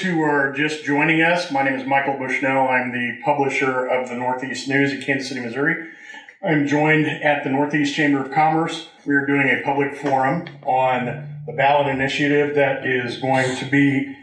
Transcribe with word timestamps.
who 0.00 0.22
are 0.22 0.52
just 0.52 0.84
joining 0.84 1.20
us, 1.20 1.52
my 1.52 1.62
name 1.62 1.74
is 1.74 1.86
Michael 1.86 2.18
Bushnell. 2.18 2.68
I'm 2.68 2.90
the 2.90 3.20
publisher 3.22 3.86
of 3.86 4.08
the 4.08 4.14
Northeast 4.14 4.66
News 4.66 4.92
in 4.92 5.02
Kansas 5.02 5.28
City, 5.28 5.40
Missouri. 5.40 5.90
I'm 6.42 6.66
joined 6.66 7.06
at 7.06 7.44
the 7.44 7.50
Northeast 7.50 7.94
Chamber 7.94 8.24
of 8.24 8.32
Commerce. 8.32 8.88
We 9.04 9.14
are 9.14 9.26
doing 9.26 9.48
a 9.48 9.62
public 9.62 9.94
forum 9.94 10.46
on 10.62 11.42
the 11.46 11.52
ballot 11.52 11.88
initiative 11.88 12.54
that 12.54 12.86
is 12.86 13.18
going 13.18 13.56
to 13.56 13.66
be 13.66 14.16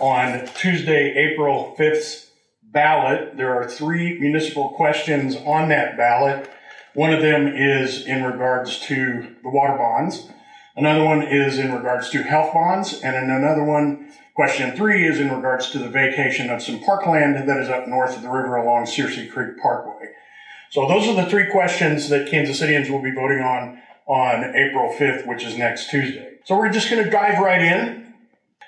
on 0.00 0.46
Tuesday, 0.54 1.14
April 1.16 1.76
5th 1.78 2.30
ballot. 2.64 3.36
There 3.36 3.54
are 3.54 3.68
three 3.68 4.18
municipal 4.18 4.70
questions 4.70 5.36
on 5.36 5.68
that 5.68 5.96
ballot. 5.96 6.50
One 6.94 7.12
of 7.12 7.22
them 7.22 7.46
is 7.46 8.04
in 8.04 8.24
regards 8.24 8.80
to 8.80 9.36
the 9.42 9.48
water 9.48 9.76
bonds. 9.76 10.28
Another 10.76 11.04
one 11.04 11.22
is 11.22 11.58
in 11.58 11.72
regards 11.72 12.10
to 12.10 12.22
health 12.22 12.52
bonds. 12.52 13.00
And 13.00 13.14
another 13.14 13.62
one, 13.62 14.12
question 14.34 14.76
three, 14.76 15.06
is 15.06 15.20
in 15.20 15.34
regards 15.34 15.70
to 15.70 15.78
the 15.78 15.88
vacation 15.88 16.50
of 16.50 16.62
some 16.62 16.80
parkland 16.80 17.48
that 17.48 17.56
is 17.58 17.68
up 17.68 17.88
north 17.88 18.16
of 18.16 18.22
the 18.22 18.28
river 18.28 18.56
along 18.56 18.84
Searcy 18.84 19.30
Creek 19.30 19.58
Parkway. 19.60 20.06
So 20.70 20.86
those 20.86 21.08
are 21.08 21.14
the 21.14 21.28
three 21.28 21.50
questions 21.50 22.08
that 22.10 22.30
Kansas 22.30 22.60
Cityans 22.60 22.90
will 22.90 23.02
be 23.02 23.12
voting 23.12 23.40
on 23.40 23.80
on 24.06 24.56
April 24.56 24.92
5th, 24.92 25.26
which 25.26 25.44
is 25.44 25.56
next 25.56 25.88
Tuesday. 25.88 26.38
So 26.44 26.56
we're 26.56 26.72
just 26.72 26.90
going 26.90 27.04
to 27.04 27.10
dive 27.10 27.38
right 27.38 27.62
in. 27.62 28.12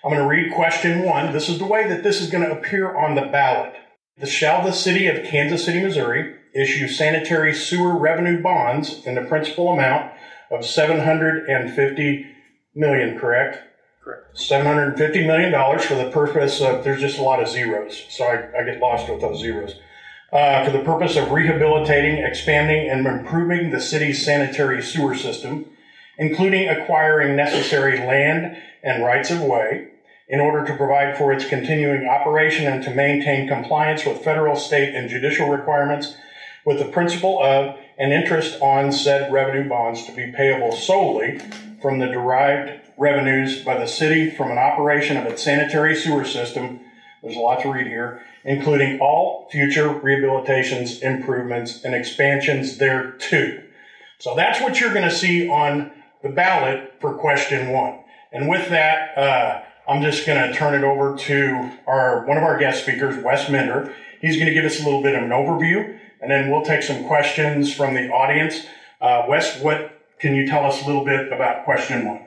I'm 0.04 0.10
going 0.12 0.22
to 0.22 0.28
read 0.28 0.54
question 0.54 1.02
one. 1.02 1.32
This 1.32 1.48
is 1.48 1.58
the 1.58 1.66
way 1.66 1.88
that 1.88 2.04
this 2.04 2.20
is 2.20 2.30
going 2.30 2.44
to 2.44 2.52
appear 2.52 2.96
on 2.96 3.16
the 3.16 3.22
ballot. 3.22 3.74
The 4.18 4.26
shall 4.26 4.64
the 4.64 4.72
city 4.72 5.08
of 5.08 5.24
Kansas 5.24 5.64
City, 5.64 5.80
Missouri 5.80 6.36
issue 6.54 6.86
sanitary 6.86 7.54
sewer 7.54 7.96
revenue 7.96 8.42
bonds 8.42 9.06
in 9.06 9.14
the 9.14 9.22
principal 9.22 9.70
amount 9.70 10.12
of 10.50 10.64
750 10.64 12.26
million, 12.74 13.18
correct? 13.18 13.58
Correct. 14.02 14.34
$750 14.36 15.26
million 15.26 15.78
for 15.78 15.94
the 15.94 16.10
purpose 16.10 16.60
of, 16.60 16.84
there's 16.84 17.00
just 17.00 17.18
a 17.18 17.22
lot 17.22 17.40
of 17.40 17.48
zeros, 17.48 18.04
so 18.08 18.24
I, 18.24 18.60
I 18.60 18.64
get 18.64 18.80
lost 18.80 19.08
with 19.08 19.20
those 19.20 19.40
zeros 19.40 19.76
uh, 20.32 20.64
for 20.64 20.70
the 20.70 20.82
purpose 20.82 21.16
of 21.16 21.30
rehabilitating, 21.30 22.24
expanding, 22.24 22.88
and 22.88 23.06
improving 23.06 23.70
the 23.70 23.80
city's 23.80 24.24
sanitary 24.24 24.82
sewer 24.82 25.14
system, 25.14 25.66
including 26.16 26.68
acquiring 26.68 27.36
necessary 27.36 27.98
land 27.98 28.56
and 28.82 29.04
rights 29.04 29.30
of 29.30 29.42
way 29.42 29.88
in 30.28 30.40
order 30.40 30.64
to 30.64 30.76
provide 30.76 31.16
for 31.18 31.32
its 31.32 31.46
continuing 31.46 32.08
operation 32.08 32.66
and 32.66 32.82
to 32.82 32.90
maintain 32.90 33.46
compliance 33.46 34.06
with 34.06 34.24
federal, 34.24 34.56
state, 34.56 34.94
and 34.94 35.10
judicial 35.10 35.50
requirements 35.50 36.16
with 36.64 36.78
the 36.78 36.86
principle 36.86 37.42
of 37.42 37.76
and 37.98 38.12
interest 38.12 38.60
on 38.62 38.90
said 38.90 39.30
revenue 39.30 39.68
bonds 39.68 40.06
to 40.06 40.12
be 40.12 40.32
payable 40.32 40.72
solely 40.72 41.38
from 41.82 41.98
the 41.98 42.06
derived 42.06 42.81
revenues 43.02 43.62
by 43.62 43.76
the 43.78 43.86
city 43.86 44.30
from 44.30 44.50
an 44.50 44.58
operation 44.58 45.16
of 45.16 45.26
its 45.26 45.42
sanitary 45.42 45.96
sewer 45.96 46.24
system. 46.24 46.80
There's 47.22 47.36
a 47.36 47.40
lot 47.40 47.62
to 47.62 47.72
read 47.72 47.86
here 47.86 48.22
including 48.44 49.00
all 49.00 49.48
future 49.50 49.88
rehabilitations, 49.88 51.02
improvements, 51.02 51.84
and 51.84 51.94
expansions 51.94 52.78
thereto. 52.78 53.62
So 54.18 54.34
that's 54.34 54.60
what 54.60 54.80
you're 54.80 54.92
going 54.92 55.08
to 55.08 55.14
see 55.14 55.48
on 55.48 55.90
the 56.22 56.28
ballot 56.28 56.94
for 57.00 57.14
question 57.14 57.70
one. 57.70 58.00
And 58.32 58.48
with 58.48 58.68
that, 58.70 59.16
uh, 59.18 59.62
I'm 59.88 60.02
just 60.02 60.26
going 60.26 60.50
to 60.50 60.56
turn 60.56 60.74
it 60.74 60.84
over 60.84 61.16
to 61.16 61.72
our 61.86 62.24
one 62.26 62.36
of 62.36 62.44
our 62.44 62.58
guest 62.58 62.82
speakers, 62.82 63.22
Wes 63.22 63.48
Minder. 63.50 63.94
He's 64.20 64.36
going 64.36 64.46
to 64.46 64.54
give 64.54 64.64
us 64.64 64.80
a 64.80 64.84
little 64.84 65.02
bit 65.02 65.16
of 65.16 65.22
an 65.22 65.30
overview, 65.30 65.98
and 66.20 66.30
then 66.30 66.50
we'll 66.50 66.64
take 66.64 66.82
some 66.82 67.04
questions 67.06 67.74
from 67.74 67.94
the 67.94 68.08
audience. 68.10 68.64
Uh, 69.00 69.24
Wes, 69.28 69.60
what 69.60 70.00
can 70.20 70.36
you 70.36 70.46
tell 70.46 70.64
us 70.64 70.82
a 70.82 70.86
little 70.86 71.04
bit 71.04 71.32
about 71.32 71.64
question 71.64 72.06
one? 72.06 72.20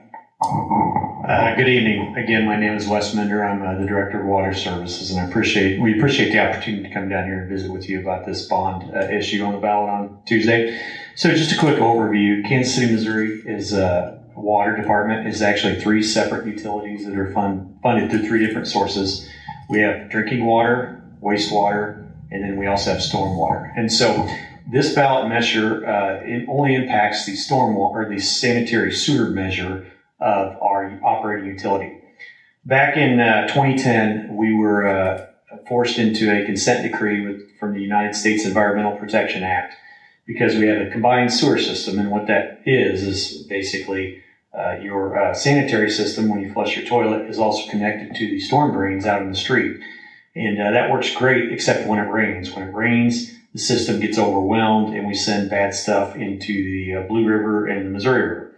Uh, 0.45 1.55
good 1.55 1.67
evening. 1.67 2.15
Again, 2.15 2.45
my 2.45 2.55
name 2.55 2.73
is 2.73 2.87
Wes 2.87 3.15
Minder. 3.15 3.43
I'm 3.43 3.63
uh, 3.63 3.79
the 3.79 3.87
Director 3.87 4.21
of 4.21 4.27
Water 4.27 4.53
Services, 4.53 5.09
and 5.09 5.19
I 5.19 5.23
appreciate 5.23 5.81
we 5.81 5.97
appreciate 5.97 6.31
the 6.31 6.39
opportunity 6.39 6.83
to 6.87 6.93
come 6.93 7.09
down 7.09 7.25
here 7.25 7.39
and 7.39 7.49
visit 7.49 7.71
with 7.71 7.89
you 7.89 7.99
about 7.99 8.27
this 8.27 8.47
bond 8.47 8.95
uh, 8.95 9.07
issue 9.09 9.43
on 9.43 9.53
the 9.53 9.59
ballot 9.59 9.89
on 9.89 10.19
Tuesday. 10.27 10.79
So, 11.15 11.31
just 11.31 11.51
a 11.51 11.57
quick 11.57 11.77
overview: 11.77 12.47
Kansas 12.47 12.75
City, 12.75 12.91
Missouri, 12.91 13.41
is 13.43 13.73
a 13.73 13.87
uh, 13.87 14.19
water 14.35 14.77
department 14.77 15.25
is 15.25 15.41
actually 15.41 15.81
three 15.81 16.03
separate 16.03 16.45
utilities 16.45 17.05
that 17.05 17.17
are 17.17 17.31
fund, 17.33 17.79
funded 17.81 18.11
through 18.11 18.27
three 18.27 18.45
different 18.45 18.67
sources. 18.67 19.27
We 19.67 19.79
have 19.79 20.11
drinking 20.11 20.45
water, 20.45 21.03
wastewater, 21.23 22.07
and 22.29 22.43
then 22.43 22.55
we 22.55 22.67
also 22.67 22.91
have 22.91 23.01
stormwater. 23.01 23.71
And 23.75 23.91
so, 23.91 24.29
this 24.71 24.93
ballot 24.93 25.27
measure 25.27 25.87
uh, 25.87 26.21
it 26.23 26.45
only 26.47 26.75
impacts 26.75 27.25
the 27.25 27.31
stormwater 27.31 28.05
or 28.05 28.09
the 28.09 28.19
sanitary 28.19 28.93
sewer 28.93 29.31
measure 29.31 29.91
of 30.19 30.61
our 30.61 30.99
operating 31.03 31.47
utility. 31.49 31.99
Back 32.65 32.97
in 32.97 33.19
uh, 33.19 33.47
2010, 33.47 34.35
we 34.35 34.53
were 34.53 34.87
uh, 34.87 35.27
forced 35.67 35.97
into 35.97 36.31
a 36.31 36.45
consent 36.45 36.89
decree 36.89 37.25
with, 37.25 37.57
from 37.59 37.73
the 37.73 37.81
United 37.81 38.15
States 38.15 38.45
Environmental 38.45 38.97
Protection 38.97 39.43
Act 39.43 39.75
because 40.25 40.55
we 40.55 40.67
have 40.67 40.81
a 40.81 40.89
combined 40.89 41.31
sewer 41.31 41.59
system. 41.59 41.99
And 41.99 42.09
what 42.09 42.27
that 42.27 42.61
is, 42.65 43.03
is 43.03 43.43
basically 43.43 44.21
uh, 44.57 44.77
your 44.81 45.19
uh, 45.19 45.33
sanitary 45.33 45.89
system, 45.89 46.29
when 46.29 46.39
you 46.39 46.51
flush 46.51 46.75
your 46.75 46.85
toilet, 46.85 47.29
is 47.29 47.37
also 47.37 47.69
connected 47.69 48.15
to 48.15 48.27
the 48.27 48.39
storm 48.39 48.73
drains 48.73 49.05
out 49.05 49.21
in 49.21 49.29
the 49.29 49.35
street. 49.35 49.79
And 50.35 50.59
uh, 50.59 50.71
that 50.71 50.91
works 50.91 51.13
great, 51.13 51.51
except 51.51 51.87
when 51.87 51.99
it 51.99 52.09
rains. 52.09 52.51
When 52.51 52.67
it 52.67 52.73
rains, 52.73 53.31
the 53.53 53.59
system 53.59 53.99
gets 53.99 54.17
overwhelmed 54.17 54.93
and 54.95 55.07
we 55.07 55.13
send 55.13 55.49
bad 55.49 55.73
stuff 55.73 56.15
into 56.15 56.53
the 56.53 56.95
uh, 56.95 57.07
Blue 57.07 57.25
River 57.25 57.67
and 57.67 57.85
the 57.85 57.89
Missouri 57.89 58.21
River. 58.21 58.55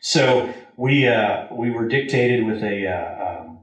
So 0.00 0.50
we 0.80 1.06
uh, 1.06 1.46
we 1.52 1.70
were 1.70 1.86
dictated 1.86 2.44
with 2.46 2.62
a 2.62 2.86
uh, 2.86 3.42
um, 3.42 3.58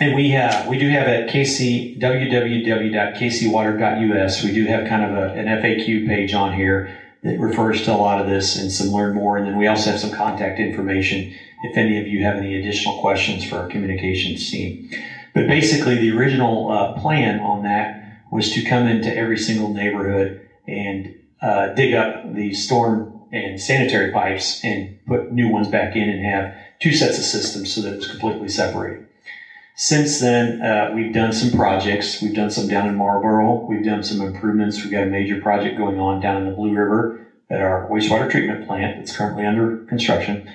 and 0.00 0.16
we 0.16 0.34
uh, 0.34 0.68
we 0.68 0.76
do 0.76 0.90
have 0.90 1.06
at 1.06 1.30
KC 1.30 2.00
www.kcwater.us 2.00 4.42
we 4.42 4.52
do 4.52 4.66
have 4.66 4.88
kind 4.88 5.04
of 5.04 5.16
a, 5.16 5.34
an 5.34 5.46
FAQ 5.46 6.08
page 6.08 6.34
on 6.34 6.52
here 6.52 6.92
that 7.22 7.38
refers 7.38 7.82
to 7.82 7.92
a 7.92 7.94
lot 7.94 8.20
of 8.20 8.26
this 8.26 8.56
and 8.56 8.72
some 8.72 8.88
learn 8.88 9.14
more 9.14 9.36
and 9.36 9.46
then 9.46 9.56
we 9.56 9.68
also 9.68 9.92
have 9.92 10.00
some 10.00 10.10
contact 10.10 10.58
information 10.58 11.32
if 11.62 11.76
any 11.76 11.96
of 11.96 12.08
you 12.08 12.24
have 12.24 12.34
any 12.36 12.56
additional 12.56 13.00
questions 13.00 13.44
for 13.44 13.58
our 13.58 13.68
communications 13.68 14.50
team. 14.50 14.90
But 15.34 15.46
basically, 15.46 15.96
the 15.96 16.10
original 16.10 16.72
uh, 16.72 16.94
plan 17.00 17.38
on 17.40 17.62
that 17.62 18.02
was 18.32 18.50
to 18.52 18.64
come 18.64 18.88
into 18.88 19.16
every 19.16 19.38
single 19.38 19.72
neighborhood 19.72 20.40
and 20.66 21.14
uh, 21.40 21.68
dig 21.68 21.94
up 21.94 22.34
the 22.34 22.52
storm 22.52 23.17
and 23.32 23.60
sanitary 23.60 24.12
pipes 24.12 24.60
and 24.62 24.94
put 25.06 25.30
new 25.30 25.48
ones 25.48 25.68
back 25.68 25.96
in 25.96 26.08
and 26.08 26.24
have 26.24 26.54
two 26.78 26.92
sets 26.92 27.18
of 27.18 27.24
systems 27.24 27.72
so 27.72 27.82
that 27.82 27.94
it's 27.94 28.06
completely 28.06 28.48
separated. 28.48 29.04
Since 29.74 30.18
then, 30.18 30.60
uh, 30.60 30.90
we've 30.92 31.12
done 31.12 31.32
some 31.32 31.52
projects. 31.52 32.20
We've 32.20 32.34
done 32.34 32.50
some 32.50 32.66
down 32.66 32.88
in 32.88 32.96
Marlboro. 32.96 33.64
We've 33.68 33.84
done 33.84 34.02
some 34.02 34.20
improvements. 34.20 34.82
We've 34.82 34.92
got 34.92 35.04
a 35.04 35.06
major 35.06 35.40
project 35.40 35.76
going 35.76 36.00
on 36.00 36.20
down 36.20 36.36
in 36.36 36.44
the 36.44 36.50
Blue 36.50 36.72
River 36.72 37.24
at 37.48 37.60
our 37.60 37.86
wastewater 37.88 38.28
treatment 38.28 38.66
plant 38.66 38.96
that's 38.96 39.16
currently 39.16 39.46
under 39.46 39.76
construction. 39.88 40.50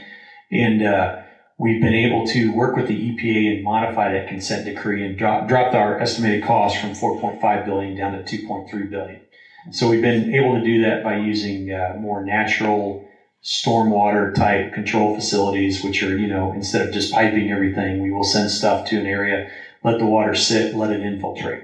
And 0.52 0.84
uh, 0.84 1.20
we've 1.58 1.82
been 1.82 1.94
able 1.94 2.28
to 2.28 2.52
work 2.52 2.76
with 2.76 2.88
the 2.88 3.12
EPA 3.12 3.56
and 3.56 3.64
modify 3.64 4.12
that 4.12 4.28
consent 4.28 4.66
decree 4.66 5.06
and 5.06 5.18
drop, 5.18 5.48
dropped 5.48 5.74
our 5.74 6.00
estimated 6.00 6.44
cost 6.44 6.78
from 6.78 6.92
4.5 6.92 7.66
billion 7.66 7.96
down 7.96 8.12
to 8.12 8.20
2.3 8.20 8.90
billion. 8.90 9.23
So 9.72 9.90
we've 9.90 10.02
been 10.02 10.34
able 10.34 10.56
to 10.56 10.64
do 10.64 10.82
that 10.84 11.04
by 11.04 11.18
using 11.18 11.72
uh, 11.72 11.96
more 12.00 12.24
natural 12.24 13.08
stormwater 13.44 14.34
type 14.34 14.74
control 14.74 15.16
facilities, 15.16 15.84
which 15.84 16.02
are, 16.04 16.18
you 16.18 16.28
know, 16.28 16.54
instead 16.54 16.88
of 16.88 16.94
just 16.94 17.14
piping 17.14 17.52
everything, 17.52 18.02
we 18.02 18.12
will 18.12 18.24
send 18.24 18.50
stuff 18.50 18.88
to 18.90 19.00
an 19.00 19.06
area, 19.06 19.50
let 19.84 20.00
the 20.00 20.06
water 20.06 20.34
sit, 20.34 20.76
let 20.76 20.92
it 20.92 21.02
infiltrate. 21.02 21.64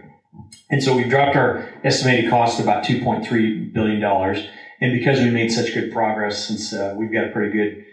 And 0.69 0.83
so 0.83 0.95
we've 0.95 1.09
dropped 1.09 1.35
our 1.35 1.67
estimated 1.83 2.29
cost 2.29 2.57
to 2.57 2.63
about 2.63 2.83
$2.3 2.83 3.73
billion. 3.73 4.03
And 4.81 4.97
because 4.97 5.19
we 5.19 5.29
made 5.29 5.51
such 5.51 5.73
good 5.73 5.91
progress, 5.91 6.47
since 6.47 6.73
uh, 6.73 6.95
we've 6.97 7.11
got 7.11 7.27
a 7.27 7.31
pretty 7.31 7.51
good, 7.51 7.85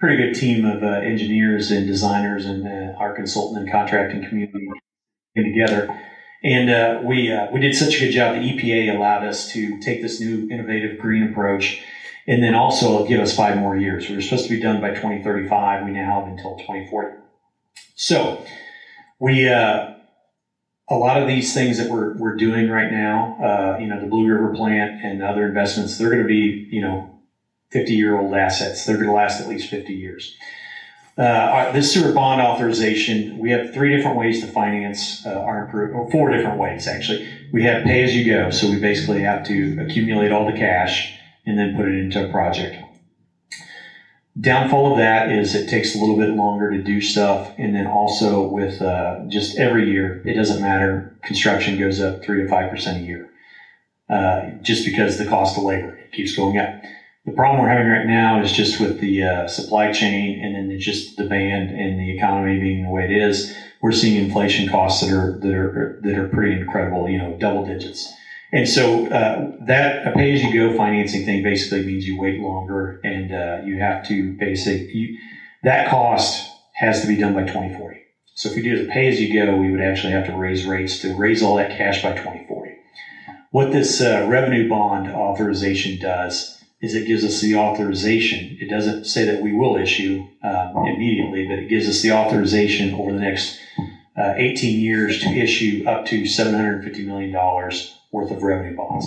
pretty 0.00 0.16
good 0.16 0.34
team 0.34 0.64
of 0.64 0.82
uh, 0.82 0.86
engineers 0.86 1.70
and 1.70 1.86
designers 1.86 2.46
and 2.46 2.66
uh, 2.66 2.98
our 2.98 3.14
consultant 3.14 3.62
and 3.62 3.70
contracting 3.70 4.26
community 4.28 4.68
together, 5.36 6.00
and 6.42 6.68
uh, 6.68 7.00
we 7.02 7.30
uh, 7.30 7.46
we 7.52 7.60
did 7.60 7.74
such 7.74 7.96
a 7.96 7.98
good 7.98 8.10
job. 8.10 8.32
The 8.32 8.40
EPA 8.40 8.94
allowed 8.94 9.24
us 9.24 9.50
to 9.52 9.78
take 9.78 10.00
this 10.00 10.20
new 10.20 10.46
innovative 10.50 10.98
green 10.98 11.22
approach, 11.22 11.80
and 12.26 12.42
then 12.42 12.54
also 12.54 13.06
give 13.06 13.20
us 13.20 13.34
five 13.34 13.56
more 13.56 13.76
years. 13.76 14.08
We 14.08 14.14
were 14.14 14.20
supposed 14.20 14.44
to 14.44 14.50
be 14.50 14.60
done 14.60 14.80
by 14.80 14.90
2035. 14.90 15.84
We 15.84 15.92
now 15.92 16.20
have 16.20 16.26
until 16.26 16.56
2040. 16.56 17.14
So 17.94 18.42
we 19.18 19.48
uh, 19.48 19.90
a 20.88 20.96
lot 20.96 21.16
of 21.16 21.26
these 21.26 21.52
things 21.52 21.78
that 21.78 21.88
we're 21.88 22.16
we're 22.16 22.36
doing 22.36 22.68
right 22.68 22.90
now, 22.90 23.36
uh, 23.40 23.76
you 23.78 23.86
know, 23.86 23.98
the 24.00 24.06
Blue 24.06 24.26
River 24.26 24.52
plant 24.54 25.02
and 25.02 25.22
other 25.22 25.44
investments, 25.44 25.96
they're 25.96 26.10
going 26.10 26.22
to 26.22 26.26
be 26.26 26.66
you 26.70 26.80
know 26.80 27.08
50 27.70 27.94
year 27.94 28.16
old 28.16 28.34
assets. 28.34 28.84
They're 28.84 28.96
going 28.96 29.08
to 29.08 29.12
last 29.12 29.40
at 29.40 29.46
least 29.46 29.68
50 29.68 29.92
years. 29.92 30.34
Uh, 31.18 31.70
this 31.72 31.92
sewer 31.92 32.12
bond 32.12 32.40
authorization, 32.40 33.36
we 33.38 33.50
have 33.50 33.74
three 33.74 33.94
different 33.94 34.16
ways 34.16 34.40
to 34.40 34.46
finance 34.46 35.24
uh, 35.26 35.30
our 35.30 35.64
improvement, 35.64 36.00
or 36.00 36.10
four 36.10 36.30
different 36.30 36.58
ways 36.58 36.88
actually. 36.88 37.28
We 37.52 37.64
have 37.64 37.84
pay 37.84 38.02
as 38.02 38.16
you 38.16 38.24
go, 38.32 38.50
so 38.50 38.70
we 38.70 38.78
basically 38.78 39.20
have 39.22 39.44
to 39.46 39.84
accumulate 39.84 40.32
all 40.32 40.46
the 40.50 40.56
cash 40.56 41.14
and 41.44 41.58
then 41.58 41.76
put 41.76 41.86
it 41.86 41.98
into 41.98 42.26
a 42.26 42.30
project. 42.30 42.82
downfall 44.40 44.92
of 44.92 44.98
that 44.98 45.30
is 45.30 45.54
it 45.54 45.68
takes 45.68 45.94
a 45.94 45.98
little 45.98 46.16
bit 46.16 46.30
longer 46.30 46.70
to 46.70 46.82
do 46.82 47.00
stuff, 47.00 47.52
and 47.58 47.74
then 47.74 47.86
also 47.86 48.48
with 48.48 48.80
uh, 48.80 49.20
just 49.28 49.58
every 49.58 49.90
year, 49.90 50.22
it 50.24 50.34
doesn't 50.34 50.62
matter. 50.62 51.14
Construction 51.22 51.78
goes 51.78 52.00
up 52.00 52.22
three 52.24 52.42
to 52.42 52.48
five 52.48 52.70
percent 52.70 53.02
a 53.02 53.06
year, 53.06 53.30
uh, 54.08 54.50
just 54.62 54.84
because 54.84 55.18
the 55.18 55.26
cost 55.26 55.58
of 55.58 55.64
labor 55.64 55.98
keeps 56.12 56.34
going 56.34 56.56
up. 56.56 56.82
The 57.24 57.32
problem 57.32 57.62
we're 57.62 57.68
having 57.68 57.88
right 57.88 58.06
now 58.06 58.40
is 58.42 58.52
just 58.52 58.80
with 58.80 58.98
the 59.00 59.22
uh, 59.22 59.48
supply 59.48 59.92
chain, 59.92 60.44
and 60.44 60.56
then 60.56 60.78
just 60.78 61.16
demand 61.16 61.70
and 61.70 61.98
the 61.98 62.16
economy 62.16 62.58
being 62.58 62.82
the 62.82 62.90
way 62.90 63.04
it 63.04 63.12
is. 63.12 63.56
We're 63.80 63.92
seeing 63.92 64.22
inflation 64.22 64.68
costs 64.68 65.00
that 65.02 65.12
are 65.12 65.38
that 65.38 65.54
are 65.54 66.00
that 66.02 66.18
are 66.18 66.28
pretty 66.28 66.60
incredible. 66.60 67.08
You 67.08 67.18
know, 67.18 67.36
double 67.38 67.64
digits. 67.64 68.12
And 68.52 68.68
so 68.68 69.06
uh, 69.06 69.52
that 69.66 70.06
a 70.06 70.12
pay 70.12 70.32
as 70.34 70.42
you 70.42 70.52
go 70.52 70.76
financing 70.76 71.24
thing 71.24 71.42
basically 71.42 71.86
means 71.86 72.06
you 72.06 72.20
wait 72.20 72.40
longer 72.40 73.00
and 73.02 73.32
uh, 73.32 73.64
you 73.64 73.80
have 73.80 74.04
to 74.08 74.36
basically 74.36 75.18
that 75.62 75.88
cost 75.88 76.50
has 76.74 77.00
to 77.02 77.06
be 77.06 77.16
done 77.16 77.34
by 77.34 77.42
2040. 77.42 78.00
So 78.34 78.50
if 78.50 78.56
we 78.56 78.62
do 78.62 78.84
the 78.84 78.92
pay 78.92 79.08
as 79.08 79.20
you 79.20 79.32
go, 79.32 79.56
we 79.56 79.70
would 79.70 79.80
actually 79.80 80.12
have 80.12 80.26
to 80.26 80.36
raise 80.36 80.66
rates 80.66 80.98
to 81.00 81.16
raise 81.16 81.42
all 81.42 81.56
that 81.56 81.76
cash 81.78 82.02
by 82.02 82.12
2040. 82.12 82.76
What 83.50 83.70
this 83.70 84.00
uh, 84.00 84.26
revenue 84.28 84.68
bond 84.68 85.08
authorization 85.08 85.98
does 86.00 86.61
is 86.82 86.94
it 86.94 87.06
gives 87.06 87.24
us 87.24 87.40
the 87.40 87.54
authorization. 87.54 88.58
It 88.60 88.68
doesn't 88.68 89.04
say 89.04 89.24
that 89.24 89.40
we 89.40 89.52
will 89.52 89.76
issue 89.76 90.26
um, 90.42 90.76
immediately, 90.88 91.46
but 91.46 91.60
it 91.60 91.68
gives 91.68 91.88
us 91.88 92.02
the 92.02 92.10
authorization 92.12 92.92
over 92.94 93.12
the 93.12 93.20
next 93.20 93.58
uh, 94.18 94.34
18 94.36 94.80
years 94.80 95.20
to 95.20 95.28
issue 95.28 95.84
up 95.86 96.04
to 96.06 96.22
$750 96.22 97.06
million 97.06 97.32
worth 98.10 98.30
of 98.30 98.42
revenue 98.42 98.76
bonds. 98.76 99.06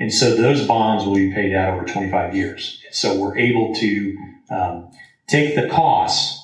And 0.00 0.12
so 0.14 0.36
those 0.36 0.66
bonds 0.66 1.04
will 1.04 1.16
be 1.16 1.32
paid 1.32 1.54
out 1.54 1.74
over 1.74 1.84
25 1.84 2.34
years. 2.34 2.80
So 2.92 3.18
we're 3.18 3.36
able 3.36 3.74
to 3.74 4.18
um, 4.48 4.90
take 5.26 5.56
the 5.56 5.68
costs 5.68 6.42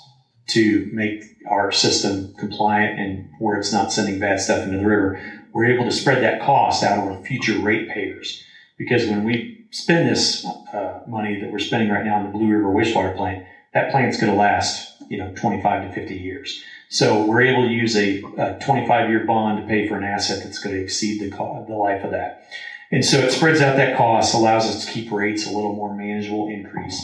to 0.49 0.91
make 0.93 1.23
our 1.49 1.71
system 1.71 2.35
compliant 2.35 2.99
and 2.99 3.31
where 3.39 3.57
it's 3.57 3.73
not 3.73 3.93
sending 3.93 4.19
bad 4.19 4.41
stuff 4.41 4.65
into 4.65 4.79
the 4.79 4.87
river. 4.87 5.23
We're 5.53 5.73
able 5.73 5.85
to 5.85 5.93
spread 5.93 6.23
that 6.25 6.43
cost 6.43 6.83
out 6.83 6.99
over 6.99 7.23
future 7.23 7.59
ratepayers. 7.59 8.43
Because 8.77 9.07
when 9.07 9.23
we 9.23 9.62
spend 9.73 10.09
this 10.09 10.45
uh, 10.45 11.01
money 11.07 11.41
that 11.41 11.51
we're 11.51 11.59
spending 11.59 11.89
right 11.89 12.05
now 12.05 12.17
on 12.17 12.25
the 12.25 12.31
Blue 12.31 12.47
River 12.47 12.69
wastewater 12.69 13.17
plant, 13.17 13.45
that 13.73 13.91
plant's 13.91 14.21
going 14.21 14.31
to 14.31 14.39
last, 14.39 15.03
you 15.09 15.17
know, 15.17 15.33
25 15.35 15.89
to 15.89 15.93
50 15.93 16.15
years. 16.15 16.63
So 16.89 17.25
we're 17.25 17.41
able 17.41 17.63
to 17.67 17.73
use 17.73 17.97
a, 17.97 18.23
a 18.37 18.59
25 18.61 19.09
year 19.09 19.25
bond 19.25 19.63
to 19.63 19.67
pay 19.67 19.89
for 19.89 19.97
an 19.97 20.05
asset 20.05 20.45
that's 20.45 20.59
going 20.59 20.77
to 20.77 20.83
exceed 20.83 21.21
the, 21.21 21.35
co- 21.35 21.65
the 21.67 21.75
life 21.75 22.05
of 22.05 22.11
that. 22.11 22.47
And 22.91 23.03
so 23.03 23.19
it 23.19 23.33
spreads 23.33 23.63
out 23.63 23.77
that 23.77 23.97
cost, 23.97 24.35
allows 24.35 24.67
us 24.67 24.85
to 24.85 24.91
keep 24.91 25.11
rates 25.11 25.47
a 25.47 25.51
little 25.51 25.75
more 25.75 25.97
manageable 25.97 26.49
increase. 26.49 27.03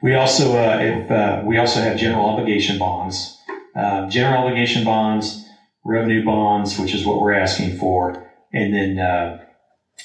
We 0.00 0.14
also, 0.14 0.56
uh, 0.56 0.78
if, 0.80 1.10
uh, 1.10 1.42
we 1.44 1.58
also 1.58 1.80
have 1.80 1.98
general 1.98 2.24
obligation 2.24 2.78
bonds, 2.78 3.36
uh, 3.76 4.08
general 4.08 4.44
obligation 4.44 4.84
bonds, 4.84 5.44
revenue 5.84 6.24
bonds, 6.24 6.78
which 6.78 6.94
is 6.94 7.04
what 7.04 7.20
we're 7.20 7.34
asking 7.34 7.76
for. 7.76 8.26
And 8.54 8.72
then, 8.72 8.98
uh, 8.98 9.44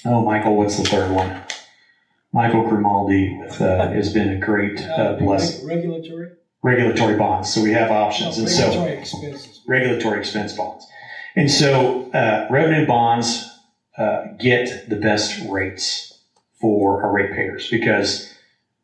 oh, 0.03 0.21
Michael, 0.25 0.57
what's 0.57 0.75
the 0.75 0.83
third 0.83 1.11
one? 1.11 1.42
Michael 2.33 2.67
Grimaldi 2.67 3.37
with, 3.39 3.61
uh, 3.61 3.89
has 3.89 4.11
been 4.11 4.29
a 4.29 4.39
great 4.39 4.81
uh, 4.81 5.13
blessing. 5.13 5.65
Regulatory? 5.65 6.31
Regulatory 6.63 7.15
bonds. 7.15 7.53
So 7.53 7.61
we 7.61 7.71
have 7.73 7.91
options. 7.91 8.37
No, 8.37 8.43
and 8.43 8.51
so, 8.51 8.63
Regulatory 8.63 8.97
expenses. 8.97 9.61
regulatory 9.67 10.19
expense 10.19 10.53
bonds. 10.53 10.87
And 11.35 11.49
so 11.49 12.09
uh, 12.11 12.47
revenue 12.49 12.87
bonds 12.87 13.47
uh, 13.97 14.23
get 14.39 14.89
the 14.89 14.95
best 14.95 15.41
rates 15.47 16.13
for 16.59 17.03
our 17.03 17.11
ratepayers 17.11 17.69
because 17.69 18.27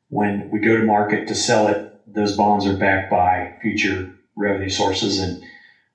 when 0.10 0.50
we 0.52 0.60
go 0.60 0.78
to 0.78 0.84
market 0.86 1.28
to 1.28 1.36
sell 1.36 1.68
it, 1.68 1.92
those 2.06 2.36
bonds 2.36 2.66
are 2.66 2.76
backed 2.76 3.10
by 3.10 3.56
future 3.62 4.12
revenue 4.36 4.70
sources. 4.70 5.20
And 5.20 5.42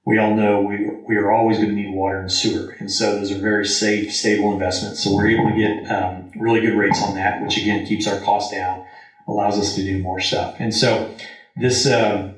we 0.07 0.19
all 0.19 0.35
know 0.35 0.61
we, 0.61 0.91
we 1.09 1.17
are 1.17 1.33
always 1.33 1.57
going 1.57 1.71
to 1.71 1.75
need 1.75 1.95
water 1.95 2.21
and 2.21 2.31
sewer. 2.31 2.77
And 2.79 2.91
so 2.91 3.17
those 3.17 3.31
are 3.31 3.39
very 3.39 3.65
safe, 3.65 4.13
stable 4.13 4.53
investments. 4.53 5.03
So 5.03 5.15
we're 5.15 5.29
able 5.29 5.51
to 5.51 5.57
get 5.57 5.91
um, 5.91 6.31
really 6.37 6.61
good 6.61 6.77
rates 6.77 7.03
on 7.03 7.15
that, 7.15 7.43
which 7.43 7.57
again 7.57 7.87
keeps 7.87 8.07
our 8.07 8.21
costs 8.21 8.53
down, 8.53 8.85
allows 9.27 9.59
us 9.59 9.75
to 9.75 9.83
do 9.83 9.99
more 10.03 10.21
stuff. 10.21 10.57
And 10.59 10.75
so 10.75 11.15
this, 11.57 11.87
um, 11.87 12.35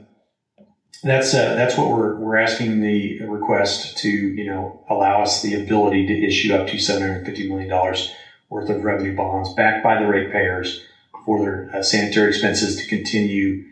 that's 1.02 1.34
uh, 1.34 1.54
that's 1.54 1.76
what 1.76 1.90
we're 1.90 2.16
we're 2.16 2.36
asking 2.36 2.80
the 2.80 3.20
request 3.22 3.96
to 3.98 4.08
you 4.08 4.46
know 4.46 4.82
allow 4.88 5.22
us 5.22 5.42
the 5.42 5.54
ability 5.54 6.06
to 6.06 6.26
issue 6.26 6.54
up 6.54 6.66
to 6.68 6.78
seven 6.78 7.02
hundred 7.02 7.26
fifty 7.26 7.48
million 7.48 7.68
dollars 7.68 8.10
worth 8.48 8.68
of 8.68 8.82
revenue 8.82 9.14
bonds 9.14 9.52
backed 9.54 9.84
by 9.84 10.00
the 10.00 10.06
ratepayers 10.06 10.80
for 11.24 11.40
their 11.40 11.70
uh, 11.74 11.82
sanitary 11.82 12.28
expenses 12.28 12.76
to 12.76 12.86
continue 12.88 13.64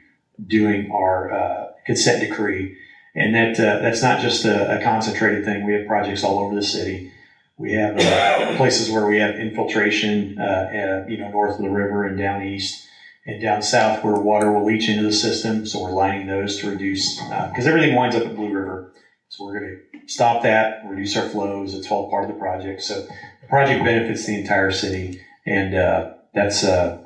doing 0.47 0.91
our 0.93 1.33
uh, 1.33 1.67
consent 1.87 2.21
decree, 2.21 2.77
and 3.15 3.35
that 3.35 3.61
uh, 3.61 3.79
that's 3.81 4.03
not 4.03 4.21
just 4.21 4.45
a, 4.45 4.79
a, 4.79 4.83
concentrated 4.83 5.45
thing. 5.45 5.65
We 5.65 5.75
have 5.75 5.87
projects 5.87 6.25
all 6.25 6.41
over 6.41 6.55
the 6.55 6.63
city. 6.63 7.13
We 7.57 7.73
have 7.75 7.97
uh, 7.97 8.57
places 8.57 8.91
where 8.91 9.07
we 9.07 9.19
have 9.19 9.37
infiltration, 9.37 10.39
uh, 10.39 11.05
you 11.09 11.19
know, 11.19 11.31
north 11.31 11.57
of 11.57 11.63
the 11.63 11.71
river 11.71 12.05
and 12.05 12.19
down 12.19 12.43
east 12.43 12.85
and 13.27 13.41
down 13.41 13.63
south 13.63 14.05
where 14.05 14.15
water 14.15 14.53
will 14.53 14.65
leach 14.65 14.89
into 14.89 15.03
the 15.03 15.13
system. 15.13 15.67
So 15.67 15.83
we're 15.83 15.93
lining 15.93 16.27
those 16.27 16.59
to 16.61 16.71
reduce, 16.71 17.21
because 17.21 17.67
uh, 17.67 17.71
everything 17.71 17.95
winds 17.95 18.17
up 18.17 18.25
at 18.25 18.37
Blue 18.37 18.53
River. 18.53 18.93
So 19.29 19.45
we're 19.45 19.59
going 19.59 19.81
to 19.93 19.99
stop 20.09 20.43
that, 20.43 20.83
reduce 20.87 21.17
our 21.17 21.29
flows. 21.29 21.75
It's 21.75 21.91
all 21.91 22.11
part 22.11 22.25
of 22.25 22.35
the 22.35 22.39
project. 22.39 22.83
So 22.83 23.03
the 23.03 23.49
project 23.49 23.85
benefits 23.85 24.27
the 24.27 24.39
entire 24.39 24.71
city, 24.71 25.21
and 25.47 25.75
uh, 25.75 26.15
that's 26.35 26.65
uh, 26.65 27.03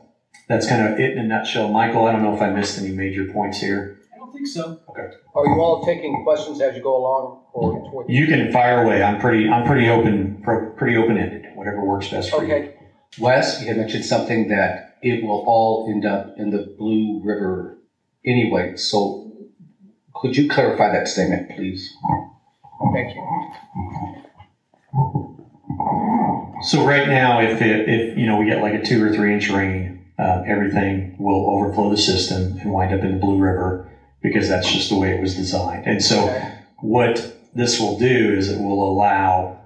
that's 0.49 0.69
kind 0.69 0.93
of 0.93 0.99
it 0.99 1.13
in 1.13 1.19
a 1.19 1.23
nutshell. 1.23 1.69
Michael, 1.69 2.07
I 2.07 2.13
don't 2.13 2.23
know 2.23 2.35
if 2.35 2.43
I 2.43 2.51
missed 2.51 2.79
any 2.79 2.91
major 2.91 3.27
points 3.33 3.61
here. 3.61 3.98
I 4.39 4.41
don't 4.41 4.53
think 4.53 4.55
so. 4.55 4.81
Okay. 4.91 5.17
Are 5.35 5.47
you 5.47 5.61
all 5.61 5.85
taking 5.85 6.23
questions 6.23 6.61
as 6.61 6.77
you 6.77 6.83
go 6.83 6.97
along, 6.97 7.43
or 7.53 8.05
you 8.09 8.27
can 8.27 8.53
fire 8.53 8.83
away? 8.83 9.03
I'm 9.03 9.21
pretty 9.21 9.49
I'm 9.49 9.67
pretty 9.67 9.89
open 9.89 10.43
pretty 10.77 10.97
open 10.97 11.19
ended. 11.19 11.47
Whatever 11.55 11.85
works 11.85 12.09
best 12.09 12.31
for 12.31 12.45
you. 12.45 12.55
okay. 12.55 12.65
you. 12.67 13.25
Wes, 13.25 13.61
you 13.61 13.67
had 13.67 13.77
mentioned 13.79 14.05
something 14.05 14.49
that 14.49 14.99
it 15.03 15.25
will 15.25 15.45
all 15.47 15.89
end 15.91 16.05
up 16.05 16.35
in 16.37 16.51
the 16.51 16.75
Blue 16.79 17.21
River 17.25 17.79
anyway. 18.25 18.77
So 18.77 19.33
could 20.15 20.37
you 20.37 20.49
clarify 20.49 20.93
that 20.93 21.09
statement, 21.09 21.51
please? 21.57 21.93
Thank 22.93 23.15
you. 23.15 23.45
So 26.63 26.85
right 26.85 27.09
now, 27.09 27.41
if 27.41 27.61
it, 27.63 27.89
if 27.89 28.19
you 28.19 28.27
know 28.27 28.37
we 28.37 28.47
get 28.47 28.63
like 28.63 28.75
a 28.75 28.85
two 28.85 29.03
or 29.05 29.13
three 29.13 29.33
inch 29.35 29.49
rain, 29.49 30.07
uh, 30.19 30.43
everything 30.47 31.17
will 31.19 31.51
overflow 31.51 31.91
the 31.91 31.97
system 31.97 32.59
and 32.59 32.73
wind 32.73 32.95
up 32.95 33.01
in 33.01 33.15
the 33.15 33.19
Blue 33.19 33.39
River 33.39 33.89
because 34.21 34.49
that's 34.49 34.71
just 34.71 34.89
the 34.89 34.97
way 34.97 35.13
it 35.15 35.21
was 35.21 35.35
designed. 35.35 35.87
And 35.87 36.03
so, 36.03 36.27
what 36.81 37.37
this 37.55 37.81
will 37.81 37.99
do 37.99 38.33
is 38.33 38.49
it 38.49 38.61
will 38.61 38.89
allow 38.89 39.59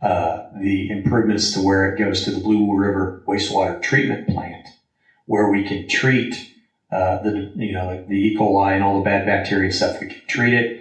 uh, 0.00 0.48
the 0.60 0.90
improvements 0.90 1.52
to 1.52 1.60
where 1.60 1.92
it 1.92 1.98
goes 1.98 2.22
to 2.24 2.30
the 2.30 2.40
Blue 2.40 2.74
River 2.74 3.22
wastewater 3.26 3.80
treatment 3.80 4.28
plant, 4.28 4.68
where 5.26 5.48
we 5.48 5.64
can 5.64 5.88
treat 5.88 6.50
uh, 6.90 7.22
the 7.22 7.52
you 7.56 7.72
know 7.72 8.04
the 8.06 8.14
E. 8.14 8.36
coli 8.36 8.74
and 8.74 8.82
all 8.82 8.98
the 8.98 9.04
bad 9.04 9.24
bacteria 9.24 9.72
stuff. 9.72 10.00
We 10.00 10.08
can 10.08 10.20
treat 10.26 10.54
it, 10.54 10.80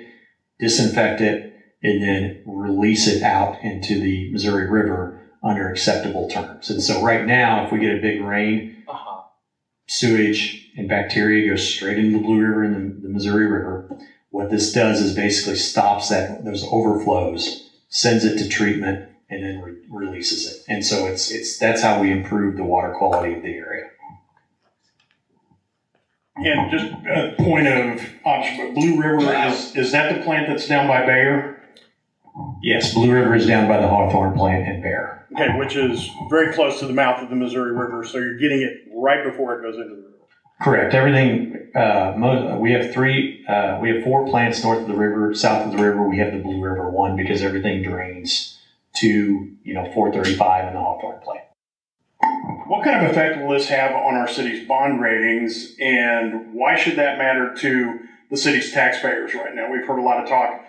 disinfect 0.59 1.21
it, 1.21 1.53
and 1.83 2.01
then 2.01 2.43
release 2.45 3.07
it 3.07 3.23
out 3.23 3.61
into 3.63 3.99
the 3.99 4.31
Missouri 4.31 4.69
River 4.69 5.21
under 5.43 5.69
acceptable 5.69 6.27
terms. 6.27 6.69
And 6.69 6.81
so 6.81 7.01
right 7.01 7.25
now, 7.25 7.65
if 7.65 7.71
we 7.71 7.79
get 7.79 7.97
a 7.97 8.01
big 8.01 8.21
rain. 8.21 8.80
Sewage 9.91 10.71
and 10.77 10.87
bacteria 10.87 11.49
go 11.49 11.57
straight 11.57 11.99
into 11.99 12.17
the 12.17 12.23
Blue 12.23 12.39
River 12.39 12.63
and 12.63 12.75
the, 12.75 13.01
the 13.01 13.09
Missouri 13.09 13.45
River. 13.45 13.97
What 14.29 14.49
this 14.49 14.71
does 14.71 15.01
is 15.01 15.13
basically 15.13 15.57
stops 15.57 16.07
that 16.07 16.45
those 16.45 16.65
overflows, 16.71 17.69
sends 17.89 18.23
it 18.23 18.37
to 18.37 18.47
treatment, 18.47 19.09
and 19.29 19.43
then 19.43 19.59
re- 19.59 19.81
releases 19.89 20.49
it. 20.49 20.63
And 20.69 20.85
so 20.85 21.07
it's 21.07 21.29
it's 21.29 21.57
that's 21.57 21.81
how 21.81 21.99
we 21.99 22.09
improve 22.09 22.55
the 22.55 22.63
water 22.63 22.95
quality 22.97 23.33
of 23.33 23.41
the 23.41 23.49
area. 23.49 23.89
And 26.37 26.71
just 26.71 26.85
a 26.85 27.35
point 27.37 27.67
of 27.67 28.73
Blue 28.73 28.97
River 28.97 29.33
is, 29.49 29.75
is 29.75 29.91
that 29.91 30.15
the 30.15 30.23
plant 30.23 30.47
that's 30.47 30.67
down 30.69 30.87
by 30.87 31.05
Bayer? 31.05 31.60
Yes, 32.61 32.93
Blue 32.93 33.11
River 33.11 33.35
is 33.35 33.47
down 33.47 33.67
by 33.67 33.79
the 33.81 33.87
Hawthorn 33.87 34.33
plant 34.37 34.67
in 34.67 34.81
Bayer. 34.81 35.27
Okay, 35.33 35.57
which 35.57 35.75
is 35.75 36.09
very 36.29 36.53
close 36.53 36.79
to 36.79 36.87
the 36.87 36.93
mouth 36.93 37.21
of 37.21 37.29
the 37.29 37.35
Missouri 37.35 37.71
River, 37.71 38.03
so 38.03 38.17
you're 38.17 38.37
getting 38.37 38.61
it 38.61 38.87
right 38.95 39.23
before 39.23 39.57
it 39.57 39.63
goes 39.63 39.75
into 39.75 39.95
the 39.95 40.01
river. 40.01 40.07
Correct. 40.61 40.93
Everything. 40.93 41.69
Uh, 41.73 42.13
mo- 42.17 42.59
we 42.59 42.71
have 42.73 42.93
three. 42.93 43.45
Uh, 43.47 43.79
we 43.81 43.89
have 43.89 44.03
four 44.03 44.27
plants 44.27 44.63
north 44.63 44.81
of 44.81 44.87
the 44.87 44.93
river. 44.93 45.33
South 45.33 45.65
of 45.65 45.71
the 45.71 45.83
river, 45.83 46.07
we 46.07 46.17
have 46.19 46.33
the 46.33 46.39
Blue 46.39 46.61
River 46.61 46.89
one 46.89 47.15
because 47.15 47.41
everything 47.41 47.81
drains 47.81 48.59
to 48.93 49.07
you 49.63 49.73
know 49.73 49.91
435 49.93 50.67
and 50.67 50.75
the 50.75 50.79
Hawthorn 50.79 51.19
plant. 51.21 51.45
What 52.67 52.83
kind 52.83 53.03
of 53.05 53.11
effect 53.11 53.41
will 53.41 53.49
this 53.49 53.67
have 53.69 53.93
on 53.93 54.15
our 54.15 54.27
city's 54.27 54.67
bond 54.67 55.01
ratings, 55.01 55.75
and 55.79 56.53
why 56.53 56.75
should 56.75 56.97
that 56.97 57.17
matter 57.17 57.55
to 57.55 57.99
the 58.29 58.37
city's 58.37 58.71
taxpayers 58.71 59.33
right 59.33 59.55
now? 59.55 59.71
We've 59.71 59.85
heard 59.85 59.99
a 59.99 60.03
lot 60.03 60.21
of 60.21 60.29
talk 60.29 60.63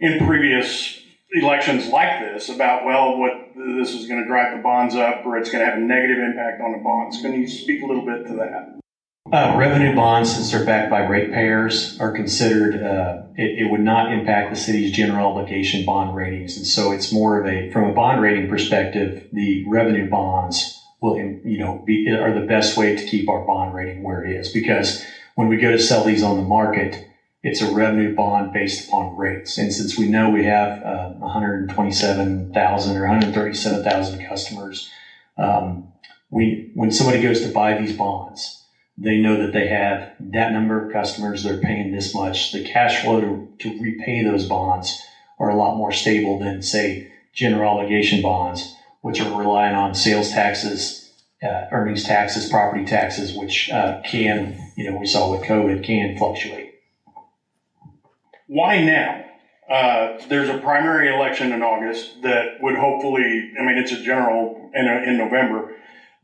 in 0.00 0.26
previous 0.26 0.97
elections 1.32 1.88
like 1.88 2.20
this 2.20 2.48
about, 2.48 2.84
well, 2.84 3.18
what 3.18 3.32
this 3.54 3.94
is 3.94 4.06
going 4.06 4.20
to 4.20 4.26
drive 4.26 4.56
the 4.56 4.62
bonds 4.62 4.94
up 4.94 5.24
or 5.26 5.36
it's 5.36 5.50
going 5.50 5.64
to 5.64 5.70
have 5.70 5.78
a 5.78 5.82
negative 5.82 6.18
impact 6.18 6.60
on 6.60 6.72
the 6.72 6.78
bonds. 6.78 7.20
Can 7.20 7.34
you 7.34 7.46
speak 7.46 7.82
a 7.82 7.86
little 7.86 8.04
bit 8.04 8.26
to 8.26 8.34
that? 8.34 8.78
Uh, 9.30 9.54
revenue 9.58 9.94
bonds, 9.94 10.34
since 10.34 10.50
they're 10.50 10.64
backed 10.64 10.90
by 10.90 11.00
ratepayers, 11.00 12.00
are 12.00 12.12
considered, 12.12 12.82
uh, 12.82 13.24
it, 13.36 13.66
it 13.66 13.70
would 13.70 13.82
not 13.82 14.10
impact 14.10 14.50
the 14.50 14.56
city's 14.56 14.90
general 14.90 15.28
obligation 15.28 15.84
bond 15.84 16.16
ratings. 16.16 16.56
And 16.56 16.66
so 16.66 16.92
it's 16.92 17.12
more 17.12 17.38
of 17.38 17.46
a, 17.46 17.70
from 17.70 17.90
a 17.90 17.92
bond 17.92 18.22
rating 18.22 18.48
perspective, 18.48 19.28
the 19.34 19.66
revenue 19.68 20.08
bonds 20.08 20.80
will, 21.02 21.18
you 21.18 21.58
know, 21.58 21.82
be, 21.84 22.08
are 22.10 22.32
the 22.32 22.46
best 22.46 22.78
way 22.78 22.96
to 22.96 23.06
keep 23.06 23.28
our 23.28 23.44
bond 23.44 23.74
rating 23.74 24.02
where 24.02 24.24
it 24.24 24.34
is. 24.34 24.50
Because 24.50 25.04
when 25.34 25.48
we 25.48 25.58
go 25.58 25.72
to 25.72 25.78
sell 25.78 26.04
these 26.04 26.22
on 26.22 26.38
the 26.38 26.42
market, 26.42 27.07
it's 27.42 27.60
a 27.60 27.72
revenue 27.72 28.14
bond 28.14 28.52
based 28.52 28.88
upon 28.88 29.16
rates. 29.16 29.58
And 29.58 29.72
since 29.72 29.96
we 29.96 30.08
know 30.08 30.28
we 30.28 30.44
have 30.44 30.82
uh, 30.82 31.10
127,000 31.10 32.96
or 32.96 33.00
137,000 33.02 34.26
customers, 34.26 34.88
um, 35.36 35.84
we, 36.30 36.70
when 36.74 36.90
somebody 36.90 37.22
goes 37.22 37.40
to 37.40 37.52
buy 37.52 37.74
these 37.74 37.96
bonds, 37.96 38.62
they 38.96 39.18
know 39.18 39.38
that 39.38 39.52
they 39.52 39.68
have 39.68 40.14
that 40.18 40.52
number 40.52 40.84
of 40.84 40.92
customers, 40.92 41.42
they're 41.42 41.60
paying 41.60 41.92
this 41.92 42.12
much. 42.12 42.50
The 42.50 42.64
cash 42.64 43.02
flow 43.02 43.20
to, 43.20 43.48
to 43.60 43.80
repay 43.80 44.22
those 44.22 44.44
bonds 44.44 45.00
are 45.38 45.48
a 45.48 45.56
lot 45.56 45.76
more 45.76 45.92
stable 45.92 46.38
than, 46.38 46.62
say, 46.62 47.06
general 47.32 47.78
obligation 47.78 48.20
bonds, 48.20 48.74
which 49.00 49.20
are 49.20 49.32
relying 49.32 49.76
on 49.76 49.94
sales 49.94 50.30
taxes, 50.30 51.08
uh, 51.40 51.66
earnings 51.70 52.02
taxes, 52.02 52.48
property 52.48 52.84
taxes, 52.84 53.32
which 53.32 53.70
uh, 53.70 54.00
can, 54.04 54.58
you 54.76 54.90
know, 54.90 54.98
we 54.98 55.06
saw 55.06 55.30
with 55.30 55.42
COVID, 55.42 55.84
can 55.84 56.16
fluctuate. 56.16 56.67
Why 58.48 58.82
now? 58.82 59.24
Uh, 59.70 60.18
there's 60.28 60.48
a 60.48 60.58
primary 60.58 61.14
election 61.14 61.52
in 61.52 61.62
August 61.62 62.22
that 62.22 62.60
would 62.60 62.76
hopefully, 62.76 63.52
I 63.60 63.64
mean, 63.64 63.78
it's 63.78 63.92
a 63.92 64.02
general 64.02 64.70
in, 64.74 64.88
a, 64.88 65.10
in 65.10 65.16
November 65.16 65.74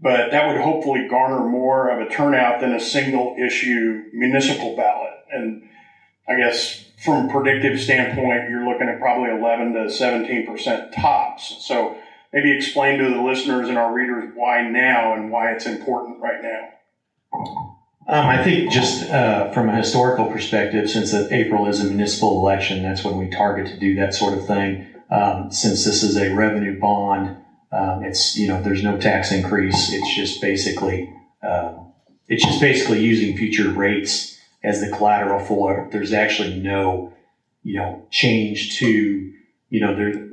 but 0.04 0.30
that 0.32 0.48
would 0.48 0.60
hopefully 0.60 1.08
garner 1.08 1.48
more 1.48 1.88
of 1.88 2.06
a 2.06 2.10
turnout 2.10 2.60
than 2.60 2.74
a 2.74 2.80
single 2.80 3.36
issue 3.38 4.04
municipal 4.12 4.76
ballot. 4.76 5.12
And 5.32 5.62
I 6.28 6.36
guess 6.36 6.84
from 7.02 7.28
a 7.28 7.32
predictive 7.32 7.80
standpoint, 7.80 8.50
you're 8.50 8.68
looking 8.68 8.88
at 8.88 9.00
probably 9.00 9.30
11 9.30 9.72
to 9.72 9.90
17 9.90 10.46
percent 10.46 10.92
tops. 10.92 11.56
So 11.66 11.96
maybe 12.34 12.54
explain 12.54 12.98
to 12.98 13.08
the 13.08 13.22
listeners 13.22 13.70
and 13.70 13.78
our 13.78 13.94
readers 13.94 14.32
why 14.34 14.68
now 14.68 15.14
and 15.14 15.30
why 15.30 15.52
it's 15.52 15.64
important 15.66 16.20
right 16.20 16.42
now. 16.42 17.73
Um, 18.06 18.26
I 18.26 18.44
think 18.44 18.70
just 18.70 19.08
uh, 19.10 19.50
from 19.52 19.70
a 19.70 19.76
historical 19.76 20.26
perspective, 20.26 20.90
since 20.90 21.14
April 21.14 21.66
is 21.66 21.80
a 21.80 21.84
municipal 21.84 22.38
election, 22.38 22.82
that's 22.82 23.02
when 23.02 23.16
we 23.16 23.28
target 23.28 23.66
to 23.68 23.78
do 23.78 23.94
that 23.94 24.14
sort 24.14 24.34
of 24.34 24.46
thing. 24.46 24.86
Um, 25.10 25.50
since 25.50 25.84
this 25.84 26.02
is 26.02 26.16
a 26.16 26.34
revenue 26.34 26.78
bond, 26.78 27.36
um, 27.72 28.02
it's 28.02 28.36
you 28.36 28.46
know 28.46 28.60
there's 28.60 28.82
no 28.82 28.98
tax 28.98 29.32
increase. 29.32 29.90
It's 29.90 30.14
just 30.14 30.42
basically 30.42 31.14
um, 31.42 31.92
it's 32.28 32.44
just 32.44 32.60
basically 32.60 33.02
using 33.02 33.36
future 33.36 33.70
rates 33.70 34.36
as 34.62 34.80
the 34.80 34.90
collateral 34.90 35.38
for. 35.38 35.88
There's 35.90 36.12
actually 36.12 36.58
no 36.60 37.10
you 37.62 37.78
know 37.78 38.06
change 38.10 38.76
to 38.78 39.32
you 39.70 39.80
know 39.80 39.94
there. 39.94 40.28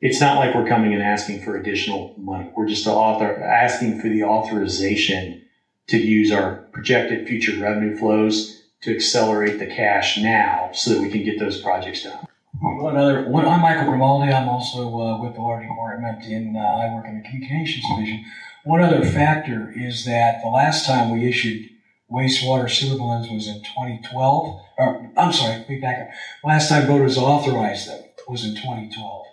It's 0.00 0.20
not 0.20 0.38
like 0.38 0.54
we're 0.54 0.68
coming 0.68 0.94
and 0.94 1.02
asking 1.02 1.42
for 1.42 1.56
additional 1.56 2.14
money. 2.16 2.50
We're 2.54 2.68
just 2.68 2.86
author 2.86 3.42
asking 3.42 4.00
for 4.00 4.08
the 4.08 4.22
authorization 4.22 5.42
to 5.90 5.98
use 5.98 6.30
our 6.32 6.56
projected 6.72 7.26
future 7.26 7.60
revenue 7.60 7.96
flows 7.96 8.62
to 8.82 8.94
accelerate 8.94 9.58
the 9.58 9.66
cash 9.66 10.18
now 10.18 10.70
so 10.72 10.94
that 10.94 11.00
we 11.00 11.10
can 11.10 11.24
get 11.24 11.38
those 11.38 11.60
projects 11.60 12.04
done. 12.04 12.26
One 12.60 12.96
other, 12.96 13.28
one, 13.28 13.46
I'm 13.46 13.60
Michael 13.60 13.90
Grimaldi. 13.90 14.32
I'm 14.32 14.48
also 14.48 14.88
uh, 15.00 15.22
with 15.22 15.34
the 15.34 15.40
water 15.40 15.62
department, 15.62 16.24
and 16.24 16.56
uh, 16.56 16.60
I 16.60 16.94
work 16.94 17.06
in 17.06 17.18
the 17.18 17.28
communications 17.28 17.84
division. 17.88 18.24
One 18.64 18.82
other 18.82 19.04
factor 19.04 19.72
is 19.74 20.04
that 20.04 20.42
the 20.42 20.48
last 20.48 20.86
time 20.86 21.10
we 21.10 21.26
issued 21.26 21.70
wastewater 22.10 22.68
sewer 22.70 22.98
bonds 22.98 23.28
was 23.30 23.48
in 23.48 23.62
2012. 23.62 24.60
Or 24.78 25.10
I'm 25.16 25.32
sorry, 25.32 25.64
we 25.68 25.80
back 25.80 26.00
up. 26.00 26.08
Last 26.44 26.68
time 26.68 26.86
voters 26.86 27.16
authorized 27.16 27.88
them 27.88 28.04
was 28.28 28.44
in 28.44 28.54
2012. 28.54 29.26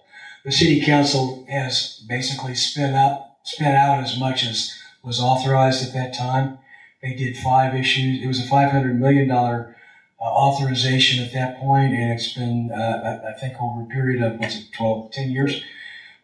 The 0.45 0.51
city 0.51 0.81
council 0.81 1.45
has 1.49 2.03
basically 2.07 2.55
spent 2.55 2.95
up, 2.95 3.39
spent 3.43 3.75
out 3.75 4.03
as 4.03 4.17
much 4.17 4.45
as 4.45 4.73
was 5.07 5.21
authorized 5.21 5.87
at 5.87 5.93
that 5.93 6.13
time. 6.13 6.59
They 7.01 7.13
did 7.13 7.37
five 7.37 7.73
issues. 7.73 8.21
It 8.21 8.27
was 8.27 8.39
a 8.39 8.47
500 8.47 8.99
million 8.99 9.29
dollar 9.29 9.75
uh, 10.19 10.23
authorization 10.23 11.23
at 11.23 11.31
that 11.33 11.57
point, 11.59 11.93
and 11.93 12.11
it's 12.11 12.33
been, 12.33 12.71
uh, 12.71 13.21
I, 13.25 13.31
I 13.31 13.33
think, 13.39 13.55
over 13.61 13.83
a 13.83 13.85
period 13.85 14.21
of, 14.21 14.39
what's 14.39 14.57
it, 14.57 14.65
12, 14.75 15.11
10 15.11 15.31
years. 15.31 15.61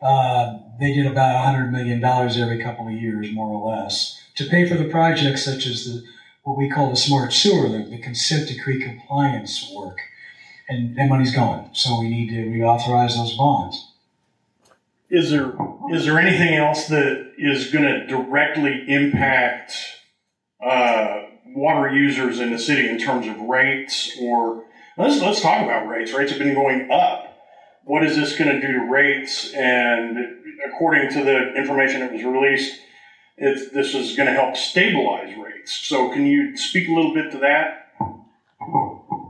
Uh, 0.01 0.57
they 0.79 0.93
did 0.93 1.05
about 1.05 1.55
$100 1.55 1.71
million 1.71 2.03
every 2.03 2.61
couple 2.61 2.87
of 2.87 2.93
years, 2.93 3.31
more 3.31 3.49
or 3.49 3.71
less, 3.71 4.19
to 4.35 4.45
pay 4.45 4.67
for 4.67 4.75
the 4.75 4.89
projects 4.89 5.45
such 5.45 5.65
as 5.65 5.85
the 5.85 6.03
what 6.43 6.57
we 6.57 6.69
call 6.69 6.89
the 6.89 6.97
smart 6.97 7.31
sewer, 7.31 7.69
the 7.69 7.97
consent 7.99 8.49
decree 8.49 8.83
compliance 8.83 9.71
work. 9.73 9.97
And 10.67 10.97
that 10.97 11.07
money's 11.07 11.33
gone, 11.33 11.69
so 11.73 11.99
we 11.99 12.09
need 12.09 12.29
to 12.31 12.49
reauthorize 12.49 13.15
those 13.15 13.37
bonds. 13.37 13.92
Is 15.13 15.29
there 15.29 15.53
is 15.91 16.05
there 16.05 16.19
anything 16.19 16.55
else 16.55 16.87
that 16.87 17.33
is 17.37 17.71
going 17.71 17.85
to 17.85 18.07
directly 18.07 18.83
impact 18.87 19.73
uh, 20.65 21.21
water 21.55 21.93
users 21.93 22.39
in 22.39 22.51
the 22.51 22.59
city 22.59 22.89
in 22.89 22.97
terms 22.97 23.27
of 23.27 23.39
rates 23.41 24.17
or 24.19 24.65
let's 24.97 25.21
let's 25.21 25.41
talk 25.41 25.61
about 25.63 25.87
rates. 25.87 26.13
Rates 26.13 26.31
have 26.31 26.39
been 26.39 26.55
going 26.55 26.89
up. 26.91 27.37
What 27.85 28.03
is 28.03 28.15
this 28.15 28.37
going 28.37 28.49
to 28.49 28.65
do 28.65 28.73
to 28.73 28.89
rates? 28.89 29.53
And 29.53 30.17
according 30.65 31.11
to 31.11 31.23
the 31.23 31.53
information 31.55 31.99
that 31.99 32.11
was 32.11 32.23
released, 32.23 32.79
it, 33.37 33.73
this 33.73 33.93
is 33.93 34.15
going 34.15 34.27
to 34.27 34.33
help 34.33 34.55
stabilize 34.55 35.35
rates. 35.37 35.75
So, 35.83 36.09
can 36.11 36.25
you 36.25 36.55
speak 36.55 36.87
a 36.87 36.91
little 36.91 37.13
bit 37.13 37.31
to 37.31 37.39
that? 37.39 37.91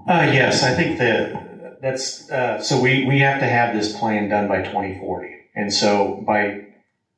Uh, 0.07 0.29
yes, 0.31 0.63
I 0.63 0.75
think 0.75 0.99
that 0.99 1.81
that's 1.81 2.29
uh, 2.29 2.61
so. 2.61 2.79
We 2.79 3.05
we 3.05 3.19
have 3.19 3.39
to 3.39 3.45
have 3.45 3.73
this 3.73 3.97
plan 3.97 4.29
done 4.29 4.47
by 4.47 4.61
2040, 4.61 5.35
and 5.55 5.74
so 5.74 6.24
by 6.25 6.60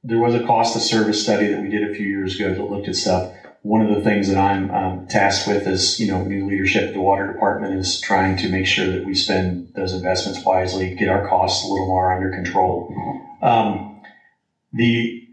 there 0.04 0.20
was 0.20 0.36
a 0.36 0.46
cost 0.46 0.75
of 0.75 0.82
service 0.82 1.22
study 1.22 1.48
that 1.48 1.60
we 1.60 1.68
did 1.68 1.84
a 1.84 1.94
few 1.94 2.08
years 2.08 2.36
ago 2.36 2.54
that 2.54 2.70
looked 2.70 2.88
at 2.88 2.96
stuff 2.96 3.32
one 3.65 3.82
of 3.82 3.89
the 3.89 4.04
things 4.04 4.27
that 4.27 4.38
I'm 4.38 4.70
um, 4.70 5.08
tasked 5.08 5.48
with 5.48 5.65
is, 5.65 6.00
you 6.00 6.06
know 6.06 6.22
new 6.22 6.46
leadership 6.46 6.89
at 6.89 6.94
the 6.94 7.01
water 7.01 7.25
department 7.25 7.74
is 7.74 8.00
trying 8.00 8.38
to 8.38 8.48
make 8.48 8.68
sure 8.68 8.92
that 8.92 9.04
we 9.04 9.15
spend 9.15 9.72
those 9.74 9.92
investments 9.92 10.46
wisely, 10.46 10.94
get 10.94 11.10
our 11.10 11.27
costs 11.27 11.65
a 11.65 11.68
little 11.68 11.88
more 11.88 12.13
under 12.13 12.30
control. 12.30 12.94
Um, 13.42 14.00
the 14.72 15.25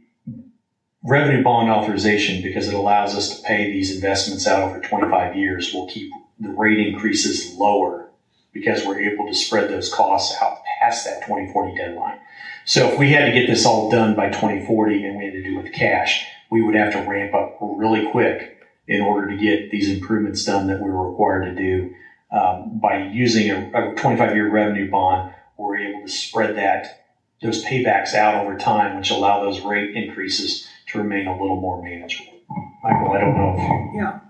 revenue 1.03 1.43
bond 1.43 1.69
authorization, 1.69 2.41
because 2.41 2.69
it 2.69 2.75
allows 2.75 3.15
us 3.15 3.29
to 3.29 3.43
pay 3.43 3.69
these 3.69 3.95
investments 3.95 4.47
out 4.47 4.63
over 4.63 4.81
25 4.81 5.35
years, 5.35 5.71
will 5.75 5.87
keep 5.87 6.11
the 6.39 6.49
rate 6.49 6.79
increases 6.79 7.55
lower 7.55 8.09
because 8.51 8.83
we're 8.83 9.01
able 9.01 9.27
to 9.27 9.35
spread 9.35 9.69
those 9.69 9.93
costs 9.93 10.35
out 10.41 10.57
past 10.81 11.05
that 11.05 11.21
2040 11.21 11.75
deadline. 11.75 12.17
So 12.65 12.91
if 12.91 12.99
we 12.99 13.11
had 13.11 13.27
to 13.27 13.33
get 13.33 13.47
this 13.47 13.67
all 13.67 13.91
done 13.91 14.15
by 14.15 14.29
2040 14.29 15.05
and 15.05 15.19
we 15.19 15.25
had 15.25 15.33
to 15.35 15.43
do 15.43 15.59
it 15.59 15.63
with 15.63 15.73
cash, 15.73 16.25
we 16.51 16.63
would 16.63 16.75
have 16.75 16.93
to 16.93 17.01
ramp 17.09 17.35
up 17.35 17.59
really 17.61 18.11
quick 18.11 18.59
in 18.87 19.01
order 19.01 19.29
to 19.31 19.37
get 19.37 19.71
these 19.71 19.91
improvements 19.91 20.45
done 20.45 20.67
that 20.69 20.81
we 20.81 20.91
were 20.91 21.11
required 21.11 21.45
to 21.45 21.55
do. 21.55 21.95
Um, 22.31 22.79
by 22.81 23.09
using 23.13 23.51
a, 23.51 23.93
a 23.93 23.95
25 23.95 24.35
year 24.35 24.51
revenue 24.51 24.91
bond, 24.91 25.35
we're 25.59 25.77
able 25.77 26.03
to 26.03 26.09
spread 26.09 26.57
that 26.57 27.03
those 27.43 27.65
paybacks 27.65 28.15
out 28.15 28.37
over 28.37 28.57
time, 28.57 28.97
which 28.97 29.11
allow 29.11 29.43
those 29.43 29.61
rate 29.61 29.97
increases 29.97 30.67
to 30.87 30.99
remain 30.99 31.27
a 31.27 31.33
little 31.33 31.61
more 31.61 31.83
manageable. 31.83 32.41
Michael, 32.83 33.13
I 33.13 33.21
don't 33.21 33.37
know 33.37 33.55
if 33.57 33.59
you. 33.59 34.01
Yeah. 34.01 34.21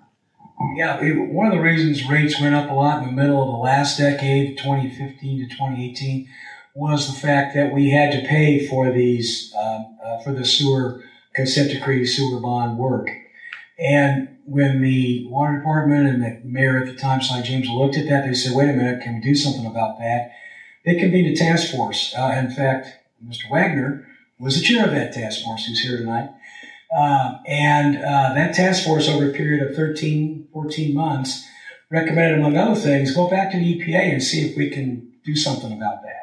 Yeah, 0.77 1.01
one 1.33 1.49
of 1.49 1.53
the 1.53 1.61
reasons 1.61 2.09
rates 2.09 2.41
went 2.41 2.55
up 2.55 2.71
a 2.71 2.73
lot 2.73 3.03
in 3.03 3.07
the 3.07 3.12
middle 3.21 3.43
of 3.43 3.49
the 3.49 3.59
last 3.59 3.99
decade, 3.99 4.57
2015 4.57 5.41
to 5.41 5.55
2018, 5.55 6.29
was 6.75 7.07
the 7.07 7.21
fact 7.21 7.55
that 7.55 7.73
we 7.73 7.91
had 7.91 8.12
to 8.12 8.26
pay 8.26 8.67
for 8.67 8.91
these 8.91 9.55
um, 9.59 9.99
uh, 10.05 10.19
for 10.19 10.33
the 10.33 10.45
sewer 10.45 11.02
consent 11.35 11.71
decree 11.71 12.07
sewer 12.07 12.41
bond 12.41 12.79
work. 12.79 13.09
And 13.79 14.38
when 14.45 14.83
the 14.83 15.26
water 15.29 15.59
department 15.59 16.07
and 16.09 16.23
the 16.23 16.41
mayor 16.45 16.79
at 16.79 16.87
the 16.87 16.95
time, 16.95 17.23
Sly 17.23 17.43
James, 17.43 17.69
looked 17.69 17.97
at 17.97 18.09
that, 18.09 18.26
they 18.26 18.35
said, 18.35 18.55
wait 18.55 18.69
a 18.69 18.73
minute, 18.73 19.02
can 19.02 19.14
we 19.14 19.21
do 19.21 19.35
something 19.35 19.67
about 19.67 19.99
that? 19.99 20.33
They 20.85 20.97
convened 20.97 21.29
a 21.29 21.37
task 21.37 21.73
force. 21.73 22.14
Uh, 22.17 22.35
in 22.38 22.50
fact, 22.50 22.88
Mr. 23.25 23.50
Wagner 23.50 24.07
was 24.38 24.57
the 24.57 24.62
chair 24.62 24.85
of 24.85 24.91
that 24.93 25.12
task 25.12 25.43
force, 25.43 25.64
who's 25.64 25.81
here 25.81 25.99
tonight. 25.99 26.31
Uh, 26.95 27.38
and 27.47 27.97
uh, 27.97 28.35
that 28.35 28.55
task 28.55 28.85
force, 28.85 29.09
over 29.09 29.31
a 29.31 29.33
period 29.33 29.67
of 29.67 29.75
13, 29.75 30.49
14 30.52 30.95
months, 30.95 31.47
recommended, 31.91 32.38
among 32.38 32.57
other 32.57 32.79
things, 32.79 33.14
go 33.14 33.31
back 33.31 33.52
to 33.52 33.59
the 33.59 33.79
EPA 33.79 34.12
and 34.12 34.23
see 34.23 34.50
if 34.50 34.57
we 34.57 34.69
can 34.69 35.12
do 35.25 35.37
something 35.37 35.73
about 35.73 36.02
that. 36.02 36.22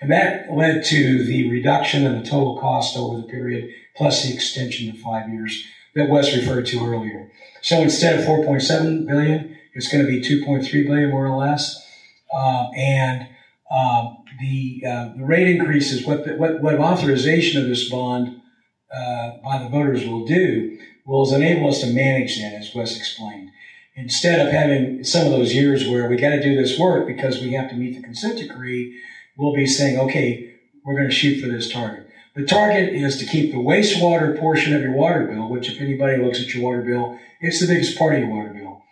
And 0.00 0.10
that 0.10 0.50
led 0.50 0.84
to 0.86 1.24
the 1.24 1.50
reduction 1.50 2.04
in 2.06 2.22
the 2.22 2.28
total 2.28 2.58
cost 2.58 2.96
over 2.96 3.18
the 3.18 3.28
period 3.28 3.70
plus 3.96 4.24
the 4.24 4.32
extension 4.32 4.90
to 4.90 4.98
five 4.98 5.28
years 5.28 5.64
that 5.94 6.08
Wes 6.08 6.34
referred 6.34 6.66
to 6.66 6.86
earlier. 6.86 7.30
So 7.60 7.80
instead 7.82 8.18
of 8.18 8.24
4.7 8.24 9.06
billion, 9.06 9.58
it's 9.74 9.90
going 9.90 10.04
to 10.04 10.10
be 10.10 10.20
2.3 10.22 10.86
billion 10.86 11.10
more 11.10 11.26
or 11.26 11.36
less. 11.36 11.86
Uh, 12.32 12.70
and 12.76 13.28
um, 13.70 14.18
the, 14.40 14.84
uh, 14.86 15.08
the 15.16 15.24
rate 15.24 15.48
increases, 15.48 16.06
what, 16.06 16.24
the, 16.24 16.34
what, 16.36 16.62
what 16.62 16.76
authorization 16.76 17.60
of 17.62 17.68
this 17.68 17.88
bond 17.88 18.40
uh, 18.92 19.32
by 19.42 19.62
the 19.62 19.68
voters 19.68 20.06
will 20.06 20.24
do 20.24 20.78
will 21.04 21.32
enable 21.34 21.68
us 21.68 21.80
to 21.80 21.86
manage 21.88 22.40
that, 22.40 22.54
as 22.54 22.74
Wes 22.74 22.96
explained. 22.96 23.50
Instead 23.94 24.44
of 24.44 24.52
having 24.52 25.04
some 25.04 25.26
of 25.26 25.32
those 25.32 25.54
years 25.54 25.86
where 25.86 26.08
we 26.08 26.16
got 26.16 26.30
to 26.30 26.42
do 26.42 26.54
this 26.54 26.78
work 26.78 27.06
because 27.06 27.40
we 27.40 27.52
have 27.52 27.68
to 27.68 27.76
meet 27.76 27.96
the 27.96 28.02
consent 28.02 28.38
decree, 28.38 28.98
we'll 29.40 29.54
be 29.54 29.66
saying, 29.66 29.98
okay, 29.98 30.54
we're 30.84 30.94
going 30.94 31.08
to 31.08 31.14
shoot 31.14 31.40
for 31.40 31.48
this 31.48 31.70
target. 31.70 32.08
The 32.36 32.44
target 32.44 32.92
is 32.92 33.16
to 33.18 33.26
keep 33.26 33.50
the 33.50 33.58
wastewater 33.58 34.38
portion 34.38 34.74
of 34.74 34.82
your 34.82 34.92
water 34.92 35.26
bill, 35.26 35.48
which 35.48 35.68
if 35.68 35.80
anybody 35.80 36.22
looks 36.22 36.40
at 36.40 36.54
your 36.54 36.62
water 36.62 36.82
bill, 36.82 37.18
it's 37.40 37.60
the 37.60 37.66
biggest 37.66 37.98
part 37.98 38.14
of 38.14 38.20
your 38.20 38.28
water 38.28 38.50
bill. 38.50 38.82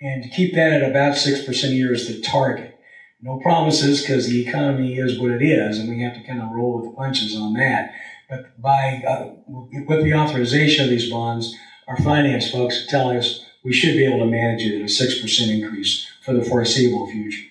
And 0.00 0.22
to 0.22 0.28
keep 0.28 0.54
that 0.54 0.82
at 0.82 0.90
about 0.90 1.14
6% 1.14 1.64
a 1.64 1.66
year 1.68 1.92
is 1.92 2.08
the 2.08 2.20
target. 2.20 2.78
No 3.20 3.38
promises 3.38 4.00
because 4.00 4.28
the 4.28 4.48
economy 4.48 4.98
is 4.98 5.18
what 5.18 5.30
it 5.30 5.42
is 5.42 5.78
and 5.78 5.88
we 5.88 6.02
have 6.02 6.14
to 6.14 6.22
kind 6.22 6.40
of 6.40 6.50
roll 6.52 6.80
with 6.80 6.90
the 6.90 6.96
punches 6.96 7.36
on 7.36 7.52
that. 7.54 7.92
But 8.30 8.60
by, 8.60 9.02
uh, 9.06 9.30
with 9.46 10.04
the 10.04 10.14
authorization 10.14 10.84
of 10.84 10.90
these 10.90 11.10
bonds, 11.10 11.54
our 11.86 11.96
finance 11.96 12.50
folks 12.50 12.84
are 12.84 12.86
telling 12.88 13.16
us 13.16 13.44
we 13.64 13.72
should 13.72 13.96
be 13.96 14.06
able 14.06 14.20
to 14.20 14.26
manage 14.26 14.62
it 14.62 14.76
at 14.76 14.82
a 14.82 14.84
6% 14.84 15.48
increase 15.48 16.06
for 16.24 16.32
the 16.32 16.44
foreseeable 16.44 17.10
future. 17.10 17.44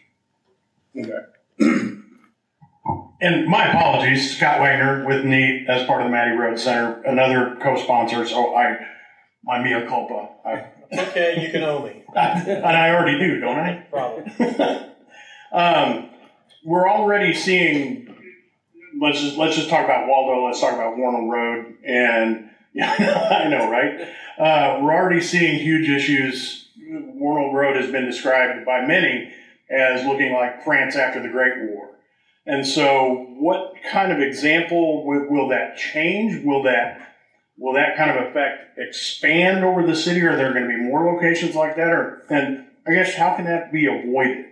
And 3.19 3.47
my 3.47 3.67
apologies, 3.69 4.37
Scott 4.37 4.59
Wagner 4.59 5.05
with 5.05 5.25
NEAT 5.25 5.67
as 5.67 5.87
part 5.87 6.01
of 6.01 6.07
the 6.07 6.11
Mattie 6.11 6.37
Rhodes 6.37 6.63
Center, 6.63 7.01
another 7.01 7.57
co-sponsor. 7.61 8.27
So 8.27 8.55
I, 8.55 8.77
my 9.43 9.61
mea 9.63 9.85
culpa. 9.87 10.29
I, 10.45 10.67
Okay, 10.91 11.43
you 11.43 11.51
can 11.51 11.63
owe 11.63 11.83
me, 11.83 12.03
and 12.15 12.65
I 12.65 12.91
already 12.91 13.19
do, 13.19 13.39
don't 13.39 13.59
I? 13.59 13.85
probably. 13.91 14.23
um, 15.51 16.09
we're 16.63 16.89
already 16.89 17.33
seeing. 17.33 18.15
Let's 18.99 19.19
just 19.21 19.37
let's 19.37 19.55
just 19.55 19.69
talk 19.69 19.83
about 19.83 20.07
Waldo. 20.07 20.45
Let's 20.45 20.61
talk 20.61 20.73
about 20.73 20.97
Wornall 20.97 21.29
Road, 21.29 21.75
and 21.85 22.49
yeah, 22.73 23.43
I 23.45 23.49
know, 23.49 23.69
right? 23.69 24.07
Uh, 24.39 24.79
we're 24.81 24.93
already 24.93 25.21
seeing 25.21 25.59
huge 25.59 25.89
issues. 25.89 26.69
Wornall 26.79 27.53
Road 27.53 27.75
has 27.75 27.91
been 27.91 28.05
described 28.05 28.65
by 28.65 28.85
many 28.85 29.33
as 29.69 30.05
looking 30.05 30.31
like 30.31 30.63
France 30.63 30.95
after 30.95 31.21
the 31.21 31.29
Great 31.29 31.69
War. 31.69 31.89
And 32.47 32.65
so, 32.65 33.27
what 33.37 33.73
kind 33.91 34.11
of 34.11 34.19
example 34.19 35.05
will, 35.05 35.27
will 35.29 35.49
that 35.49 35.77
change? 35.77 36.43
Will 36.43 36.63
that 36.63 37.01
will 37.57 37.73
that 37.73 37.97
kind 37.97 38.11
of 38.11 38.27
effect 38.27 38.77
expand 38.77 39.65
over 39.65 39.85
the 39.85 39.95
city? 39.95 40.21
Are 40.21 40.35
there 40.35 40.53
going 40.53 40.63
to 40.63 40.69
be 40.69 40.77
more 40.77 41.13
locations 41.13 41.55
like 41.55 41.75
that? 41.75 41.89
Or 41.89 42.23
and 42.29 42.65
I 42.87 42.93
guess 42.93 43.15
how 43.15 43.35
can 43.35 43.45
that 43.45 43.71
be 43.71 43.85
avoided? 43.85 44.45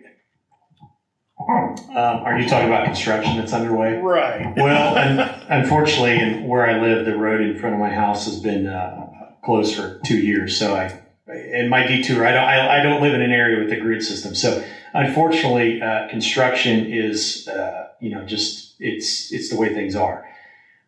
Um, 1.47 1.95
are 1.95 2.37
you 2.39 2.47
talking 2.49 2.67
about 2.67 2.85
construction 2.85 3.37
that's 3.37 3.53
underway? 3.53 3.97
Right. 3.97 4.53
Well, 4.55 4.97
un- 4.97 5.45
unfortunately, 5.49 6.19
in 6.19 6.47
where 6.47 6.67
I 6.67 6.81
live, 6.81 7.05
the 7.05 7.15
road 7.17 7.41
in 7.41 7.57
front 7.57 7.75
of 7.75 7.79
my 7.79 7.89
house 7.89 8.25
has 8.25 8.39
been 8.39 8.67
uh, 8.67 9.07
closed 9.43 9.75
for 9.75 9.99
two 10.05 10.17
years. 10.17 10.57
So 10.57 10.75
I, 10.75 11.01
in 11.33 11.69
my 11.69 11.85
detour, 11.85 12.25
I 12.25 12.31
don't, 12.31 12.43
I, 12.43 12.79
I 12.79 12.83
don't 12.83 13.01
live 13.01 13.13
in 13.13 13.21
an 13.21 13.31
area 13.31 13.63
with 13.63 13.71
a 13.71 13.79
grid 13.79 14.03
system. 14.03 14.33
So 14.33 14.65
unfortunately, 14.93 15.81
uh, 15.81 16.07
construction 16.09 16.91
is, 16.91 17.47
uh, 17.47 17.84
you 17.99 18.09
know, 18.09 18.25
just 18.25 18.75
it's 18.79 19.31
it's 19.31 19.49
the 19.49 19.57
way 19.57 19.73
things 19.73 19.95
are. 19.95 20.23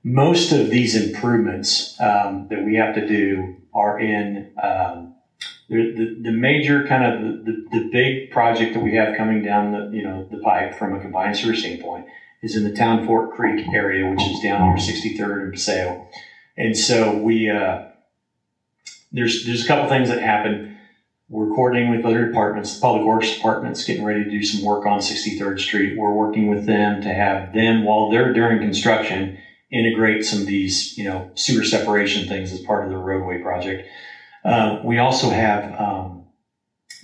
Most 0.03 0.51
of 0.51 0.69
these 0.69 0.95
improvements 0.95 1.99
um, 1.99 2.47
that 2.49 2.63
we 2.63 2.75
have 2.75 2.95
to 2.95 3.05
do 3.05 3.55
are 3.73 3.99
in 3.99 4.51
um, 4.61 5.13
the, 5.69 5.93
the, 5.93 6.29
the 6.29 6.31
major 6.31 6.85
kind 6.87 7.03
of 7.03 7.21
the, 7.21 7.51
the, 7.51 7.79
the 7.79 7.89
big 7.91 8.31
project 8.31 8.73
that 8.73 8.79
we 8.79 8.95
have 8.95 9.17
coming 9.17 9.41
down 9.41 9.71
the 9.71 9.89
you 9.95 10.03
know 10.03 10.27
the 10.31 10.37
pipe 10.37 10.73
from 10.75 10.93
a 10.93 10.99
combined 10.99 11.35
sewer 11.35 11.55
standpoint 11.55 12.05
is 12.41 12.55
in 12.55 12.63
the 12.63 12.71
Town 12.71 13.05
Fork 13.05 13.33
Creek 13.33 13.67
area, 13.73 14.05
which 14.05 14.21
is 14.21 14.39
down 14.39 14.61
near 14.61 14.75
63rd 14.75 15.43
and 15.43 15.53
Paseo. 15.53 16.07
And 16.55 16.77
so 16.77 17.17
we 17.17 17.49
uh, 17.49 17.83
there's 19.11 19.45
there's 19.45 19.63
a 19.63 19.67
couple 19.67 19.89
things 19.89 20.09
that 20.09 20.21
happen. 20.21 20.76
We're 21.29 21.53
coordinating 21.53 21.91
with 21.91 22.05
other 22.05 22.25
departments, 22.25 22.75
the 22.75 22.81
public 22.81 23.03
works 23.03 23.35
department's 23.35 23.83
getting 23.83 24.03
ready 24.03 24.23
to 24.23 24.29
do 24.29 24.43
some 24.43 24.63
work 24.63 24.85
on 24.85 24.99
63rd 24.99 25.59
Street. 25.59 25.97
We're 25.97 26.13
working 26.13 26.47
with 26.47 26.65
them 26.65 27.01
to 27.01 27.13
have 27.13 27.53
them 27.53 27.83
while 27.83 28.09
they're 28.09 28.31
during 28.33 28.61
construction 28.61 29.37
integrate 29.69 30.23
some 30.23 30.39
of 30.39 30.45
these 30.45 30.97
you 30.97 31.03
know 31.03 31.31
sewer 31.35 31.63
separation 31.63 32.27
things 32.27 32.51
as 32.51 32.59
part 32.59 32.83
of 32.83 32.89
the 32.89 32.97
roadway 32.97 33.39
project. 33.39 33.87
Uh, 34.43 34.79
we 34.83 34.97
also 34.97 35.29
have 35.29 35.79
um, 35.79 36.23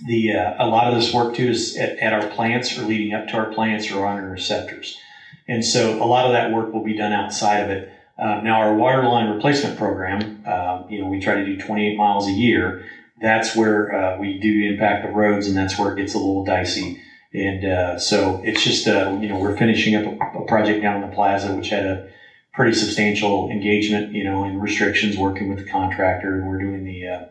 the 0.06 0.34
uh, 0.34 0.64
a 0.64 0.66
lot 0.66 0.88
of 0.88 0.94
this 0.94 1.12
work 1.12 1.34
too 1.34 1.48
is 1.48 1.76
at, 1.76 1.98
at 1.98 2.12
our 2.12 2.26
plants 2.28 2.76
or 2.78 2.82
leading 2.82 3.12
up 3.12 3.28
to 3.28 3.36
our 3.36 3.52
plants 3.52 3.90
or 3.90 4.06
on 4.06 4.16
our 4.18 4.30
receptors, 4.30 4.96
and 5.46 5.64
so 5.64 6.02
a 6.02 6.06
lot 6.06 6.26
of 6.26 6.32
that 6.32 6.52
work 6.52 6.72
will 6.72 6.82
be 6.82 6.96
done 6.96 7.12
outside 7.12 7.60
of 7.60 7.70
it. 7.70 7.90
Uh, 8.16 8.40
now 8.42 8.58
our 8.58 8.74
water 8.74 9.04
line 9.04 9.28
replacement 9.28 9.76
program, 9.76 10.42
uh, 10.46 10.84
you 10.88 11.00
know, 11.00 11.06
we 11.06 11.18
try 11.18 11.34
to 11.34 11.44
do 11.44 11.58
28 11.58 11.96
miles 11.96 12.28
a 12.28 12.32
year. 12.32 12.84
That's 13.24 13.56
where 13.56 13.94
uh, 13.94 14.18
we 14.18 14.38
do 14.38 14.70
impact 14.70 15.06
the 15.06 15.10
roads, 15.12 15.48
and 15.48 15.56
that's 15.56 15.78
where 15.78 15.92
it 15.92 15.96
gets 15.96 16.14
a 16.14 16.18
little 16.18 16.44
dicey. 16.44 17.00
And 17.32 17.64
uh, 17.64 17.98
so 17.98 18.42
it's 18.44 18.62
just, 18.62 18.86
uh, 18.86 19.16
you 19.18 19.28
know, 19.28 19.38
we're 19.38 19.56
finishing 19.56 19.96
up 19.96 20.04
a, 20.04 20.42
a 20.42 20.46
project 20.46 20.82
down 20.82 21.02
in 21.02 21.08
the 21.08 21.14
plaza, 21.16 21.54
which 21.56 21.70
had 21.70 21.86
a 21.86 22.08
pretty 22.52 22.76
substantial 22.76 23.50
engagement, 23.50 24.12
you 24.12 24.24
know, 24.24 24.44
and 24.44 24.60
restrictions 24.60 25.16
working 25.16 25.48
with 25.48 25.58
the 25.58 25.64
contractor. 25.64 26.36
And 26.36 26.46
we're 26.46 26.58
doing 26.58 26.84
the 26.84 27.08
uh, 27.08 27.24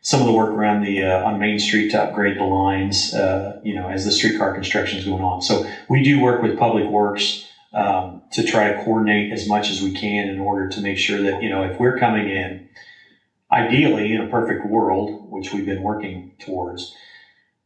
some 0.00 0.20
of 0.20 0.26
the 0.26 0.32
work 0.32 0.48
around 0.48 0.82
the 0.82 1.04
uh, 1.04 1.24
on 1.24 1.38
Main 1.38 1.58
Street 1.58 1.90
to 1.90 2.02
upgrade 2.02 2.38
the 2.38 2.44
lines, 2.44 3.12
uh, 3.12 3.60
you 3.62 3.74
know, 3.74 3.88
as 3.90 4.06
the 4.06 4.12
streetcar 4.12 4.54
construction 4.54 4.98
is 4.98 5.04
going 5.04 5.22
on. 5.22 5.42
So 5.42 5.70
we 5.88 6.02
do 6.02 6.20
work 6.20 6.42
with 6.42 6.58
Public 6.58 6.86
Works 6.86 7.46
um, 7.72 8.22
to 8.32 8.42
try 8.42 8.72
to 8.72 8.82
coordinate 8.82 9.32
as 9.32 9.46
much 9.46 9.70
as 9.70 9.82
we 9.82 9.92
can 9.92 10.28
in 10.28 10.40
order 10.40 10.68
to 10.70 10.80
make 10.80 10.98
sure 10.98 11.20
that 11.22 11.42
you 11.42 11.50
know 11.50 11.62
if 11.62 11.78
we're 11.78 11.98
coming 11.98 12.28
in, 12.28 12.68
ideally 13.50 14.12
in 14.12 14.20
a 14.20 14.28
perfect 14.28 14.66
world, 14.66 15.30
which 15.30 15.52
we've 15.52 15.66
been 15.66 15.82
working 15.82 16.32
towards, 16.38 16.94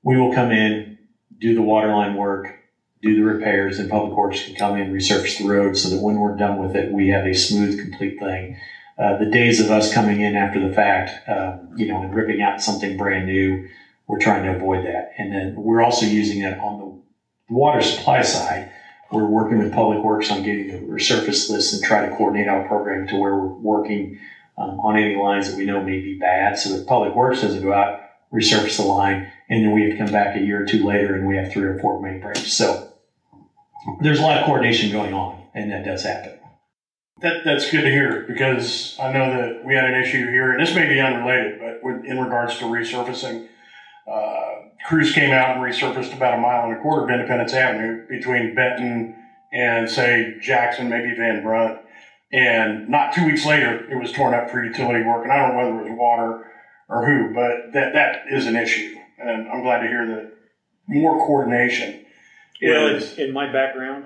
we 0.02 0.16
will 0.16 0.32
come 0.32 0.50
in, 0.50 0.98
do 1.38 1.54
the 1.54 1.62
water 1.62 1.92
line 1.92 2.16
work, 2.16 2.58
do 3.02 3.16
the 3.16 3.24
repairs, 3.24 3.78
and 3.78 3.90
Public 3.90 4.16
Works 4.16 4.44
can 4.44 4.54
come 4.54 4.76
in, 4.76 4.92
resurface 4.92 5.38
the 5.38 5.48
road 5.48 5.76
so 5.76 5.88
that 5.88 6.00
when 6.00 6.16
we're 6.16 6.36
done 6.36 6.58
with 6.58 6.76
it, 6.76 6.92
we 6.92 7.08
have 7.08 7.26
a 7.26 7.34
smooth, 7.34 7.80
complete 7.80 8.18
thing. 8.18 8.56
Uh, 8.96 9.16
the 9.18 9.26
days 9.26 9.60
of 9.60 9.70
us 9.70 9.92
coming 9.92 10.20
in 10.20 10.36
after 10.36 10.66
the 10.66 10.72
fact, 10.72 11.28
um, 11.28 11.70
you 11.76 11.86
know, 11.86 12.02
and 12.02 12.14
ripping 12.14 12.42
out 12.42 12.62
something 12.62 12.96
brand 12.96 13.26
new, 13.26 13.66
we're 14.06 14.20
trying 14.20 14.44
to 14.44 14.54
avoid 14.54 14.84
that. 14.84 15.12
And 15.18 15.32
then 15.32 15.54
we're 15.56 15.82
also 15.82 16.06
using 16.06 16.42
it 16.42 16.58
on 16.60 16.78
the 16.78 17.54
water 17.54 17.80
supply 17.80 18.22
side. 18.22 18.70
We're 19.10 19.26
working 19.26 19.58
with 19.58 19.72
Public 19.72 20.02
Works 20.02 20.30
on 20.30 20.42
getting 20.42 20.68
the 20.68 20.78
resurface 20.78 21.50
list 21.50 21.74
and 21.74 21.82
try 21.82 22.06
to 22.06 22.14
coordinate 22.16 22.48
our 22.48 22.66
program 22.68 23.08
to 23.08 23.16
where 23.16 23.34
we're 23.34 23.48
working 23.48 24.18
um, 24.62 24.80
on 24.80 24.96
any 24.96 25.16
lines 25.16 25.50
that 25.50 25.56
we 25.56 25.64
know 25.64 25.82
may 25.82 26.00
be 26.00 26.18
bad 26.18 26.58
so 26.58 26.76
that 26.76 26.86
Public 26.86 27.14
Works 27.14 27.42
doesn't 27.42 27.62
go 27.62 27.72
out, 27.72 28.00
resurface 28.32 28.76
the 28.76 28.84
line, 28.84 29.30
and 29.48 29.64
then 29.64 29.72
we 29.72 29.82
have 29.82 29.92
to 29.92 29.98
come 29.98 30.12
back 30.12 30.36
a 30.36 30.40
year 30.40 30.62
or 30.62 30.66
two 30.66 30.84
later 30.84 31.14
and 31.14 31.26
we 31.26 31.36
have 31.36 31.52
three 31.52 31.64
or 31.64 31.78
four 31.78 32.00
main 32.00 32.20
breaks. 32.20 32.52
So 32.52 32.92
there's 34.00 34.20
a 34.20 34.22
lot 34.22 34.38
of 34.38 34.46
coordination 34.46 34.92
going 34.92 35.12
on, 35.12 35.42
and 35.54 35.70
that 35.70 35.84
does 35.84 36.04
happen. 36.04 36.38
That, 37.20 37.44
that's 37.44 37.70
good 37.70 37.82
to 37.82 37.90
hear 37.90 38.24
because 38.26 38.96
I 39.00 39.12
know 39.12 39.30
that 39.30 39.64
we 39.64 39.74
had 39.74 39.84
an 39.84 40.00
issue 40.02 40.26
here, 40.30 40.52
and 40.52 40.60
this 40.60 40.74
may 40.74 40.88
be 40.88 41.00
unrelated, 41.00 41.60
but 41.60 42.04
in 42.04 42.18
regards 42.18 42.58
to 42.58 42.64
resurfacing, 42.64 43.48
uh, 44.10 44.68
crews 44.86 45.12
came 45.12 45.32
out 45.32 45.56
and 45.56 45.64
resurfaced 45.64 46.14
about 46.14 46.34
a 46.34 46.38
mile 46.38 46.64
and 46.64 46.76
a 46.76 46.80
quarter 46.80 47.04
of 47.04 47.10
Independence 47.10 47.52
Avenue 47.52 48.06
between 48.08 48.54
Benton 48.54 49.14
and 49.52 49.88
say 49.88 50.34
Jackson, 50.40 50.88
maybe 50.88 51.14
Van 51.16 51.42
Brunt. 51.42 51.81
And 52.32 52.88
not 52.88 53.12
two 53.12 53.26
weeks 53.26 53.44
later, 53.44 53.90
it 53.90 53.96
was 53.96 54.12
torn 54.12 54.34
up 54.34 54.50
for 54.50 54.64
utility 54.64 55.04
work. 55.04 55.24
And 55.24 55.32
I 55.32 55.36
don't 55.36 55.56
know 55.56 55.58
whether 55.58 55.86
it 55.86 55.90
was 55.90 55.98
water 55.98 56.46
or 56.88 57.06
who, 57.06 57.34
but 57.34 57.72
that, 57.72 57.92
that 57.92 58.22
is 58.30 58.46
an 58.46 58.56
issue. 58.56 58.96
And 59.18 59.48
I'm 59.48 59.62
glad 59.62 59.80
to 59.80 59.86
hear 59.88 60.06
that 60.06 60.32
more 60.88 61.18
coordination. 61.26 62.04
Well, 62.62 62.96
is- 62.96 63.18
in, 63.18 63.32
my 63.32 63.52
background, 63.52 64.04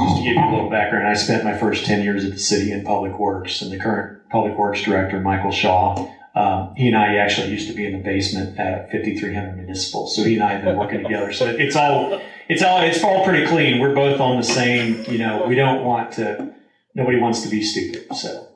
Just 0.00 0.16
to 0.18 0.22
give 0.24 0.36
you 0.36 0.44
a 0.44 0.50
little 0.50 0.70
background, 0.70 1.06
I 1.06 1.14
spent 1.14 1.44
my 1.44 1.56
first 1.56 1.84
10 1.84 2.02
years 2.02 2.24
at 2.24 2.32
the 2.32 2.38
city 2.38 2.72
in 2.72 2.84
public 2.84 3.18
works, 3.18 3.60
and 3.62 3.70
the 3.70 3.78
current 3.78 4.28
public 4.30 4.56
works 4.56 4.82
director, 4.82 5.20
Michael 5.20 5.50
Shaw, 5.52 6.08
um, 6.34 6.74
he 6.76 6.88
and 6.88 6.96
I 6.96 7.16
actually 7.16 7.48
used 7.50 7.68
to 7.68 7.74
be 7.74 7.86
in 7.86 7.92
the 7.92 7.98
basement 7.98 8.58
at 8.58 8.90
5300 8.90 9.56
Municipal. 9.56 10.06
So 10.06 10.22
he 10.22 10.34
and 10.34 10.44
I 10.44 10.52
have 10.52 10.64
been 10.64 10.76
working 10.76 11.02
together. 11.02 11.32
So 11.32 11.46
it's 11.46 11.74
all, 11.76 12.20
it's 12.48 12.62
all, 12.62 12.80
it's 12.82 13.02
all 13.02 13.24
pretty 13.24 13.46
clean. 13.46 13.80
We're 13.80 13.94
both 13.94 14.20
on 14.20 14.36
the 14.36 14.42
same, 14.42 15.04
you 15.10 15.18
know, 15.18 15.46
we 15.46 15.54
don't 15.54 15.82
want 15.84 16.12
to, 16.12 16.52
nobody 16.96 17.20
wants 17.20 17.42
to 17.42 17.48
be 17.48 17.62
stupid. 17.62 18.06
So 18.16 18.48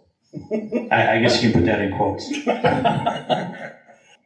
I, 0.90 1.16
I 1.16 1.20
guess 1.20 1.42
you 1.42 1.50
can 1.50 1.60
put 1.60 1.66
that 1.66 1.80
in 1.80 1.96
quotes. 1.96 2.28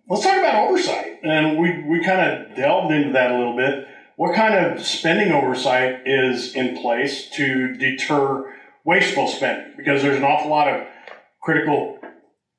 Let's 0.08 0.22
talk 0.22 0.38
about 0.38 0.68
oversight. 0.68 1.18
And 1.22 1.58
we, 1.58 1.82
we 1.82 2.04
kind 2.04 2.20
of 2.20 2.56
delved 2.56 2.92
into 2.92 3.12
that 3.12 3.32
a 3.32 3.38
little 3.38 3.56
bit. 3.56 3.88
What 4.16 4.36
kind 4.36 4.54
of 4.54 4.86
spending 4.86 5.32
oversight 5.32 6.06
is 6.06 6.54
in 6.54 6.80
place 6.80 7.28
to 7.30 7.74
deter 7.74 8.54
wasteful 8.84 9.26
spending? 9.26 9.74
Because 9.76 10.02
there's 10.02 10.18
an 10.18 10.24
awful 10.24 10.50
lot 10.50 10.68
of 10.68 10.86
critical, 11.42 11.98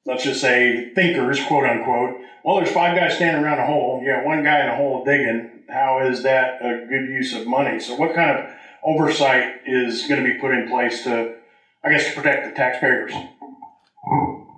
let's 0.06 0.24
just 0.24 0.42
say, 0.42 0.92
thinkers, 0.94 1.40
quote 1.46 1.64
unquote. 1.64 2.18
Well, 2.44 2.58
there's 2.58 2.72
five 2.72 2.98
guys 2.98 3.16
standing 3.16 3.44
around 3.44 3.60
a 3.60 3.66
hole. 3.66 4.02
You 4.04 4.12
got 4.12 4.26
one 4.26 4.44
guy 4.44 4.62
in 4.62 4.68
a 4.68 4.76
hole 4.76 5.06
digging. 5.06 5.64
How 5.70 6.06
is 6.06 6.24
that 6.24 6.62
a 6.62 6.86
good 6.88 7.10
use 7.10 7.34
of 7.34 7.48
money? 7.48 7.80
So, 7.80 7.96
what 7.96 8.14
kind 8.14 8.38
of 8.38 8.52
oversight 8.84 9.62
is 9.66 10.08
going 10.08 10.24
to 10.24 10.34
be 10.34 10.40
put 10.40 10.52
in 10.52 10.68
place 10.70 11.04
to, 11.04 11.36
I 11.86 11.92
guess, 11.92 12.08
to 12.08 12.14
protect 12.16 12.46
the 12.46 12.52
taxpayers. 12.52 13.14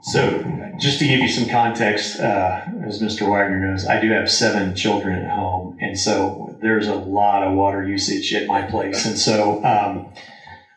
So, 0.02 0.74
just 0.80 1.00
to 1.00 1.08
give 1.08 1.20
you 1.20 1.28
some 1.28 1.50
context, 1.50 2.20
uh, 2.20 2.64
as 2.86 3.02
Mr. 3.02 3.28
Wagner 3.30 3.60
knows, 3.60 3.86
I 3.86 4.00
do 4.00 4.12
have 4.12 4.32
seven 4.32 4.76
children 4.76 5.24
at 5.24 5.32
home, 5.32 5.76
and 5.82 6.00
so 6.00 6.56
there's 6.62 6.88
a 6.88 6.96
lot 6.96 7.44
of 7.44 7.54
water 7.54 7.84
usage 7.84 8.34
at 8.34 8.48
my 8.48 8.62
place, 8.62 9.06
and 9.06 9.18
so, 9.18 9.64
um, 9.66 10.06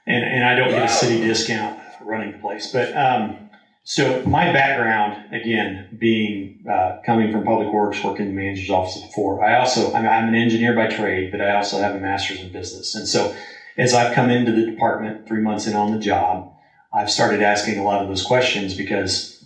and 0.07 0.25
and 0.25 0.45
I 0.45 0.57
don't 0.57 0.71
get 0.71 0.85
a 0.85 0.89
city 0.89 1.21
discount 1.21 1.79
running 2.01 2.33
the 2.33 2.39
place, 2.39 2.67
but 2.73 2.97
um, 2.97 3.37
so 3.85 4.23
my 4.25 4.53
background, 4.53 5.33
again, 5.33 5.97
being 5.97 6.65
uh, 6.69 6.97
coming 7.07 7.31
from 7.31 7.45
public 7.45 7.73
works, 7.73 8.03
working 8.03 8.27
in 8.27 8.35
the 8.35 8.41
manager's 8.41 8.71
office 8.71 9.01
before, 9.01 9.45
I 9.45 9.59
also 9.59 9.93
I'm, 9.93 10.07
I'm 10.07 10.29
an 10.29 10.35
engineer 10.35 10.75
by 10.75 10.89
trade, 10.89 11.31
but 11.31 11.41
I 11.41 11.55
also 11.55 11.81
have 11.81 11.95
a 11.95 11.99
master's 11.99 12.41
in 12.41 12.51
business, 12.51 12.97
and 12.97 13.07
so 13.07 13.37
as 13.77 13.95
I've 13.95 14.15
come 14.15 14.31
into 14.31 14.53
the 14.53 14.67
department 14.67 15.27
three 15.27 15.41
months 15.41 15.67
in 15.67 15.75
on 15.75 15.93
the 15.93 15.99
job. 15.99 16.53
I've 16.93 17.11
started 17.11 17.43
asking 17.43 17.79
a 17.79 17.85
lot 17.85 18.03
of 18.03 18.09
those 18.09 18.23
questions 18.23 18.75
because, 18.75 19.45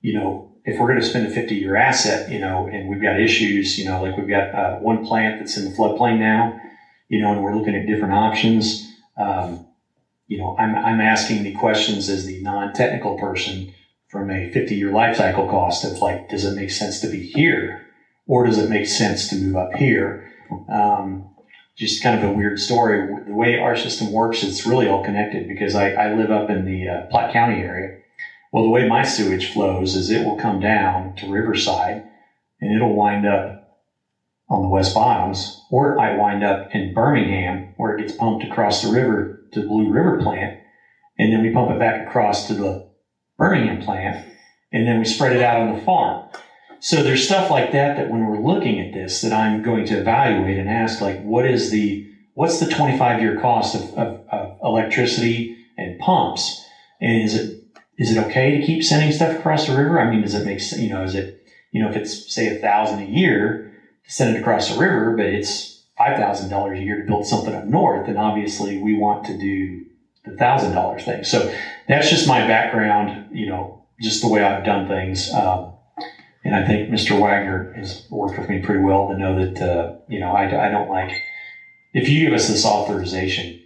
you 0.00 0.12
know, 0.18 0.52
if 0.64 0.78
we're 0.78 0.88
going 0.88 1.00
to 1.00 1.06
spend 1.06 1.26
a 1.26 1.30
50 1.30 1.54
year 1.54 1.76
asset, 1.76 2.30
you 2.30 2.38
know, 2.38 2.66
and 2.66 2.88
we've 2.88 3.02
got 3.02 3.20
issues, 3.20 3.78
you 3.78 3.84
know, 3.86 4.02
like 4.02 4.16
we've 4.16 4.28
got 4.28 4.54
uh, 4.54 4.76
one 4.78 5.04
plant 5.04 5.38
that's 5.38 5.56
in 5.56 5.64
the 5.64 5.76
floodplain 5.76 6.18
now, 6.18 6.58
you 7.08 7.20
know, 7.20 7.32
and 7.32 7.42
we're 7.42 7.54
looking 7.54 7.74
at 7.74 7.86
different 7.86 8.14
options. 8.14 8.90
Um, 9.16 9.66
you 10.26 10.38
know, 10.38 10.56
I'm, 10.58 10.74
I'm 10.74 11.00
asking 11.00 11.42
the 11.42 11.54
questions 11.54 12.08
as 12.08 12.24
the 12.24 12.40
non 12.42 12.72
technical 12.72 13.18
person 13.18 13.72
from 14.08 14.30
a 14.30 14.50
50 14.52 14.74
year 14.74 14.90
life 14.90 15.16
cycle 15.16 15.48
cost 15.48 15.84
of 15.84 15.98
like, 15.98 16.28
does 16.28 16.44
it 16.44 16.54
make 16.54 16.70
sense 16.70 17.00
to 17.00 17.08
be 17.08 17.26
here 17.26 17.86
or 18.26 18.46
does 18.46 18.58
it 18.58 18.70
make 18.70 18.86
sense 18.86 19.28
to 19.28 19.36
move 19.36 19.56
up 19.56 19.74
here? 19.74 20.30
Um, 20.68 21.33
just 21.76 22.02
kind 22.02 22.22
of 22.22 22.30
a 22.30 22.32
weird 22.32 22.58
story. 22.58 23.24
The 23.24 23.34
way 23.34 23.58
our 23.58 23.76
system 23.76 24.12
works, 24.12 24.42
it's 24.42 24.66
really 24.66 24.88
all 24.88 25.04
connected 25.04 25.48
because 25.48 25.74
I, 25.74 25.90
I 25.90 26.14
live 26.14 26.30
up 26.30 26.50
in 26.50 26.64
the 26.64 26.88
uh, 26.88 27.06
Platte 27.10 27.32
County 27.32 27.60
area. 27.60 27.98
Well, 28.52 28.64
the 28.64 28.70
way 28.70 28.88
my 28.88 29.02
sewage 29.02 29.52
flows 29.52 29.94
is 29.94 30.10
it 30.10 30.24
will 30.24 30.36
come 30.36 30.60
down 30.60 31.16
to 31.16 31.30
Riverside 31.30 32.04
and 32.60 32.74
it'll 32.74 32.94
wind 32.94 33.26
up 33.26 33.60
on 34.48 34.62
the 34.62 34.68
West 34.68 34.94
Bottoms, 34.94 35.62
or 35.70 35.92
it 35.92 35.96
might 35.96 36.16
wind 36.16 36.44
up 36.44 36.74
in 36.74 36.94
Birmingham 36.94 37.72
where 37.76 37.96
it 37.96 38.02
gets 38.02 38.16
pumped 38.16 38.44
across 38.44 38.82
the 38.82 38.92
river 38.92 39.40
to 39.52 39.60
the 39.60 39.66
Blue 39.66 39.88
River 39.88 40.20
plant. 40.22 40.58
And 41.18 41.32
then 41.32 41.42
we 41.42 41.50
pump 41.50 41.70
it 41.70 41.78
back 41.78 42.06
across 42.06 42.46
to 42.48 42.54
the 42.54 42.88
Birmingham 43.36 43.82
plant 43.82 44.24
and 44.74 44.88
then 44.88 44.98
we 44.98 45.04
spread 45.04 45.36
it 45.36 45.42
out 45.42 45.60
on 45.60 45.74
the 45.74 45.80
farm. 45.82 46.28
So 46.84 47.02
there's 47.02 47.24
stuff 47.24 47.50
like 47.50 47.72
that 47.72 47.96
that 47.96 48.10
when 48.10 48.26
we're 48.26 48.36
looking 48.36 48.78
at 48.78 48.92
this, 48.92 49.22
that 49.22 49.32
I'm 49.32 49.62
going 49.62 49.86
to 49.86 49.98
evaluate 49.98 50.58
and 50.58 50.68
ask, 50.68 51.00
like, 51.00 51.22
what 51.22 51.46
is 51.46 51.70
the 51.70 52.06
what's 52.34 52.60
the 52.60 52.68
25 52.68 53.22
year 53.22 53.40
cost 53.40 53.74
of, 53.74 53.94
of, 53.94 54.28
of 54.28 54.58
electricity 54.62 55.56
and 55.78 55.98
pumps, 55.98 56.62
and 57.00 57.22
is 57.22 57.34
it 57.34 57.62
is 57.96 58.10
it 58.10 58.22
okay 58.26 58.58
to 58.58 58.66
keep 58.66 58.84
sending 58.84 59.12
stuff 59.12 59.38
across 59.38 59.66
the 59.66 59.74
river? 59.74 59.98
I 59.98 60.10
mean, 60.10 60.20
does 60.20 60.34
it 60.34 60.44
make 60.44 60.60
sense? 60.60 60.82
You 60.82 60.90
know, 60.90 61.02
is 61.02 61.14
it 61.14 61.42
you 61.70 61.82
know 61.82 61.88
if 61.88 61.96
it's 61.96 62.30
say 62.34 62.54
a 62.54 62.60
thousand 62.60 63.00
a 63.00 63.06
year 63.06 63.72
to 64.04 64.12
send 64.12 64.36
it 64.36 64.40
across 64.40 64.68
the 64.68 64.78
river, 64.78 65.16
but 65.16 65.24
it's 65.24 65.86
five 65.96 66.18
thousand 66.18 66.50
dollars 66.50 66.78
a 66.78 66.82
year 66.82 67.00
to 67.00 67.06
build 67.06 67.26
something 67.26 67.54
up 67.54 67.64
north, 67.64 68.04
then 68.04 68.18
obviously 68.18 68.76
we 68.76 68.94
want 68.94 69.24
to 69.24 69.38
do 69.38 69.86
the 70.26 70.36
thousand 70.36 70.74
dollars 70.74 71.02
thing. 71.02 71.24
So 71.24 71.50
that's 71.88 72.10
just 72.10 72.28
my 72.28 72.46
background. 72.46 73.34
You 73.34 73.46
know, 73.46 73.86
just 74.02 74.20
the 74.20 74.28
way 74.28 74.42
I've 74.42 74.66
done 74.66 74.86
things. 74.86 75.32
Um, 75.32 75.73
and 76.44 76.54
I 76.54 76.66
think 76.66 76.90
Mr. 76.90 77.18
Wagner 77.18 77.72
has 77.74 78.06
worked 78.10 78.38
with 78.38 78.50
me 78.50 78.60
pretty 78.60 78.82
well 78.82 79.08
to 79.08 79.16
know 79.16 79.34
that, 79.34 79.62
uh, 79.62 79.94
you 80.08 80.20
know, 80.20 80.32
I, 80.32 80.66
I 80.66 80.68
don't 80.68 80.90
like, 80.90 81.10
if 81.94 82.08
you 82.08 82.20
give 82.20 82.34
us 82.34 82.48
this 82.48 82.66
authorization, 82.66 83.60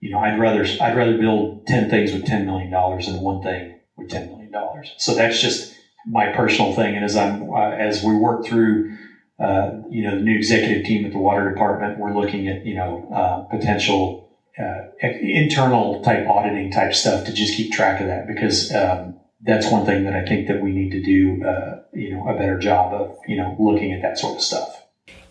you 0.00 0.10
know, 0.10 0.18
I'd 0.18 0.38
rather, 0.38 0.64
I'd 0.80 0.96
rather 0.96 1.18
build 1.18 1.66
10 1.66 1.90
things 1.90 2.12
with 2.12 2.24
$10 2.24 2.46
million 2.46 2.70
than 2.70 3.20
one 3.20 3.42
thing 3.42 3.78
with 3.96 4.08
$10 4.08 4.28
million. 4.28 4.52
So 4.96 5.14
that's 5.14 5.38
just 5.38 5.74
my 6.06 6.32
personal 6.32 6.72
thing. 6.72 6.94
And 6.94 7.04
as 7.04 7.14
I'm, 7.14 7.50
uh, 7.50 7.70
as 7.70 8.02
we 8.02 8.14
work 8.14 8.46
through, 8.46 8.96
uh, 9.38 9.72
you 9.90 10.04
know, 10.04 10.16
the 10.16 10.22
new 10.22 10.36
executive 10.36 10.84
team 10.84 11.04
at 11.04 11.12
the 11.12 11.18
water 11.18 11.50
department, 11.50 11.98
we're 11.98 12.14
looking 12.14 12.48
at, 12.48 12.64
you 12.64 12.74
know, 12.74 13.06
uh, 13.12 13.42
potential, 13.54 14.30
uh, 14.58 14.88
internal 15.02 16.00
type 16.02 16.26
auditing 16.28 16.70
type 16.70 16.94
stuff 16.94 17.24
to 17.24 17.32
just 17.32 17.54
keep 17.54 17.72
track 17.72 18.00
of 18.00 18.06
that 18.06 18.26
because, 18.26 18.72
um, 18.72 19.14
that's 19.44 19.70
one 19.70 19.84
thing 19.84 20.04
that 20.04 20.14
I 20.14 20.24
think 20.24 20.48
that 20.48 20.62
we 20.62 20.72
need 20.72 20.90
to 20.92 21.02
do, 21.02 21.44
uh, 21.44 21.82
you 21.92 22.14
know, 22.14 22.28
a 22.28 22.36
better 22.36 22.58
job 22.58 22.94
of, 22.94 23.18
you 23.28 23.36
know, 23.36 23.54
looking 23.58 23.92
at 23.92 24.02
that 24.02 24.18
sort 24.18 24.36
of 24.36 24.42
stuff. 24.42 24.82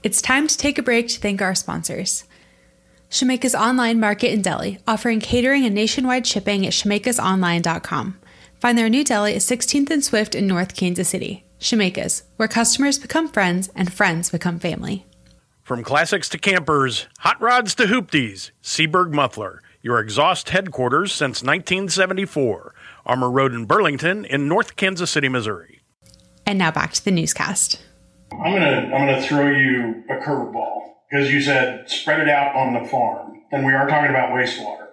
It's 0.04 0.22
time 0.22 0.48
to 0.48 0.58
take 0.58 0.78
a 0.78 0.84
break 0.84 1.08
to 1.10 1.20
thank 1.20 1.42
our 1.42 1.56
sponsors. 1.56 2.26
Shemeka's 3.10 3.56
Online 3.56 4.00
Market 4.00 4.32
in 4.32 4.42
Delhi, 4.42 4.80
offering 4.88 5.20
catering 5.20 5.66
and 5.66 5.76
nationwide 5.76 6.26
shipping 6.26 6.66
at 6.66 6.74
shemekasonline.com. 6.74 8.20
Find 8.60 8.78
their 8.78 8.90
new 8.90 9.04
deli 9.04 9.34
at 9.34 9.42
16th 9.42 9.90
and 9.90 10.04
Swift 10.04 10.36
in 10.36 10.48
North 10.48 10.76
Kansas 10.76 11.10
City. 11.10 11.46
Shemeka's, 11.60 12.24
where 12.38 12.48
customers 12.48 13.00
become 13.00 13.28
friends 13.28 13.70
and 13.76 13.92
friends 13.92 14.30
become 14.30 14.60
family. 14.60 15.06
From 15.64 15.84
classics 15.84 16.28
to 16.30 16.38
campers, 16.38 17.08
hot 17.20 17.40
rods 17.42 17.76
to 17.76 17.84
hoopties, 17.84 18.52
Seaberg 18.62 19.14
Muffler, 19.14 19.62
your 19.82 20.00
exhaust 20.00 20.50
headquarters 20.50 21.14
since 21.14 21.42
1974. 21.42 22.73
Armour 23.06 23.30
Road 23.30 23.54
in 23.54 23.66
Burlington 23.66 24.26
in 24.26 24.48
North 24.48 24.76
Kansas 24.76 25.12
City, 25.12 25.30
Missouri. 25.30 25.82
And 26.46 26.60
now 26.60 26.72
back 26.72 26.94
to 26.94 27.04
the 27.04 27.12
newscast. 27.12 27.82
I'm 28.32 28.54
gonna 28.54 28.92
I'm 28.94 29.08
gonna 29.08 29.22
throw 29.22 29.50
you 29.50 30.04
a 30.10 30.16
curveball 30.16 30.94
because 31.10 31.32
you 31.32 31.42
said 31.42 31.90
spread 31.90 32.20
it 32.20 32.30
out 32.30 32.56
on 32.56 32.74
the 32.74 32.88
farm. 32.88 33.42
And 33.52 33.66
we 33.66 33.74
are 33.74 33.88
talking 33.88 34.10
about 34.10 34.32
wastewater. 34.32 34.88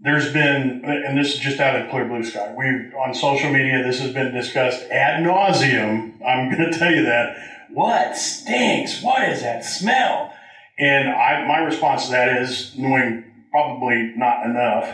There's 0.00 0.32
been, 0.32 0.82
and 0.84 1.16
this 1.16 1.34
is 1.34 1.38
just 1.38 1.60
out 1.60 1.80
of 1.80 1.88
clear 1.90 2.06
blue 2.06 2.24
sky. 2.24 2.52
We've 2.56 2.92
on 2.94 3.14
social 3.14 3.52
media. 3.52 3.84
This 3.84 4.00
has 4.00 4.12
been 4.12 4.34
discussed 4.34 4.82
ad 4.90 5.22
nauseum. 5.22 6.14
I'm 6.26 6.50
gonna 6.50 6.72
tell 6.78 6.92
you 6.92 7.04
that. 7.04 7.36
What 7.70 8.16
stinks? 8.16 9.02
What 9.02 9.28
is 9.28 9.42
that 9.42 9.64
smell? 9.64 10.32
And 10.78 11.08
I, 11.08 11.46
my 11.46 11.58
response 11.58 12.06
to 12.06 12.12
that 12.12 12.42
is 12.42 12.76
knowing 12.76 13.24
probably 13.50 14.12
not 14.16 14.44
enough 14.44 14.88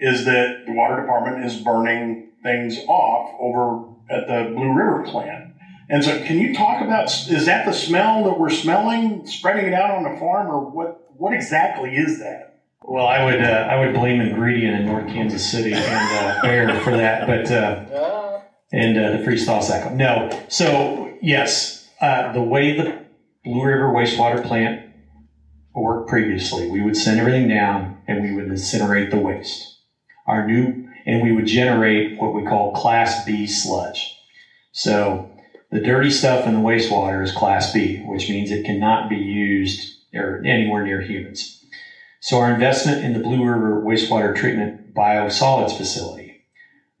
is 0.00 0.24
that 0.24 0.62
the 0.66 0.72
water 0.72 1.00
department 1.00 1.44
is 1.44 1.56
burning 1.56 2.30
things 2.42 2.78
off 2.88 3.36
over 3.38 3.84
at 4.08 4.26
the 4.26 4.54
Blue 4.54 4.72
River 4.72 5.04
plant. 5.04 5.54
And 5.88 6.02
so, 6.02 6.22
can 6.24 6.38
you 6.38 6.54
talk 6.54 6.82
about 6.82 7.06
is 7.06 7.46
that 7.46 7.66
the 7.66 7.72
smell 7.72 8.24
that 8.24 8.38
we're 8.38 8.50
smelling, 8.50 9.26
spreading 9.26 9.66
it 9.66 9.74
out 9.74 9.90
on 9.90 10.04
the 10.04 10.18
farm, 10.18 10.48
or 10.48 10.70
what? 10.70 10.96
What 11.16 11.34
exactly 11.34 11.96
is 11.96 12.20
that? 12.20 12.62
Well, 12.82 13.06
I 13.06 13.24
would 13.24 13.42
uh, 13.42 13.68
I 13.70 13.78
would 13.80 13.94
blame 13.94 14.20
Ingredion 14.20 14.78
in 14.80 14.86
North 14.86 15.06
Kansas 15.08 15.50
City 15.50 15.74
and 15.74 15.84
uh, 15.84 16.40
Bayer 16.42 16.80
for 16.80 16.92
that, 16.92 17.26
but 17.26 17.50
uh, 17.50 18.40
and 18.72 18.96
uh, 18.96 19.18
the 19.18 19.24
freeze 19.24 19.44
thaw 19.44 19.60
cycle. 19.60 19.94
No, 19.94 20.30
so 20.48 21.18
yes, 21.20 21.90
uh, 22.00 22.32
the 22.32 22.40
way 22.40 22.76
the 22.76 23.04
Blue 23.44 23.64
River 23.64 23.92
wastewater 23.92 24.42
plant 24.42 24.86
worked 25.74 26.08
previously, 26.08 26.70
we 26.70 26.80
would 26.80 26.96
send 26.96 27.20
everything 27.20 27.48
down 27.48 27.98
and 28.06 28.22
we 28.22 28.32
would 28.32 28.46
incinerate 28.46 29.10
the 29.10 29.18
waste 29.18 29.79
our 30.30 30.46
new, 30.46 30.86
and 31.04 31.22
we 31.22 31.32
would 31.32 31.46
generate 31.46 32.20
what 32.20 32.34
we 32.34 32.44
call 32.44 32.74
Class 32.74 33.24
B 33.24 33.46
sludge. 33.46 34.16
So 34.72 35.32
the 35.70 35.80
dirty 35.80 36.10
stuff 36.10 36.46
in 36.46 36.54
the 36.54 36.60
wastewater 36.60 37.22
is 37.22 37.32
Class 37.32 37.72
B, 37.72 38.00
which 38.04 38.28
means 38.28 38.50
it 38.50 38.64
cannot 38.64 39.08
be 39.08 39.16
used 39.16 39.96
or 40.14 40.42
anywhere 40.44 40.84
near 40.84 41.00
humans. 41.00 41.64
So 42.20 42.38
our 42.38 42.52
investment 42.52 43.04
in 43.04 43.12
the 43.12 43.18
Blue 43.18 43.44
River 43.44 43.82
wastewater 43.84 44.34
treatment 44.34 44.94
biosolids 44.94 45.76
facility 45.76 46.42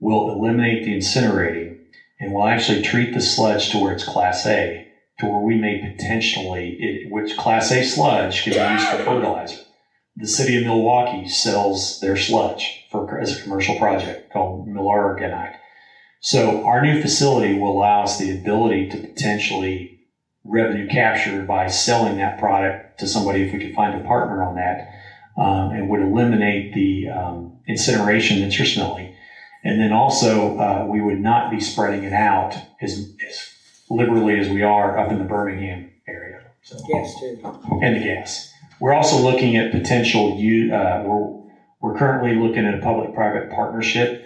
will 0.00 0.30
eliminate 0.30 0.84
the 0.84 0.96
incinerating 0.96 1.78
and 2.18 2.32
will 2.32 2.46
actually 2.46 2.82
treat 2.82 3.14
the 3.14 3.20
sludge 3.20 3.70
to 3.70 3.78
where 3.78 3.92
it's 3.92 4.04
Class 4.04 4.44
A, 4.46 4.86
to 5.18 5.26
where 5.26 5.40
we 5.40 5.56
may 5.56 5.80
potentially, 5.80 6.76
it, 6.78 7.10
which 7.10 7.36
Class 7.36 7.70
A 7.70 7.82
sludge 7.82 8.42
can 8.42 8.54
be 8.54 8.72
used 8.72 8.88
for 8.88 9.04
fertilizer 9.04 9.60
the 10.16 10.26
city 10.26 10.56
of 10.58 10.64
Milwaukee 10.64 11.28
sells 11.28 12.00
their 12.00 12.16
sludge 12.16 12.84
for 12.90 13.18
as 13.18 13.36
a 13.36 13.42
commercial 13.42 13.78
project 13.78 14.32
called 14.32 14.66
Milorganite. 14.66 15.56
So 16.20 16.64
our 16.64 16.82
new 16.82 17.00
facility 17.00 17.58
will 17.58 17.78
allow 17.78 18.02
us 18.02 18.18
the 18.18 18.30
ability 18.30 18.90
to 18.90 18.98
potentially 18.98 20.00
revenue 20.44 20.88
capture 20.88 21.42
by 21.42 21.68
selling 21.68 22.16
that 22.16 22.38
product 22.38 22.98
to 23.00 23.06
somebody 23.06 23.42
if 23.42 23.52
we 23.52 23.58
could 23.58 23.74
find 23.74 24.00
a 24.00 24.06
partner 24.06 24.42
on 24.42 24.56
that, 24.56 24.88
um, 25.36 25.70
and 25.70 25.88
would 25.88 26.00
eliminate 26.00 26.74
the 26.74 27.08
um, 27.08 27.58
incineration 27.66 28.40
that 28.40 28.58
you're 28.58 28.66
smelling. 28.66 29.14
And 29.62 29.80
then 29.80 29.92
also, 29.92 30.58
uh, 30.58 30.86
we 30.88 31.00
would 31.00 31.20
not 31.20 31.50
be 31.50 31.60
spreading 31.60 32.04
it 32.04 32.12
out 32.12 32.56
as, 32.80 33.12
as 33.26 33.50
liberally 33.90 34.38
as 34.38 34.48
we 34.48 34.62
are 34.62 34.98
up 34.98 35.10
in 35.10 35.18
the 35.18 35.24
Birmingham 35.24 35.90
area. 36.08 36.40
So. 36.62 36.76
Gas 36.76 37.14
too. 37.20 37.38
And 37.82 37.96
the 37.96 38.04
gas. 38.04 38.49
We're 38.80 38.94
also 38.94 39.18
looking 39.18 39.56
at 39.56 39.70
potential. 39.70 40.32
Uh, 40.32 41.02
we're 41.04 41.40
we're 41.80 41.96
currently 41.96 42.34
looking 42.34 42.66
at 42.66 42.74
a 42.74 42.78
public-private 42.78 43.50
partnership. 43.50 44.24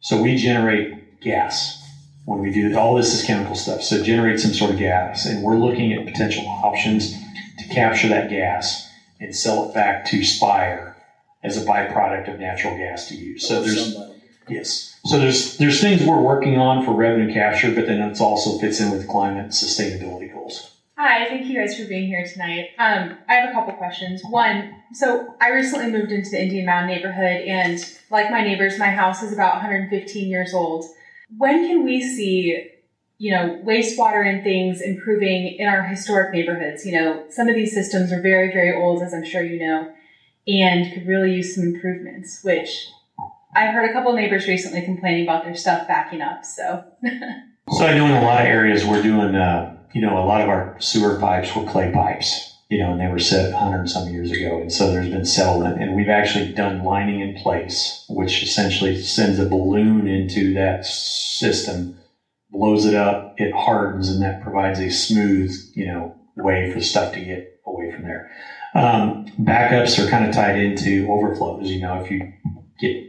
So 0.00 0.20
we 0.20 0.36
generate 0.36 1.20
gas 1.20 1.82
when 2.26 2.40
we 2.40 2.50
do 2.50 2.76
all 2.76 2.94
this 2.94 3.14
is 3.14 3.22
chemical 3.22 3.54
stuff. 3.54 3.82
So 3.82 4.02
generate 4.02 4.40
some 4.40 4.52
sort 4.52 4.72
of 4.72 4.78
gas, 4.78 5.24
and 5.24 5.42
we're 5.42 5.56
looking 5.56 5.92
at 5.92 6.04
potential 6.04 6.46
options 6.46 7.12
to 7.58 7.68
capture 7.68 8.08
that 8.08 8.28
gas 8.28 8.86
and 9.18 9.34
sell 9.34 9.68
it 9.68 9.74
back 9.74 10.04
to 10.06 10.22
Spire 10.22 10.96
as 11.42 11.56
a 11.56 11.64
byproduct 11.64 12.32
of 12.32 12.38
natural 12.38 12.76
gas 12.76 13.08
to 13.08 13.14
use. 13.14 13.46
So 13.46 13.62
there's 13.62 13.94
Somebody. 13.94 14.20
yes. 14.48 14.94
So 15.04 15.18
there's 15.18 15.56
there's 15.56 15.80
things 15.80 16.02
we're 16.02 16.20
working 16.20 16.58
on 16.58 16.84
for 16.84 16.92
revenue 16.92 17.32
capture, 17.32 17.74
but 17.74 17.86
then 17.86 18.00
it 18.00 18.20
also 18.20 18.58
fits 18.58 18.80
in 18.80 18.90
with 18.90 19.08
climate 19.08 19.50
sustainability 19.50 20.32
goals. 20.32 20.75
Hi, 20.98 21.26
thank 21.26 21.44
you 21.44 21.60
guys 21.60 21.78
for 21.78 21.86
being 21.86 22.06
here 22.06 22.26
tonight. 22.26 22.70
Um, 22.78 23.18
I 23.28 23.34
have 23.34 23.50
a 23.50 23.52
couple 23.52 23.74
questions. 23.74 24.22
One, 24.30 24.74
so 24.94 25.34
I 25.42 25.50
recently 25.50 25.90
moved 25.90 26.10
into 26.10 26.30
the 26.30 26.40
Indian 26.40 26.64
Mound 26.64 26.86
neighborhood, 26.86 27.42
and 27.42 27.78
like 28.10 28.30
my 28.30 28.40
neighbors, 28.40 28.78
my 28.78 28.86
house 28.86 29.22
is 29.22 29.30
about 29.30 29.56
115 29.56 30.26
years 30.26 30.54
old. 30.54 30.86
When 31.36 31.66
can 31.68 31.84
we 31.84 32.00
see, 32.00 32.70
you 33.18 33.30
know, 33.30 33.60
wastewater 33.62 34.26
and 34.26 34.42
things 34.42 34.80
improving 34.80 35.56
in 35.58 35.68
our 35.68 35.82
historic 35.82 36.32
neighborhoods? 36.32 36.86
You 36.86 36.92
know, 36.92 37.24
some 37.28 37.50
of 37.50 37.54
these 37.54 37.74
systems 37.74 38.10
are 38.10 38.22
very, 38.22 38.50
very 38.50 38.74
old, 38.74 39.02
as 39.02 39.12
I'm 39.12 39.24
sure 39.24 39.42
you 39.42 39.58
know, 39.58 39.92
and 40.48 40.94
could 40.94 41.06
really 41.06 41.34
use 41.34 41.56
some 41.56 41.64
improvements. 41.64 42.40
Which 42.42 42.88
I 43.54 43.66
heard 43.66 43.90
a 43.90 43.92
couple 43.92 44.14
neighbors 44.14 44.48
recently 44.48 44.80
complaining 44.80 45.24
about 45.24 45.44
their 45.44 45.56
stuff 45.56 45.86
backing 45.86 46.22
up. 46.22 46.46
So. 46.46 46.84
So 47.68 47.84
I 47.84 47.94
know 47.94 48.06
in 48.06 48.12
a 48.12 48.22
lot 48.22 48.42
of 48.42 48.46
areas 48.46 48.84
we're 48.84 49.02
doing, 49.02 49.34
uh, 49.34 49.75
you 49.96 50.02
know, 50.02 50.18
a 50.18 50.26
lot 50.26 50.42
of 50.42 50.50
our 50.50 50.76
sewer 50.78 51.18
pipes 51.18 51.56
were 51.56 51.64
clay 51.64 51.90
pipes, 51.90 52.54
you 52.68 52.76
know, 52.76 52.90
and 52.90 53.00
they 53.00 53.08
were 53.08 53.18
set 53.18 53.50
100 53.50 53.78
and 53.78 53.90
some 53.90 54.06
years 54.10 54.30
ago. 54.30 54.60
And 54.60 54.70
so 54.70 54.90
there's 54.90 55.08
been 55.08 55.24
settlement, 55.24 55.80
and 55.80 55.94
we've 55.94 56.10
actually 56.10 56.52
done 56.52 56.82
lining 56.82 57.20
in 57.20 57.34
place, 57.34 58.04
which 58.06 58.42
essentially 58.42 59.00
sends 59.00 59.38
a 59.38 59.48
balloon 59.48 60.06
into 60.06 60.52
that 60.52 60.84
system, 60.84 61.96
blows 62.50 62.84
it 62.84 62.94
up, 62.94 63.36
it 63.38 63.54
hardens, 63.54 64.10
and 64.10 64.20
that 64.20 64.42
provides 64.42 64.78
a 64.80 64.90
smooth, 64.90 65.56
you 65.72 65.86
know, 65.86 66.14
way 66.36 66.70
for 66.70 66.82
stuff 66.82 67.14
to 67.14 67.24
get 67.24 67.58
away 67.64 67.90
from 67.90 68.02
there. 68.02 68.30
Um, 68.74 69.24
backups 69.40 69.98
are 69.98 70.10
kind 70.10 70.26
of 70.26 70.34
tied 70.34 70.58
into 70.58 71.10
overflows. 71.10 71.70
You 71.70 71.80
know, 71.80 72.02
if 72.02 72.10
you 72.10 72.34
get 72.78 73.02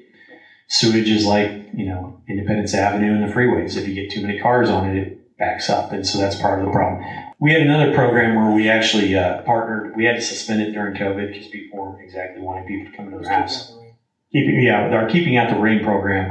sewage 0.68 1.10
is 1.10 1.26
like 1.26 1.52
you 1.74 1.86
know 1.86 2.22
Independence 2.30 2.74
Avenue 2.74 3.14
and 3.14 3.30
the 3.30 3.34
freeways. 3.34 3.76
If 3.76 3.88
you 3.88 3.94
get 3.94 4.10
too 4.10 4.22
many 4.22 4.40
cars 4.40 4.70
on 4.70 4.90
it, 4.90 4.96
it 4.96 5.17
backs 5.38 5.70
up, 5.70 5.92
and 5.92 6.06
so 6.06 6.18
that's 6.18 6.36
part 6.36 6.60
of 6.60 6.66
the 6.66 6.72
problem. 6.72 7.04
We 7.40 7.52
had 7.52 7.62
another 7.62 7.94
program 7.94 8.36
where 8.36 8.50
we 8.50 8.70
actually 8.70 9.16
uh, 9.16 9.42
partnered. 9.44 9.96
We 9.96 10.06
had 10.06 10.16
to 10.16 10.22
suspend 10.22 10.62
it 10.62 10.72
during 10.72 10.96
COVID 10.96 11.32
because 11.32 11.48
people 11.48 11.80
weren't 11.80 12.02
exactly 12.02 12.42
wanting 12.42 12.66
people 12.66 12.92
to 12.92 12.98
come 12.98 13.08
into 13.08 13.20
their 13.20 13.32
house. 13.32 13.74
Keeping 14.32 14.62
yeah, 14.62 14.84
with 14.84 14.94
our 14.94 15.08
keeping 15.08 15.38
out 15.38 15.50
the 15.50 15.60
rain 15.60 15.84
program 15.84 16.30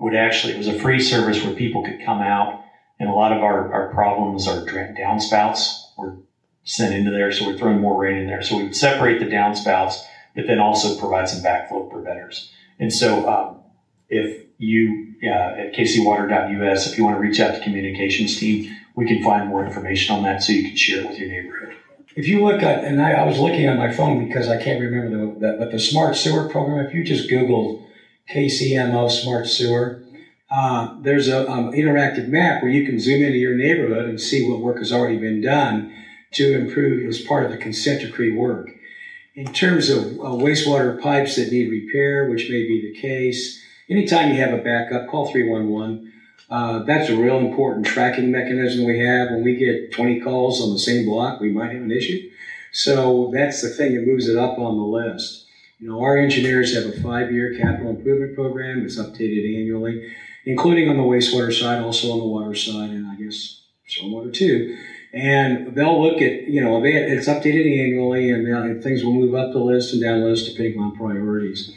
would 0.00 0.14
actually 0.14 0.54
it 0.54 0.58
was 0.58 0.68
a 0.68 0.78
free 0.78 1.00
service 1.00 1.42
where 1.42 1.54
people 1.54 1.84
could 1.84 2.00
come 2.04 2.20
out, 2.20 2.62
and 2.98 3.08
a 3.08 3.12
lot 3.12 3.32
of 3.32 3.42
our, 3.42 3.72
our 3.72 3.92
problems 3.92 4.46
are 4.46 4.64
downspouts 4.64 5.84
were 5.98 6.18
sent 6.62 6.94
into 6.94 7.10
there, 7.10 7.30
so 7.30 7.46
we're 7.46 7.58
throwing 7.58 7.80
more 7.80 8.00
rain 8.00 8.18
in 8.18 8.26
there. 8.26 8.42
So 8.42 8.56
we 8.56 8.64
would 8.64 8.76
separate 8.76 9.20
the 9.20 9.26
downspouts, 9.26 10.02
but 10.34 10.46
then 10.46 10.60
also 10.60 10.98
provide 10.98 11.28
some 11.28 11.42
backflow 11.42 11.90
preventers. 11.90 12.50
And 12.78 12.92
so 12.92 13.28
um, 13.28 13.60
if 14.08 14.43
you 14.64 15.14
uh, 15.22 15.26
at 15.26 15.74
kcwater.us, 15.74 16.86
if 16.86 16.98
you 16.98 17.04
want 17.04 17.16
to 17.16 17.20
reach 17.20 17.40
out 17.40 17.54
to 17.54 17.60
communications 17.60 18.36
team, 18.36 18.70
we 18.94 19.06
can 19.06 19.22
find 19.22 19.48
more 19.48 19.64
information 19.64 20.14
on 20.14 20.22
that 20.22 20.42
so 20.42 20.52
you 20.52 20.68
can 20.68 20.76
share 20.76 21.00
it 21.00 21.08
with 21.08 21.18
your 21.18 21.28
neighborhood. 21.28 21.74
If 22.16 22.28
you 22.28 22.42
look 22.42 22.62
at, 22.62 22.84
and 22.84 23.02
I, 23.02 23.12
I 23.12 23.24
was 23.24 23.38
looking 23.38 23.68
on 23.68 23.76
my 23.76 23.90
phone 23.90 24.24
because 24.26 24.48
I 24.48 24.62
can't 24.62 24.80
remember 24.80 25.10
the, 25.10 25.38
the 25.38 25.56
but 25.58 25.70
the 25.72 25.80
smart 25.80 26.14
sewer 26.16 26.48
program. 26.48 26.84
If 26.86 26.94
you 26.94 27.02
just 27.02 27.28
Google 27.28 27.88
KCMO 28.30 29.10
smart 29.10 29.46
sewer, 29.46 30.02
uh, 30.50 30.94
there's 31.00 31.26
a 31.26 31.48
um, 31.50 31.72
interactive 31.72 32.28
map 32.28 32.62
where 32.62 32.70
you 32.70 32.86
can 32.86 33.00
zoom 33.00 33.22
into 33.22 33.38
your 33.38 33.54
neighborhood 33.54 34.06
and 34.06 34.20
see 34.20 34.48
what 34.48 34.60
work 34.60 34.78
has 34.78 34.92
already 34.92 35.18
been 35.18 35.40
done 35.40 35.92
to 36.32 36.54
improve 36.54 37.08
as 37.08 37.20
part 37.20 37.44
of 37.44 37.50
the 37.50 37.56
consent 37.56 38.02
decree 38.02 38.30
work. 38.30 38.70
In 39.34 39.52
terms 39.52 39.88
of 39.88 40.04
uh, 40.04 40.36
wastewater 40.38 41.00
pipes 41.00 41.34
that 41.34 41.50
need 41.50 41.68
repair, 41.68 42.28
which 42.28 42.48
may 42.48 42.62
be 42.62 42.92
the 42.92 43.00
case, 43.00 43.63
anytime 43.88 44.32
you 44.32 44.40
have 44.40 44.52
a 44.52 44.62
backup, 44.62 45.08
call 45.08 45.30
311. 45.30 46.12
Uh, 46.50 46.82
that's 46.84 47.08
a 47.08 47.16
real 47.16 47.38
important 47.38 47.86
tracking 47.86 48.30
mechanism 48.30 48.84
we 48.84 48.98
have. 49.00 49.30
When 49.30 49.42
we 49.42 49.56
get 49.56 49.92
20 49.92 50.20
calls 50.20 50.60
on 50.60 50.72
the 50.72 50.78
same 50.78 51.06
block, 51.06 51.40
we 51.40 51.50
might 51.50 51.72
have 51.72 51.82
an 51.82 51.90
issue. 51.90 52.28
So 52.72 53.30
that's 53.32 53.62
the 53.62 53.68
thing 53.68 53.94
that 53.94 54.06
moves 54.06 54.28
it 54.28 54.36
up 54.36 54.58
on 54.58 54.76
the 54.76 54.82
list. 54.84 55.44
You 55.78 55.88
know, 55.88 56.00
our 56.02 56.16
engineers 56.16 56.74
have 56.74 56.86
a 56.86 57.00
five-year 57.00 57.54
capital 57.54 57.90
improvement 57.90 58.34
program. 58.34 58.84
It's 58.84 58.96
updated 58.96 59.58
annually, 59.58 60.02
including 60.44 60.88
on 60.88 60.96
the 60.96 61.02
wastewater 61.02 61.52
side, 61.52 61.80
also 61.80 62.12
on 62.12 62.18
the 62.18 62.24
water 62.24 62.54
side, 62.54 62.90
and 62.90 63.06
I 63.06 63.16
guess 63.16 63.60
stormwater 63.88 64.32
too. 64.32 64.76
And 65.12 65.74
they'll 65.74 66.02
look 66.02 66.20
at, 66.20 66.48
you 66.48 66.60
know, 66.60 66.82
it's 66.84 67.28
updated 67.28 67.84
annually, 67.84 68.30
and 68.30 68.46
they'll- 68.46 68.80
things 68.80 69.04
will 69.04 69.14
move 69.14 69.34
up 69.34 69.52
the 69.52 69.60
list 69.60 69.92
and 69.92 70.02
down 70.02 70.20
the 70.20 70.26
list 70.26 70.50
depending 70.50 70.80
on 70.80 70.96
priorities. 70.96 71.72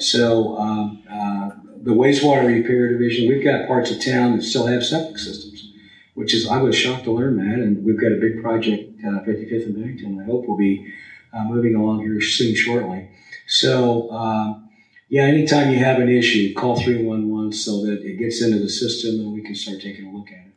So 0.00 0.56
um, 0.58 1.02
uh, 1.10 1.50
the 1.82 1.92
wastewater 1.92 2.46
repair 2.46 2.92
division, 2.92 3.28
we've 3.28 3.44
got 3.44 3.68
parts 3.68 3.90
of 3.90 4.04
town 4.04 4.36
that 4.36 4.42
still 4.42 4.66
have 4.66 4.84
septic 4.84 5.18
systems, 5.18 5.72
which 6.14 6.34
is 6.34 6.48
I 6.48 6.58
was 6.62 6.74
shocked 6.74 7.04
to 7.04 7.12
learn 7.12 7.36
that. 7.36 7.58
And 7.58 7.84
we've 7.84 8.00
got 8.00 8.12
a 8.12 8.20
big 8.20 8.42
project, 8.42 9.00
uh, 9.04 9.20
55th 9.20 9.66
and 9.66 9.74
Bennington. 9.74 10.20
I 10.20 10.24
hope 10.24 10.46
will 10.46 10.56
be 10.56 10.92
uh, 11.32 11.44
moving 11.44 11.74
along 11.74 12.00
here 12.00 12.20
soon, 12.20 12.54
shortly. 12.54 13.10
So 13.46 14.10
um, 14.10 14.70
yeah, 15.10 15.22
anytime 15.22 15.70
you 15.70 15.78
have 15.78 15.98
an 15.98 16.08
issue, 16.08 16.54
call 16.54 16.80
311 16.80 17.52
so 17.52 17.84
that 17.84 18.02
it 18.04 18.16
gets 18.16 18.42
into 18.42 18.60
the 18.60 18.68
system 18.68 19.20
and 19.20 19.32
we 19.32 19.42
can 19.42 19.56
start 19.56 19.80
taking 19.80 20.06
a 20.06 20.16
look 20.16 20.28
at 20.28 20.46
it. 20.46 20.54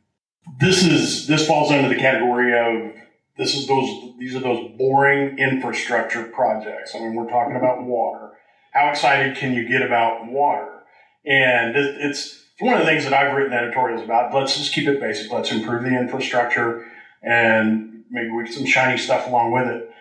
This 0.60 0.84
is 0.84 1.25
this 1.25 1.47
falls 1.47 1.71
under 1.71 1.89
the 1.89 1.95
category 1.95 2.53
of 2.53 2.93
this 3.36 3.56
is 3.56 3.67
those 3.67 4.13
these 4.19 4.36
are 4.36 4.41
those 4.41 4.77
boring 4.77 5.39
infrastructure 5.39 6.25
projects. 6.25 6.93
I 6.95 6.99
mean, 6.99 7.15
we're 7.15 7.29
talking 7.29 7.56
about 7.56 7.84
water. 7.84 8.34
How 8.74 8.90
excited 8.90 9.38
can 9.38 9.54
you 9.54 9.68
get 9.68 9.84
about 9.84 10.26
water? 10.26 10.82
And 11.26 11.76
it, 11.76 11.98
it's 12.00 12.44
one 12.60 12.74
of 12.74 12.80
the 12.80 12.86
things 12.86 13.04
that 13.04 13.14
I've 13.14 13.36
written 13.36 13.54
editorials 13.54 14.04
about. 14.04 14.34
Let's 14.34 14.58
just 14.58 14.74
keep 14.74 14.88
it 14.88 15.00
basic. 15.00 15.32
Let's 15.32 15.52
improve 15.52 15.84
the 15.84 15.98
infrastructure, 15.98 16.86
and 17.22 18.04
maybe 18.10 18.30
we 18.32 18.46
get 18.46 18.54
some 18.54 18.66
shiny 18.66 18.98
stuff 18.98 19.28
along 19.28 19.52
with 19.52 19.68
it. 19.68 19.92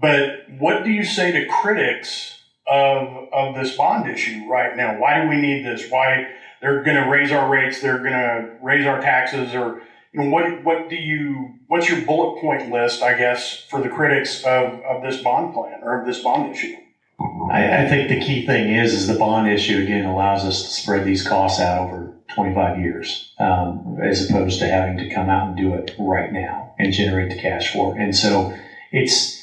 But 0.00 0.50
what 0.58 0.84
do 0.84 0.90
you 0.90 1.04
say 1.04 1.32
to 1.32 1.46
critics 1.46 2.40
of 2.66 3.28
of 3.32 3.54
this 3.54 3.76
bond 3.76 4.10
issue 4.10 4.46
right 4.48 4.76
now? 4.76 4.98
Why 4.98 5.22
do 5.22 5.28
we 5.28 5.36
need 5.36 5.64
this? 5.64 5.88
Why 5.88 6.32
they're 6.60 6.82
going 6.82 7.02
to 7.02 7.08
raise 7.08 7.30
our 7.30 7.48
rates? 7.48 7.80
They're 7.80 7.98
going 7.98 8.12
to 8.12 8.56
raise 8.60 8.86
our 8.86 9.00
taxes, 9.00 9.54
or 9.54 9.82
you 10.12 10.24
know, 10.24 10.30
what 10.30 10.64
what 10.64 10.90
do 10.90 10.96
you 10.96 11.54
what's 11.68 11.88
your 11.88 12.00
bullet 12.02 12.40
point 12.40 12.70
list? 12.70 13.02
I 13.02 13.16
guess 13.16 13.64
for 13.70 13.80
the 13.80 13.88
critics 13.88 14.42
of 14.44 14.80
of 14.82 15.02
this 15.02 15.22
bond 15.22 15.54
plan 15.54 15.80
or 15.82 16.00
of 16.00 16.06
this 16.06 16.22
bond 16.22 16.52
issue. 16.52 16.76
I, 17.18 17.84
I 17.84 17.88
think 17.88 18.08
the 18.08 18.20
key 18.20 18.44
thing 18.44 18.68
is 18.68 18.92
is 18.92 19.06
the 19.06 19.14
bond 19.14 19.48
issue 19.48 19.78
again 19.80 20.04
allows 20.04 20.44
us 20.44 20.62
to 20.62 20.70
spread 20.70 21.04
these 21.04 21.26
costs 21.26 21.60
out 21.60 21.78
over 21.78 22.14
25 22.34 22.78
years, 22.78 23.30
um, 23.38 23.98
as 24.02 24.28
opposed 24.28 24.58
to 24.60 24.68
having 24.68 24.98
to 24.98 25.08
come 25.08 25.30
out 25.30 25.48
and 25.48 25.56
do 25.56 25.74
it 25.74 25.92
right 25.98 26.30
now 26.32 26.74
and 26.78 26.92
generate 26.92 27.30
the 27.30 27.36
cash 27.40 27.72
for 27.72 27.96
it. 27.96 28.02
And 28.02 28.14
so 28.14 28.52
it's 28.90 29.42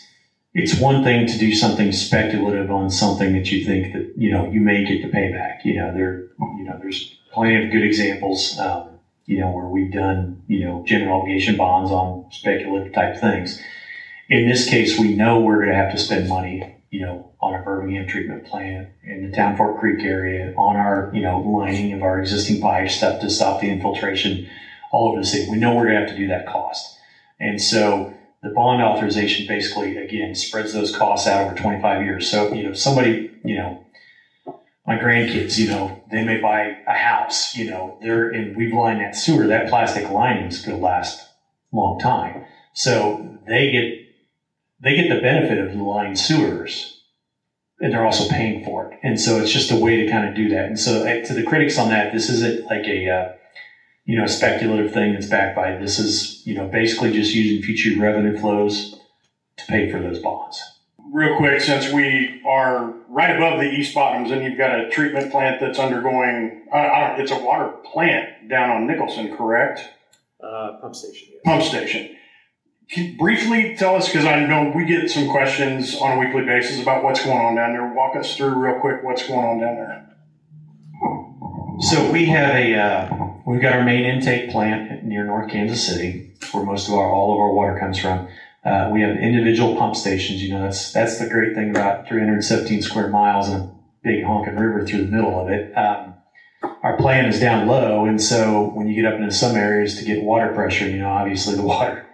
it's 0.54 0.76
one 0.76 1.04
thing 1.04 1.26
to 1.28 1.38
do 1.38 1.52
something 1.52 1.92
speculative 1.92 2.70
on 2.70 2.92
something 2.92 3.34
that 3.34 3.52
you 3.52 3.64
think 3.64 3.92
that 3.94 4.12
you 4.16 4.30
know 4.30 4.46
you 4.46 4.62
may 4.62 4.84
get 4.84 5.02
the 5.02 5.08
payback. 5.08 5.64
You 5.64 5.76
know 5.76 5.92
there 5.92 6.26
you 6.56 6.64
know 6.64 6.78
there's 6.78 7.12
plenty 7.32 7.56
of 7.64 7.72
good 7.72 7.84
examples. 7.84 8.58
Um, 8.60 9.00
you 9.26 9.40
know 9.40 9.50
where 9.50 9.68
we've 9.68 9.92
done 9.92 10.42
you 10.48 10.66
know 10.66 10.84
general 10.86 11.20
obligation 11.22 11.58
bonds 11.58 11.90
on 11.90 12.24
speculative 12.30 12.94
type 12.94 13.18
things. 13.18 13.60
In 14.30 14.46
this 14.46 14.68
case, 14.70 14.98
we 14.98 15.14
know 15.14 15.40
we're 15.40 15.58
going 15.58 15.72
to 15.72 15.76
have 15.76 15.92
to 15.92 15.98
spend 15.98 16.30
money 16.30 16.64
you 16.94 17.00
know, 17.00 17.26
on 17.44 17.54
our 17.54 17.62
Birmingham 17.62 18.08
treatment 18.08 18.46
plant 18.46 18.88
in 19.04 19.30
the 19.30 19.36
Town 19.36 19.58
Fork 19.58 19.80
Creek 19.80 20.04
area, 20.04 20.54
on 20.56 20.78
our, 20.78 21.12
you 21.14 21.22
know, 21.22 21.40
lining 21.40 21.92
of 21.92 22.02
our 22.02 22.20
existing 22.20 22.62
pipe 22.62 22.90
stuff 22.90 23.20
to 23.20 23.30
stop 23.30 23.60
the 23.60 23.70
infiltration 23.70 24.50
all 24.92 25.10
over 25.10 25.20
the 25.20 25.26
city. 25.26 25.52
We 25.52 25.58
know 25.58 25.76
we're 25.76 25.88
going 25.88 25.96
to 25.96 26.00
have 26.02 26.10
to 26.10 26.18
do 26.18 26.28
that 26.30 26.48
cost. 26.48 26.98
And 27.42 27.62
so 27.62 28.14
the 28.42 28.50
bond 28.50 28.82
authorization 28.82 29.46
basically, 29.46 29.98
again, 29.98 30.36
spreads 30.36 30.72
those 30.72 30.96
costs 30.96 31.28
out 31.28 31.46
over 31.46 31.56
25 31.56 32.04
years. 32.04 32.32
So, 32.32 32.54
you 32.54 32.64
know, 32.64 32.74
somebody, 32.74 33.32
you 33.44 33.58
know, 33.58 33.86
my 34.88 34.98
grandkids, 34.98 35.58
you 35.58 35.68
know, 35.68 36.02
they 36.12 36.24
may 36.24 36.40
buy 36.40 36.78
a 36.88 36.94
house, 36.94 37.56
you 37.58 37.70
know, 37.70 37.98
they're, 38.02 38.30
and 38.30 38.56
we've 38.56 38.74
lined 38.74 39.02
that 39.02 39.18
sewer, 39.18 39.48
that 39.48 39.68
plastic 39.68 40.10
lining 40.10 40.46
is 40.46 40.62
going 40.62 40.78
to 40.78 40.84
last 40.84 41.28
a 41.74 41.76
long 41.76 42.00
time. 42.00 42.46
So 42.72 43.38
they 43.46 43.72
get 43.72 44.00
they 44.84 44.96
get 44.98 45.08
the 45.08 45.22
benefit 45.22 45.60
of 45.60 45.72
the 45.72 45.82
line 45.82 46.16
sewers 46.16 46.93
and 47.84 47.92
they're 47.92 48.06
also 48.06 48.30
paying 48.30 48.64
for 48.64 48.90
it. 48.90 48.98
And 49.04 49.20
so 49.20 49.42
it's 49.42 49.52
just 49.52 49.70
a 49.70 49.76
way 49.76 49.98
to 49.98 50.10
kind 50.10 50.26
of 50.26 50.34
do 50.34 50.48
that. 50.50 50.66
And 50.68 50.80
so 50.80 51.04
to 51.04 51.34
the 51.34 51.44
critics 51.44 51.78
on 51.78 51.90
that, 51.90 52.14
this 52.14 52.30
isn't 52.30 52.66
like 52.68 52.86
a, 52.86 53.10
uh, 53.10 53.34
you 54.06 54.18
know, 54.18 54.26
speculative 54.26 54.94
thing 54.94 55.12
that's 55.12 55.26
backed 55.26 55.58
by, 55.58 55.76
this 55.76 56.00
is, 56.00 56.42
you 56.48 56.56
know, 56.56 56.66
basically 56.66 57.12
just 57.12 57.34
using 57.34 57.62
future 57.62 58.00
revenue 58.00 58.40
flows 58.40 58.98
to 59.58 59.66
pay 59.66 59.92
for 59.92 60.00
those 60.00 60.20
bonds. 60.20 60.64
Real 61.12 61.36
quick, 61.36 61.60
since 61.60 61.92
we 61.92 62.42
are 62.48 62.94
right 63.10 63.36
above 63.36 63.60
the 63.60 63.70
East 63.70 63.94
Bottoms 63.94 64.32
and 64.32 64.46
you've 64.46 64.58
got 64.58 64.80
a 64.80 64.90
treatment 64.90 65.30
plant 65.30 65.60
that's 65.60 65.78
undergoing, 65.78 66.66
uh, 66.72 66.78
I 66.78 67.00
don't, 67.02 67.20
it's 67.20 67.32
a 67.34 67.38
water 67.38 67.68
plant 67.92 68.48
down 68.50 68.70
on 68.70 68.88
Nicholson, 68.88 69.36
correct? 69.36 69.82
Uh, 70.42 70.78
pump 70.80 70.96
station. 70.96 71.28
yes. 71.34 71.42
Pump 71.44 71.62
station 71.62 72.08
can 72.08 72.12
you 72.12 72.23
briefly 73.18 73.76
tell 73.78 73.96
us, 73.96 74.08
because 74.08 74.26
I 74.26 74.46
know 74.46 74.72
we 74.76 74.86
get 74.86 75.10
some 75.10 75.30
questions 75.30 75.96
on 75.96 76.18
a 76.18 76.20
weekly 76.20 76.46
basis 76.46 76.82
about 76.82 77.04
what's 77.04 77.24
going 77.24 77.40
on 77.40 77.56
down 77.56 77.74
there. 77.74 77.94
Walk 77.94 78.16
us 78.16 78.36
through 78.36 78.56
real 78.56 78.80
quick 78.80 79.04
what's 79.04 79.28
going 79.28 79.46
on 79.46 79.60
down 79.60 79.76
there. 79.76 80.10
So 81.80 82.12
we 82.12 82.26
have 82.28 82.56
a, 82.56 82.76
uh, 82.76 83.28
we've 83.46 83.62
got 83.62 83.74
our 83.74 83.84
main 83.84 84.06
intake 84.06 84.52
plant 84.52 85.04
near 85.04 85.26
North 85.26 85.52
Kansas 85.52 85.86
City, 85.86 86.34
where 86.52 86.64
most 86.64 86.88
of 86.88 86.94
our, 86.94 87.10
all 87.10 87.34
of 87.34 87.40
our 87.40 87.52
water 87.52 87.80
comes 87.80 87.98
from. 87.98 88.28
Uh, 88.64 88.90
we 88.94 89.02
have 89.02 89.18
individual 89.18 89.76
pump 89.76 89.96
stations. 89.96 90.42
You 90.42 90.54
know, 90.54 90.62
that's 90.62 90.94
that's 90.94 91.20
the 91.20 91.28
great 91.28 91.54
thing 91.54 91.72
about 91.72 92.08
317 92.08 92.82
square 92.82 93.10
miles 93.10 93.50
and 93.50 93.64
a 93.64 93.76
big 94.04 94.24
honking 94.24 94.56
river 94.56 94.86
through 94.86 95.06
the 95.06 95.12
middle 95.12 95.40
of 95.40 95.50
it. 95.50 95.76
Um, 95.78 96.14
our 96.82 96.96
plant 96.96 97.28
is 97.28 97.40
down 97.42 97.68
low, 97.68 98.06
and 98.06 98.22
so 98.22 98.70
when 98.74 98.88
you 98.88 98.96
get 98.96 99.12
up 99.12 99.20
into 99.20 99.34
some 99.34 99.56
areas 99.56 99.98
to 99.98 100.06
get 100.06 100.24
water 100.24 100.54
pressure, 100.54 100.88
you 100.88 101.00
know, 101.00 101.10
obviously 101.10 101.56
the 101.56 101.64
water. 101.64 102.06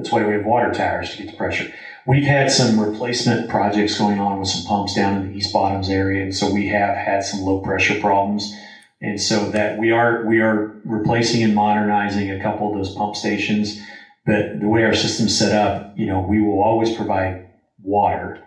That's 0.00 0.12
why 0.12 0.24
we 0.24 0.32
have 0.32 0.46
water 0.46 0.72
towers 0.72 1.10
to 1.10 1.18
get 1.18 1.30
the 1.30 1.36
pressure. 1.36 1.70
We've 2.06 2.24
had 2.24 2.50
some 2.50 2.80
replacement 2.80 3.50
projects 3.50 3.98
going 3.98 4.18
on 4.18 4.38
with 4.38 4.48
some 4.48 4.64
pumps 4.64 4.94
down 4.94 5.16
in 5.16 5.28
the 5.28 5.36
East 5.36 5.52
Bottoms 5.52 5.90
area, 5.90 6.22
and 6.22 6.34
so 6.34 6.50
we 6.50 6.68
have 6.68 6.96
had 6.96 7.22
some 7.22 7.40
low 7.40 7.60
pressure 7.60 8.00
problems. 8.00 8.56
And 9.02 9.20
so 9.20 9.50
that 9.50 9.76
we 9.76 9.90
are 9.90 10.24
we 10.24 10.40
are 10.40 10.80
replacing 10.84 11.42
and 11.42 11.54
modernizing 11.54 12.30
a 12.30 12.40
couple 12.40 12.68
of 12.68 12.74
those 12.74 12.94
pump 12.94 13.14
stations. 13.14 13.78
But 14.24 14.60
the 14.60 14.68
way 14.68 14.84
our 14.84 14.94
system's 14.94 15.36
set 15.36 15.52
up, 15.52 15.92
you 15.96 16.06
know, 16.06 16.20
we 16.20 16.40
will 16.40 16.60
always 16.60 16.94
provide 16.94 17.46
water. 17.82 18.42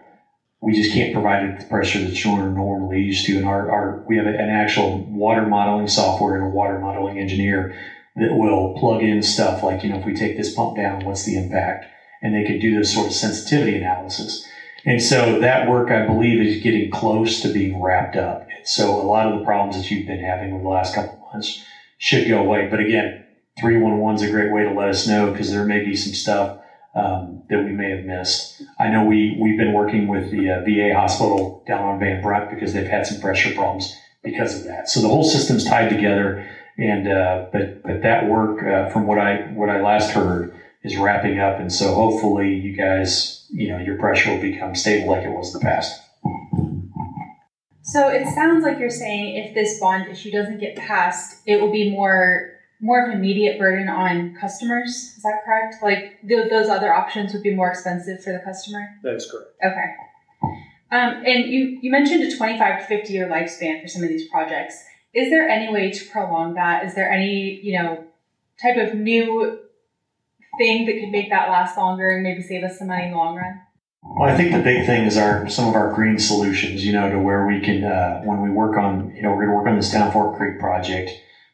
We 0.59 0.73
just 0.73 0.91
can't 0.91 1.13
provide 1.13 1.43
it 1.43 1.59
the 1.59 1.65
pressure 1.65 1.99
that 1.99 2.23
you're 2.23 2.49
normally 2.49 3.01
used 3.01 3.25
to. 3.27 3.37
And 3.37 3.45
our, 3.45 3.69
our 3.69 4.03
we 4.07 4.17
have 4.17 4.25
an 4.25 4.49
actual 4.49 5.05
water 5.07 5.45
modeling 5.45 5.87
software 5.87 6.35
and 6.35 6.43
a 6.43 6.49
water 6.49 6.79
modeling 6.79 7.19
engineer 7.19 7.75
that 8.15 8.35
will 8.35 8.75
plug 8.79 9.01
in 9.01 9.23
stuff 9.23 9.63
like, 9.63 9.83
you 9.83 9.89
know, 9.89 9.99
if 9.99 10.05
we 10.05 10.13
take 10.13 10.37
this 10.37 10.53
pump 10.53 10.77
down, 10.77 11.05
what's 11.05 11.25
the 11.25 11.37
impact? 11.37 11.85
And 12.21 12.33
they 12.33 12.45
can 12.45 12.59
do 12.59 12.77
this 12.77 12.93
sort 12.93 13.07
of 13.07 13.13
sensitivity 13.13 13.75
analysis. 13.75 14.47
And 14.85 15.01
so 15.01 15.39
that 15.39 15.69
work, 15.69 15.91
I 15.91 16.05
believe, 16.05 16.41
is 16.41 16.61
getting 16.61 16.91
close 16.91 17.41
to 17.41 17.53
being 17.53 17.81
wrapped 17.81 18.15
up. 18.15 18.47
So 18.63 19.01
a 19.01 19.03
lot 19.03 19.27
of 19.27 19.39
the 19.39 19.45
problems 19.45 19.77
that 19.77 19.89
you've 19.89 20.07
been 20.07 20.23
having 20.23 20.53
over 20.53 20.63
the 20.63 20.69
last 20.69 20.93
couple 20.93 21.13
of 21.13 21.33
months 21.33 21.63
should 21.97 22.27
go 22.27 22.39
away. 22.39 22.67
But 22.69 22.79
again, 22.79 23.25
311 23.59 24.15
is 24.15 24.21
a 24.29 24.31
great 24.31 24.51
way 24.51 24.63
to 24.63 24.71
let 24.71 24.89
us 24.89 25.07
know 25.07 25.31
because 25.31 25.51
there 25.51 25.65
may 25.65 25.83
be 25.83 25.95
some 25.95 26.13
stuff 26.13 26.59
um, 26.95 27.43
that 27.49 27.63
we 27.63 27.71
may 27.71 27.91
have 27.91 28.05
missed. 28.05 28.61
I 28.77 28.89
know 28.89 29.05
we, 29.05 29.37
we've 29.39 29.57
been 29.57 29.73
working 29.73 30.07
with 30.07 30.31
the 30.31 30.49
uh, 30.49 30.61
VA 30.61 30.93
hospital 30.93 31.63
down 31.67 31.83
on 31.83 31.99
Van 31.99 32.21
Brunt 32.21 32.49
because 32.49 32.73
they've 32.73 32.87
had 32.87 33.07
some 33.07 33.21
pressure 33.21 33.53
problems 33.53 33.95
because 34.23 34.57
of 34.57 34.65
that. 34.65 34.89
So 34.89 35.01
the 35.01 35.07
whole 35.07 35.23
system's 35.23 35.65
tied 35.65 35.89
together. 35.89 36.47
And, 36.77 37.07
uh, 37.07 37.45
but, 37.51 37.83
but 37.83 38.01
that 38.01 38.27
work, 38.27 38.63
uh, 38.63 38.89
from 38.89 39.05
what 39.05 39.19
I, 39.19 39.51
what 39.53 39.69
I 39.69 39.81
last 39.81 40.11
heard 40.11 40.55
is 40.83 40.97
wrapping 40.97 41.39
up. 41.39 41.59
And 41.59 41.71
so 41.71 41.93
hopefully 41.93 42.55
you 42.55 42.75
guys, 42.75 43.45
you 43.51 43.69
know, 43.69 43.77
your 43.77 43.97
pressure 43.97 44.31
will 44.31 44.41
become 44.41 44.75
stable 44.75 45.11
like 45.11 45.23
it 45.23 45.29
was 45.29 45.53
in 45.53 45.59
the 45.59 45.65
past. 45.65 46.01
So 47.83 48.07
it 48.07 48.25
sounds 48.33 48.63
like 48.63 48.79
you're 48.79 48.89
saying 48.89 49.35
if 49.35 49.53
this 49.53 49.79
bond 49.79 50.09
issue 50.09 50.31
doesn't 50.31 50.59
get 50.59 50.75
passed, 50.75 51.41
it 51.45 51.61
will 51.61 51.71
be 51.71 51.91
more 51.91 52.51
more 52.79 53.01
of 53.01 53.09
an 53.09 53.17
immediate 53.17 53.57
burden 53.57 53.87
on 53.87 54.35
customers. 54.35 55.13
Is 55.15 55.23
that 55.23 55.43
correct? 55.45 55.75
Like 55.81 56.19
th- 56.27 56.49
those 56.49 56.67
other 56.67 56.93
options 56.93 57.31
would 57.33 57.43
be 57.43 57.53
more 57.53 57.69
expensive 57.69 58.21
for 58.21 58.33
the 58.33 58.39
customer. 58.39 58.89
That's 59.03 59.29
correct. 59.29 59.51
Okay. 59.63 59.93
Um, 60.91 61.23
and 61.25 61.45
you 61.45 61.79
you 61.81 61.91
mentioned 61.91 62.23
a 62.23 62.35
25 62.35 62.81
to 62.81 62.85
50 62.85 63.13
year 63.13 63.27
lifespan 63.27 63.81
for 63.81 63.87
some 63.87 64.03
of 64.03 64.09
these 64.09 64.27
projects. 64.29 64.83
Is 65.13 65.29
there 65.29 65.47
any 65.47 65.71
way 65.71 65.91
to 65.91 66.05
prolong 66.09 66.55
that? 66.55 66.85
Is 66.85 66.95
there 66.95 67.09
any 67.09 67.59
you 67.61 67.77
know 67.77 68.03
type 68.61 68.77
of 68.77 68.95
new 68.95 69.59
thing 70.57 70.85
that 70.85 70.99
could 70.99 71.09
make 71.09 71.29
that 71.29 71.49
last 71.49 71.77
longer 71.77 72.09
and 72.09 72.23
maybe 72.23 72.41
save 72.41 72.63
us 72.63 72.79
some 72.79 72.87
money 72.87 73.05
in 73.05 73.11
the 73.11 73.17
long 73.17 73.35
run? 73.35 73.61
Well, 74.03 74.29
I 74.29 74.35
think 74.35 74.51
the 74.51 74.61
big 74.61 74.85
thing 74.85 75.05
is 75.05 75.17
our 75.17 75.47
some 75.49 75.69
of 75.69 75.75
our 75.75 75.93
green 75.93 76.17
solutions. 76.17 76.83
You 76.85 76.93
know, 76.93 77.11
to 77.11 77.19
where 77.19 77.45
we 77.45 77.61
can 77.61 77.83
uh, 77.83 78.21
when 78.21 78.41
we 78.41 78.49
work 78.49 78.77
on 78.77 79.13
you 79.15 79.21
know 79.21 79.29
we're 79.29 79.45
going 79.45 79.49
to 79.49 79.55
work 79.55 79.67
on 79.67 79.75
this 79.75 79.91
Town 79.91 80.11
Fork 80.11 80.37
Creek 80.37 80.59
project. 80.59 81.11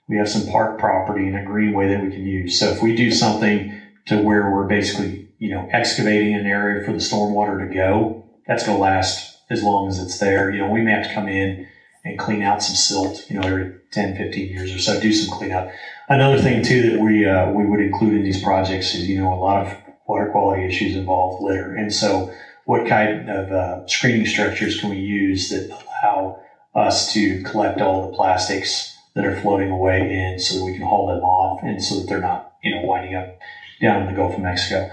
We 0.08 0.18
have 0.18 0.30
some 0.30 0.48
park 0.48 0.80
property 0.80 1.28
and 1.28 1.38
a 1.38 1.44
greenway 1.44 1.90
that 1.90 2.02
we 2.02 2.10
can 2.10 2.26
use. 2.26 2.60
So 2.60 2.70
if 2.70 2.82
we 2.82 2.96
do 2.96 3.12
something 3.12 3.80
to 4.08 4.20
where 4.24 4.50
we're 4.50 4.66
basically 4.66 5.30
you 5.38 5.54
know 5.54 5.68
excavating 5.72 6.34
an 6.34 6.48
area 6.48 6.84
for 6.84 6.94
the 6.94 6.98
stormwater 6.98 7.68
to 7.68 7.74
go, 7.74 8.26
that's 8.48 8.66
going 8.66 8.78
to 8.78 8.82
last 8.82 9.38
as 9.50 9.64
long 9.64 9.88
as 9.88 10.00
it's 10.00 10.18
there. 10.18 10.50
You 10.50 10.60
know, 10.60 10.72
we 10.72 10.82
may 10.82 10.92
have 10.92 11.08
to 11.08 11.14
come 11.14 11.28
in 11.28 11.68
and 12.04 12.18
clean 12.18 12.42
out 12.42 12.64
some 12.64 12.76
silt. 12.76 13.30
You 13.30 13.40
know, 13.40 13.48
every 13.48 13.76
10, 13.92 14.16
15 14.16 14.50
years 14.50 14.74
or 14.74 14.80
so, 14.80 15.00
do 15.00 15.12
some 15.12 15.36
cleanup. 15.38 15.70
Another 16.08 16.42
thing 16.42 16.64
too 16.64 16.92
that 16.92 17.00
we 17.00 17.26
uh, 17.26 17.52
we 17.52 17.66
would 17.66 17.80
include 17.80 18.16
in 18.16 18.24
these 18.24 18.42
projects 18.42 18.94
is 18.94 19.08
you 19.08 19.20
know 19.20 19.34
a 19.34 19.36
lot 19.36 19.66
of 19.66 19.78
water 20.08 20.30
quality 20.32 20.66
issues 20.66 20.96
involve 20.96 21.42
litter, 21.42 21.76
and 21.76 21.94
so 21.94 22.34
what 22.66 22.88
kind 22.88 23.30
of 23.30 23.52
uh, 23.52 23.88
screening 23.88 24.26
structures 24.26 24.80
can 24.80 24.90
we 24.90 24.98
use 24.98 25.50
that 25.50 25.70
allow 26.04 26.40
us 26.76 27.12
to 27.14 27.42
collect 27.44 27.82
all 27.82 28.10
the 28.10 28.16
plastics 28.16 28.96
that 29.16 29.26
are 29.26 29.40
floating 29.42 29.72
away 29.72 30.00
in, 30.02 30.40
so 30.40 30.58
that 30.58 30.66
we 30.66 30.74
can 30.74 30.84
haul 30.84 31.08
them 31.08 31.24
off, 31.24 31.62
and 31.64 31.84
so 31.84 32.00
that 32.00 32.08
they're 32.08 32.22
not 32.22 32.54
you 32.64 32.76
know 32.76 32.82
winding 32.82 33.16
up 33.16 33.40
down 33.82 34.02
in 34.02 34.08
the 34.08 34.14
Gulf 34.14 34.36
of 34.36 34.42
Mexico. 34.42 34.90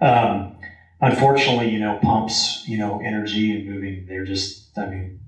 Um, 0.00 0.56
unfortunately, 1.00 1.70
you 1.70 1.80
know 1.80 1.98
pumps, 2.02 2.66
you 2.66 2.78
know 2.78 3.00
energy 3.04 3.52
and 3.52 3.68
moving, 3.68 4.06
they're 4.08 4.24
just 4.24 4.76
I 4.76 4.86
mean 4.86 5.20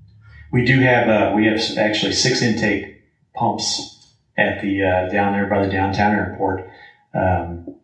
we 0.51 0.65
do 0.65 0.79
have 0.79 1.09
uh, 1.09 1.31
we 1.35 1.45
have 1.45 1.59
actually 1.77 2.13
six 2.13 2.41
intake 2.41 3.01
pumps 3.33 4.07
at 4.37 4.61
the 4.61 4.83
uh, 4.83 5.09
down 5.09 5.33
there 5.33 5.47
by 5.47 5.65
the 5.65 5.71
downtown 5.71 6.13
airport. 6.13 6.69
Um, 7.13 7.75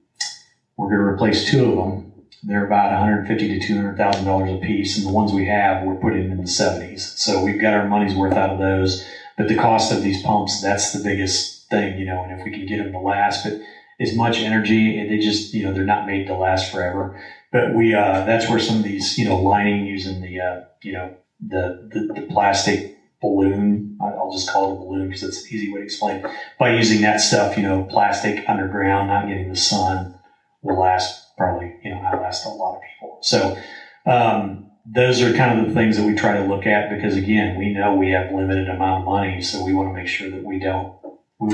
we're 0.78 0.88
going 0.88 1.00
to 1.00 1.06
replace 1.06 1.50
two 1.50 1.72
of 1.72 1.76
them. 1.78 2.12
They're 2.44 2.66
about 2.66 2.92
150 2.92 3.60
to 3.60 3.68
200 3.68 3.98
thousand 3.98 4.26
dollars 4.26 4.52
a 4.52 4.58
piece, 4.58 4.98
and 4.98 5.06
the 5.06 5.12
ones 5.12 5.34
we 5.34 5.48
have 5.48 5.84
we're 5.84 5.96
putting 5.96 6.30
in 6.30 6.38
the 6.38 6.44
70s. 6.44 7.18
So 7.18 7.44
we've 7.44 7.60
got 7.60 7.74
our 7.74 7.88
money's 7.88 8.16
worth 8.16 8.34
out 8.34 8.52
of 8.52 8.60
those. 8.60 9.06
But 9.38 9.48
the 9.48 9.56
cost 9.58 9.92
of 9.92 10.02
these 10.02 10.22
pumps 10.22 10.62
that's 10.62 10.92
the 10.94 11.04
biggest 11.04 11.70
thing, 11.70 11.98
you 11.98 12.06
know. 12.06 12.24
And 12.24 12.32
if 12.32 12.46
we 12.46 12.52
can 12.52 12.66
get 12.66 12.78
them 12.78 12.92
to 12.92 13.00
last, 13.00 13.44
but 13.44 13.60
as 14.00 14.16
much 14.16 14.38
energy, 14.40 15.08
they 15.08 15.18
just 15.20 15.54
you 15.54 15.64
know 15.64 15.74
they're 15.74 15.86
not 15.86 16.06
made 16.06 16.28
to 16.28 16.36
last 16.36 16.72
forever. 16.72 17.20
But 17.52 17.74
we 17.74 17.94
uh, 17.94 18.26
that's 18.26 18.50
where 18.50 18.60
some 18.60 18.78
of 18.78 18.84
these 18.84 19.18
you 19.18 19.26
know 19.26 19.38
lining 19.38 19.86
using 19.86 20.22
the 20.22 20.40
uh, 20.40 20.62
you 20.82 20.94
know 20.94 21.16
the, 21.40 21.90
the, 21.92 22.22
the 22.22 22.28
plastic 22.28 22.98
balloon. 23.22 23.98
I'll 24.02 24.32
just 24.32 24.50
call 24.50 24.72
it 24.72 24.76
a 24.76 24.80
balloon 24.80 25.08
because 25.08 25.24
it's 25.24 25.44
an 25.44 25.48
easy 25.52 25.72
way 25.72 25.80
to 25.80 25.86
explain. 25.86 26.26
By 26.60 26.76
using 26.76 27.02
that 27.02 27.22
stuff, 27.22 27.58
you 27.58 27.64
know, 27.64 27.84
plastic 27.84 28.48
underground, 28.48 29.08
not 29.08 29.28
getting 29.28 29.50
the 29.50 29.56
sun, 29.56 30.20
will 30.62 30.80
last 30.80 31.36
probably, 31.38 31.76
you 31.84 31.92
know, 31.92 32.02
outlast 32.02 32.46
a 32.46 32.50
lot 32.50 32.76
of 32.76 32.82
people. 32.82 33.20
So 33.22 33.58
um, 34.06 34.72
those 34.86 35.22
are 35.22 35.34
kind 35.34 35.60
of 35.60 35.68
the 35.68 35.74
things 35.74 35.98
that 35.98 36.04
we 36.04 36.14
try 36.14 36.38
to 36.38 36.46
look 36.46 36.66
at 36.66 36.90
because 36.90 37.16
again, 37.16 37.58
we 37.58 37.74
know 37.74 37.96
we 37.96 38.12
have 38.12 38.32
limited 38.32 38.70
amount 38.70 39.02
of 39.02 39.06
money, 39.06 39.42
so 39.42 39.64
we 39.64 39.74
want 39.74 39.90
to 39.90 39.94
make 39.94 40.08
sure 40.08 40.30
that 40.30 40.44
we 40.44 40.60
don't 40.60 40.96
we 41.40 41.54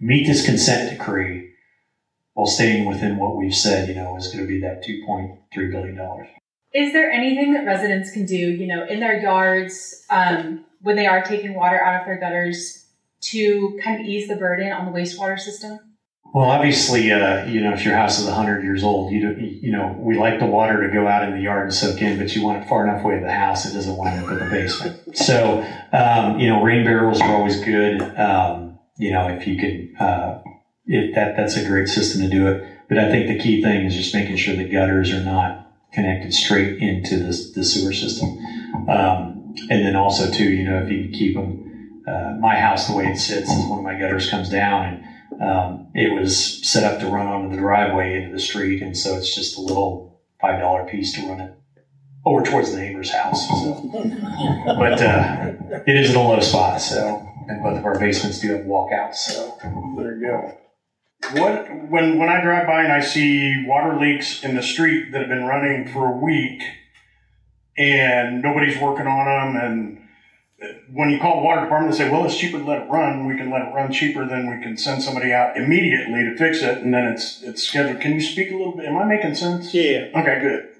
meet 0.00 0.26
this 0.26 0.44
consent 0.44 0.96
decree 0.96 1.50
while 2.34 2.46
staying 2.46 2.84
within 2.84 3.18
what 3.18 3.36
we've 3.36 3.54
said, 3.54 3.88
you 3.88 3.94
know, 3.94 4.16
is 4.16 4.28
going 4.28 4.44
to 4.44 4.46
be 4.46 4.60
that 4.60 4.84
two 4.84 5.02
point 5.04 5.38
three 5.52 5.70
billion 5.70 5.96
dollars. 5.96 6.28
Is 6.74 6.92
there 6.92 7.10
anything 7.10 7.54
that 7.54 7.64
residents 7.64 8.10
can 8.10 8.26
do, 8.26 8.36
you 8.36 8.66
know, 8.66 8.84
in 8.86 9.00
their 9.00 9.20
yards 9.20 10.04
um, 10.10 10.64
when 10.82 10.96
they 10.96 11.06
are 11.06 11.22
taking 11.22 11.54
water 11.54 11.80
out 11.80 12.00
of 12.00 12.06
their 12.06 12.18
gutters 12.18 12.86
to 13.20 13.80
kind 13.82 14.00
of 14.00 14.06
ease 14.06 14.28
the 14.28 14.36
burden 14.36 14.70
on 14.72 14.86
the 14.86 14.92
wastewater 14.92 15.38
system? 15.38 15.80
Well, 16.34 16.50
obviously, 16.50 17.10
uh, 17.10 17.46
you 17.46 17.62
know, 17.62 17.72
if 17.72 17.84
your 17.86 17.96
house 17.96 18.18
is 18.18 18.26
100 18.26 18.62
years 18.62 18.84
old, 18.84 19.10
you 19.12 19.22
don't, 19.22 19.40
you 19.40 19.72
know, 19.72 19.96
we 19.98 20.18
like 20.18 20.38
the 20.38 20.46
water 20.46 20.86
to 20.86 20.92
go 20.92 21.06
out 21.06 21.26
in 21.26 21.34
the 21.34 21.40
yard 21.40 21.64
and 21.64 21.74
soak 21.74 22.02
in, 22.02 22.18
but 22.18 22.36
you 22.36 22.44
want 22.44 22.62
it 22.62 22.68
far 22.68 22.86
enough 22.86 23.02
away 23.02 23.16
from 23.16 23.24
the 23.24 23.32
house. 23.32 23.64
It 23.64 23.72
doesn't 23.72 23.96
want 23.96 24.14
to 24.14 24.26
up 24.26 24.32
in 24.32 24.38
the 24.38 24.50
basement. 24.50 25.00
So, 25.16 25.62
um, 25.92 26.38
you 26.38 26.48
know, 26.48 26.62
rain 26.62 26.84
barrels 26.84 27.20
are 27.20 27.34
always 27.34 27.60
good. 27.64 28.02
Um, 28.18 28.78
you 28.98 29.10
know, 29.10 29.28
if 29.28 29.46
you 29.46 29.56
can, 29.56 29.96
uh, 29.98 30.42
if 30.84 31.14
that, 31.14 31.36
that's 31.36 31.56
a 31.56 31.66
great 31.66 31.88
system 31.88 32.20
to 32.20 32.28
do 32.28 32.46
it. 32.46 32.62
But 32.88 32.98
I 32.98 33.10
think 33.10 33.28
the 33.28 33.38
key 33.42 33.62
thing 33.62 33.86
is 33.86 33.94
just 33.94 34.14
making 34.14 34.36
sure 34.36 34.54
the 34.54 34.68
gutters 34.68 35.10
are 35.12 35.24
not 35.24 35.67
connected 35.92 36.32
straight 36.32 36.78
into 36.82 37.18
the, 37.18 37.52
the 37.54 37.64
sewer 37.64 37.92
system. 37.92 38.38
Um, 38.88 39.54
and 39.70 39.84
then 39.84 39.96
also 39.96 40.30
too, 40.30 40.44
you 40.44 40.68
know, 40.68 40.82
if 40.82 40.90
you 40.90 41.04
can 41.04 41.12
keep 41.12 41.34
them, 41.34 42.02
uh, 42.06 42.36
my 42.38 42.58
house, 42.58 42.86
the 42.86 42.94
way 42.94 43.06
it 43.06 43.16
sits 43.16 43.50
is 43.50 43.66
one 43.66 43.78
of 43.78 43.84
my 43.84 43.98
gutters 43.98 44.30
comes 44.30 44.48
down 44.48 44.84
and, 44.84 45.42
um, 45.42 45.90
it 45.94 46.12
was 46.12 46.66
set 46.66 46.84
up 46.84 47.00
to 47.00 47.06
run 47.06 47.26
onto 47.26 47.54
the 47.54 47.60
driveway 47.60 48.16
into 48.16 48.32
the 48.32 48.40
street. 48.40 48.82
And 48.82 48.96
so 48.96 49.16
it's 49.16 49.34
just 49.34 49.56
a 49.56 49.60
little 49.60 50.20
$5 50.42 50.90
piece 50.90 51.12
to 51.14 51.28
run 51.28 51.40
it 51.40 51.54
over 52.24 52.42
towards 52.42 52.72
the 52.72 52.78
neighbor's 52.78 53.10
house. 53.10 53.48
So. 53.48 53.90
but, 54.66 55.00
uh, 55.02 55.52
it 55.86 55.96
is 55.96 56.10
in 56.10 56.16
a 56.16 56.22
low 56.22 56.40
spot. 56.40 56.80
So, 56.80 57.26
and 57.48 57.62
both 57.62 57.78
of 57.78 57.84
our 57.84 57.98
basements 57.98 58.40
do 58.40 58.52
have 58.52 58.66
walkouts. 58.66 59.16
So 59.16 59.58
There 59.96 60.16
you 60.16 60.26
go. 60.26 60.58
What 61.32 61.68
when 61.88 62.18
when 62.18 62.28
I 62.28 62.40
drive 62.40 62.66
by 62.66 62.84
and 62.84 62.92
I 62.92 63.00
see 63.00 63.64
water 63.66 63.98
leaks 63.98 64.42
in 64.42 64.54
the 64.54 64.62
street 64.62 65.12
that 65.12 65.20
have 65.20 65.28
been 65.28 65.44
running 65.44 65.88
for 65.88 66.08
a 66.08 66.16
week, 66.16 66.62
and 67.76 68.40
nobody's 68.40 68.80
working 68.80 69.06
on 69.06 69.54
them, 69.54 69.62
and 69.62 70.08
when 70.92 71.10
you 71.10 71.20
call 71.20 71.36
the 71.36 71.42
water 71.42 71.60
department, 71.60 71.92
they 71.92 71.98
say, 71.98 72.10
well, 72.10 72.24
it's 72.24 72.36
cheaper 72.36 72.58
to 72.58 72.64
let 72.64 72.82
it 72.82 72.90
run. 72.90 73.26
We 73.26 73.36
can 73.36 73.50
let 73.50 73.62
it 73.62 73.74
run 73.74 73.92
cheaper 73.92 74.26
than 74.26 74.48
we 74.50 74.62
can 74.62 74.76
send 74.76 75.02
somebody 75.02 75.32
out 75.32 75.56
immediately 75.56 76.24
to 76.24 76.36
fix 76.36 76.62
it, 76.62 76.78
and 76.78 76.94
then 76.94 77.04
it's 77.04 77.42
it's 77.42 77.62
scheduled. 77.62 78.00
Can 78.00 78.14
you 78.14 78.20
speak 78.20 78.50
a 78.50 78.56
little 78.56 78.76
bit? 78.76 78.86
Am 78.86 78.96
I 78.96 79.04
making 79.04 79.34
sense? 79.34 79.74
Yeah. 79.74 80.08
Okay, 80.14 80.40
good. 80.40 80.77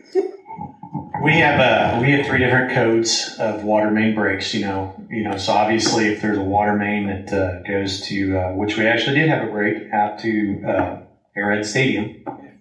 We 1.20 1.36
have 1.38 1.58
uh, 1.60 1.98
we 2.00 2.10
have 2.12 2.24
three 2.24 2.38
different 2.38 2.70
codes 2.70 3.34
of 3.38 3.62
water 3.62 3.90
main 3.90 4.14
breaks. 4.14 4.54
You 4.54 4.60
know, 4.60 4.92
you 5.08 5.22
know. 5.22 5.36
So 5.36 5.52
obviously, 5.52 6.06
if 6.06 6.20
there's 6.20 6.38
a 6.38 6.42
water 6.42 6.74
main 6.74 7.06
that 7.06 7.32
uh, 7.32 7.60
goes 7.66 8.00
to 8.06 8.36
uh, 8.36 8.52
which 8.52 8.76
we 8.76 8.86
actually 8.86 9.14
did 9.14 9.28
have 9.28 9.42
a 9.42 9.46
break 9.46 9.92
out 9.92 10.18
to 10.20 10.62
uh, 10.66 10.96
Arrowhead 11.36 11.64
Stadium 11.66 12.14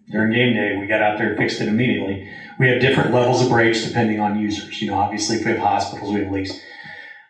during 0.09 0.31
game 0.31 0.53
day, 0.53 0.75
we 0.75 0.87
got 0.87 1.01
out 1.01 1.17
there 1.17 1.27
and 1.29 1.37
fixed 1.37 1.61
it 1.61 1.67
immediately. 1.67 2.27
We 2.57 2.67
have 2.67 2.79
different 2.81 3.11
levels 3.13 3.41
of 3.41 3.49
breaks 3.49 3.81
depending 3.81 4.19
on 4.19 4.35
users. 4.35 4.81
You 4.81 4.87
know, 4.87 4.95
obviously, 4.95 5.37
if 5.37 5.45
we 5.45 5.51
have 5.51 5.59
hospitals, 5.59 6.11
we 6.11 6.19
have 6.21 6.29
leaks. 6.29 6.51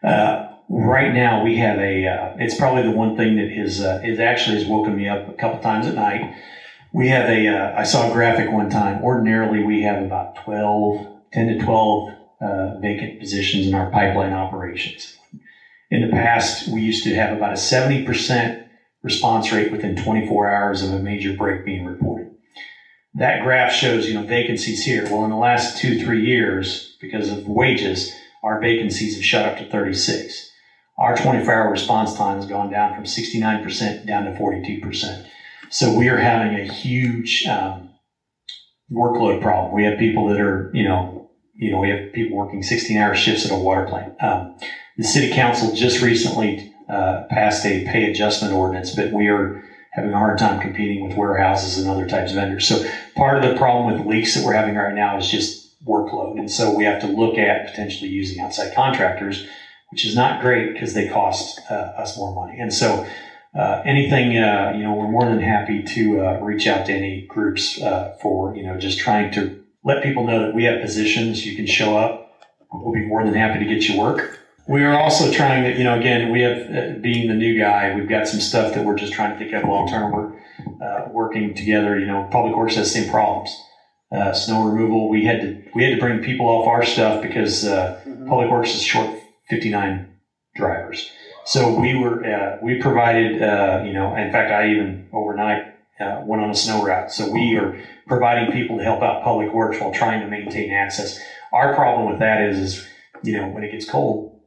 Uh, 0.04 0.46
right 0.70 1.12
now, 1.12 1.42
we 1.42 1.58
have 1.58 1.78
a. 1.78 2.06
Uh, 2.08 2.30
it's 2.36 2.56
probably 2.56 2.84
the 2.84 2.92
one 2.92 3.16
thing 3.16 3.36
that 3.36 3.50
is 3.50 3.82
uh, 3.82 4.00
is 4.02 4.20
actually 4.20 4.56
has 4.56 4.66
woken 4.66 4.96
me 4.96 5.08
up 5.08 5.28
a 5.28 5.34
couple 5.34 5.60
times 5.60 5.86
at 5.86 5.94
night. 5.96 6.32
We 6.94 7.10
have 7.10 7.30
a. 7.30 7.48
Uh, 7.48 7.80
I 7.80 7.84
saw 7.84 8.10
a 8.10 8.14
graphic 8.14 8.52
one 8.52 8.70
time. 8.70 9.04
Ordinarily, 9.04 9.64
we 9.64 9.84
have 9.84 10.04
about 10.04 10.36
12, 10.44 11.08
10 11.34 11.48
to 11.48 11.64
12 11.64 12.10
uh, 12.40 12.80
vacant 12.80 13.20
positions 13.20 13.68
in 13.68 13.76
our 13.76 13.90
pipeline 13.90 14.34
operations. 14.34 15.18
In 15.90 16.02
the 16.02 16.12
past, 16.12 16.68
we 16.68 16.82
used 16.82 17.04
to 17.06 17.16
have 17.16 17.36
about 17.36 17.52
a 17.52 17.56
70% 17.56 18.68
response 19.04 19.52
rate 19.52 19.72
within 19.72 19.96
24 19.96 20.52
hours 20.52 20.82
of 20.82 20.92
a 20.92 21.00
major 21.00 21.34
break 21.34 21.64
being 21.64 21.86
reported. 21.86 22.32
That 23.14 23.42
graph 23.42 23.72
shows, 23.72 24.08
you 24.08 24.14
know, 24.14 24.26
vacancies 24.26 24.84
here. 24.84 25.04
Well, 25.10 25.24
in 25.24 25.30
the 25.30 25.38
last 25.38 25.78
two, 25.78 26.04
three 26.04 26.26
years, 26.26 26.96
because 27.02 27.30
of 27.30 27.48
wages, 27.48 28.14
our 28.44 28.60
vacancies 28.60 29.16
have 29.16 29.24
shot 29.24 29.46
up 29.46 29.58
to 29.58 29.70
36. 29.70 30.52
Our 30.98 31.16
24 31.16 31.54
hour 31.54 31.72
response 31.72 32.14
time 32.16 32.38
has 32.38 32.46
gone 32.46 32.70
down 32.70 32.96
from 32.96 33.06
69% 33.06 34.06
down 34.06 34.26
to 34.26 34.32
42%. 34.32 35.26
So 35.70 35.94
we 35.94 36.10
are 36.10 36.18
having 36.18 36.56
a 36.56 36.72
huge 36.72 37.46
um, 37.46 37.90
workload 38.92 39.42
problem. 39.42 39.74
We 39.74 39.84
have 39.86 40.00
people 40.00 40.28
that 40.28 40.40
are, 40.40 40.72
you 40.74 40.84
know, 40.84 41.30
you 41.54 41.72
know, 41.72 41.80
we 41.80 41.90
have 41.90 42.14
people 42.14 42.38
working 42.38 42.62
16 42.64 42.98
hour 42.98 43.16
shifts 43.16 43.46
at 43.46 43.52
a 43.52 43.56
water 43.56 43.86
plant. 43.86 44.22
Um, 44.22 44.58
the 44.96 45.04
city 45.04 45.34
council 45.34 45.74
just 45.74 46.02
recently 46.02 46.74
uh, 46.88 47.24
passed 47.30 47.66
a 47.66 47.84
pay 47.86 48.10
adjustment 48.12 48.54
ordinance, 48.54 48.96
but 48.96 49.12
we 49.12 49.28
are 49.28 49.64
having 49.92 50.14
a 50.14 50.18
hard 50.18 50.38
time 50.38 50.62
competing 50.62 51.08
with 51.08 51.18
warehouses 51.18 51.78
and 51.78 51.90
other 51.90 52.08
types 52.08 52.32
of 52.32 52.36
vendors. 52.36 52.68
So 52.68 52.88
part 53.16 53.44
of 53.44 53.50
the 53.50 53.58
problem 53.58 53.92
with 53.92 54.08
leaks 54.08 54.36
that 54.36 54.46
we're 54.46 54.54
having 54.54 54.76
right 54.76 54.94
now 54.94 55.18
is 55.18 55.28
just 55.28 55.84
workload. 55.86 56.38
And 56.38 56.50
so 56.50 56.74
we 56.74 56.86
have 56.86 57.02
to 57.02 57.08
look 57.08 57.38
at 57.38 57.68
potentially 57.68 58.10
using 58.10 58.40
outside 58.40 58.76
contractors, 58.76 59.48
which 59.90 60.06
is 60.06 60.16
not 60.16 60.42
great 60.42 60.74
because 60.74 60.94
they 60.94 61.08
cost 61.08 61.60
uh, 61.70 61.74
us 61.74 62.18
more 62.18 62.34
money. 62.34 62.60
And 62.60 62.74
so 62.74 63.08
uh, 63.56 63.82
anything, 63.86 64.38
uh, 64.38 64.74
you 64.76 64.84
know, 64.84 64.94
we're 64.94 65.08
more 65.08 65.26
than 65.26 65.40
happy 65.40 65.84
to 65.84 66.26
uh, 66.26 66.40
reach 66.40 66.68
out 66.68 66.86
to 66.88 66.94
any 66.94 67.26
groups 67.28 67.82
uh, 67.82 68.16
for, 68.22 68.56
you 68.56 68.64
know, 68.64 68.78
just 68.78 69.00
trying 69.00 69.32
to 69.32 69.64
let 69.84 70.04
people 70.04 70.26
know 70.26 70.46
that 70.46 70.54
we 70.54 70.66
have 70.66 70.82
positions. 70.82 71.46
You 71.46 71.56
can 71.56 71.66
show 71.66 71.98
up. 71.98 72.32
We'll 72.72 72.94
be 72.94 73.06
more 73.06 73.24
than 73.24 73.34
happy 73.34 73.60
to 73.60 73.66
get 73.66 73.88
you 73.88 74.00
work. 74.00 74.40
We 74.68 74.84
are 74.84 75.00
also 75.00 75.32
trying 75.32 75.64
to, 75.64 75.78
you 75.78 75.86
know, 75.86 75.98
again, 75.98 76.30
we 76.30 76.42
have, 76.42 76.58
uh, 76.58 77.00
being 77.00 77.30
the 77.30 77.34
new 77.34 77.58
guy, 77.58 77.96
we've 77.96 78.10
got 78.10 78.28
some 78.28 78.42
stuff 78.42 78.74
that 78.74 78.84
we're 78.84 78.98
just 78.98 79.14
trying 79.14 79.32
to 79.32 79.40
think 79.40 79.54
of 79.54 79.64
long 79.64 79.88
term. 79.88 80.12
We're 80.12 80.38
uh, 80.86 81.10
working 81.10 81.56
together. 81.56 81.98
You 81.98 82.06
know, 82.06 82.28
Public 82.32 82.56
Works 82.56 82.76
has 82.76 82.94
the 82.94 83.02
same 83.02 83.10
problems. 83.10 83.56
Uh, 84.12 84.34
snow 84.34 84.66
removal, 84.66 85.10
we 85.10 85.26
had 85.26 85.42
to 85.42 85.64
we 85.76 85.84
had 85.84 85.94
to 85.94 86.00
bring 86.00 86.24
people 86.24 86.48
off 86.48 86.68
our 86.68 86.86
stuff 86.86 87.22
because 87.22 87.66
uh, 87.66 88.00
Public 88.28 88.50
Works 88.50 88.74
is 88.74 88.82
short 88.82 89.10
59 89.50 90.14
drivers. 90.56 91.12
So 91.48 91.80
we 91.80 91.96
were 91.96 92.26
uh, 92.26 92.58
we 92.62 92.82
provided, 92.82 93.42
uh, 93.42 93.82
you 93.86 93.94
know, 93.94 94.14
in 94.18 94.34
fact, 94.34 94.52
I 94.52 94.70
even 94.70 95.08
overnight 95.14 95.76
uh, 95.98 96.22
went 96.26 96.44
on 96.44 96.50
a 96.50 96.54
snow 96.54 96.84
route. 96.84 97.10
So 97.10 97.32
we 97.32 97.56
are 97.56 97.82
providing 98.06 98.52
people 98.52 98.78
to 98.78 98.84
help 98.84 99.02
out 99.02 99.24
Public 99.24 99.54
Works 99.54 99.80
while 99.80 99.94
trying 99.94 100.20
to 100.20 100.28
maintain 100.28 100.74
access. 100.74 101.18
Our 101.54 101.74
problem 101.74 102.10
with 102.10 102.20
that 102.20 102.42
is, 102.42 102.60
is 102.60 102.88
you 103.24 103.40
know, 103.40 103.48
when 103.48 103.64
it 103.64 103.72
gets 103.72 103.90
cold, 103.90 104.42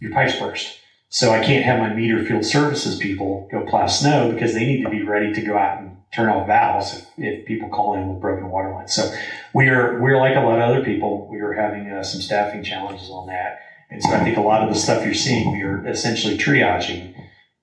your 0.00 0.12
pipes 0.12 0.38
burst. 0.38 0.78
So 1.08 1.32
I 1.32 1.42
can't 1.42 1.64
have 1.64 1.78
my 1.78 1.94
meter 1.94 2.22
field 2.22 2.44
services 2.44 2.98
people 2.98 3.48
go 3.50 3.64
plow 3.64 3.86
snow 3.86 4.30
because 4.30 4.52
they 4.52 4.66
need 4.66 4.82
to 4.82 4.90
be 4.90 5.02
ready 5.02 5.32
to 5.32 5.40
go 5.40 5.56
out 5.56 5.78
and 5.78 5.96
turn 6.14 6.28
off 6.28 6.46
valves 6.46 6.92
if, 6.92 7.08
if 7.16 7.46
people 7.46 7.70
call 7.70 7.94
in 7.94 8.06
with 8.06 8.20
broken 8.20 8.50
water 8.50 8.70
lines. 8.70 8.92
So 8.92 9.10
we 9.54 9.70
are 9.70 9.98
we're 9.98 10.18
like 10.18 10.36
a 10.36 10.40
lot 10.40 10.58
of 10.58 10.68
other 10.68 10.84
people. 10.84 11.26
We 11.30 11.40
are 11.40 11.54
having 11.54 11.90
uh, 11.90 12.02
some 12.02 12.20
staffing 12.20 12.62
challenges 12.62 13.08
on 13.08 13.28
that, 13.28 13.60
and 13.90 14.02
so 14.02 14.14
I 14.14 14.22
think 14.22 14.36
a 14.36 14.42
lot 14.42 14.62
of 14.62 14.68
the 14.68 14.78
stuff 14.78 15.04
you're 15.04 15.14
seeing, 15.14 15.50
we 15.50 15.62
are 15.62 15.86
essentially 15.86 16.36
triaging 16.36 17.14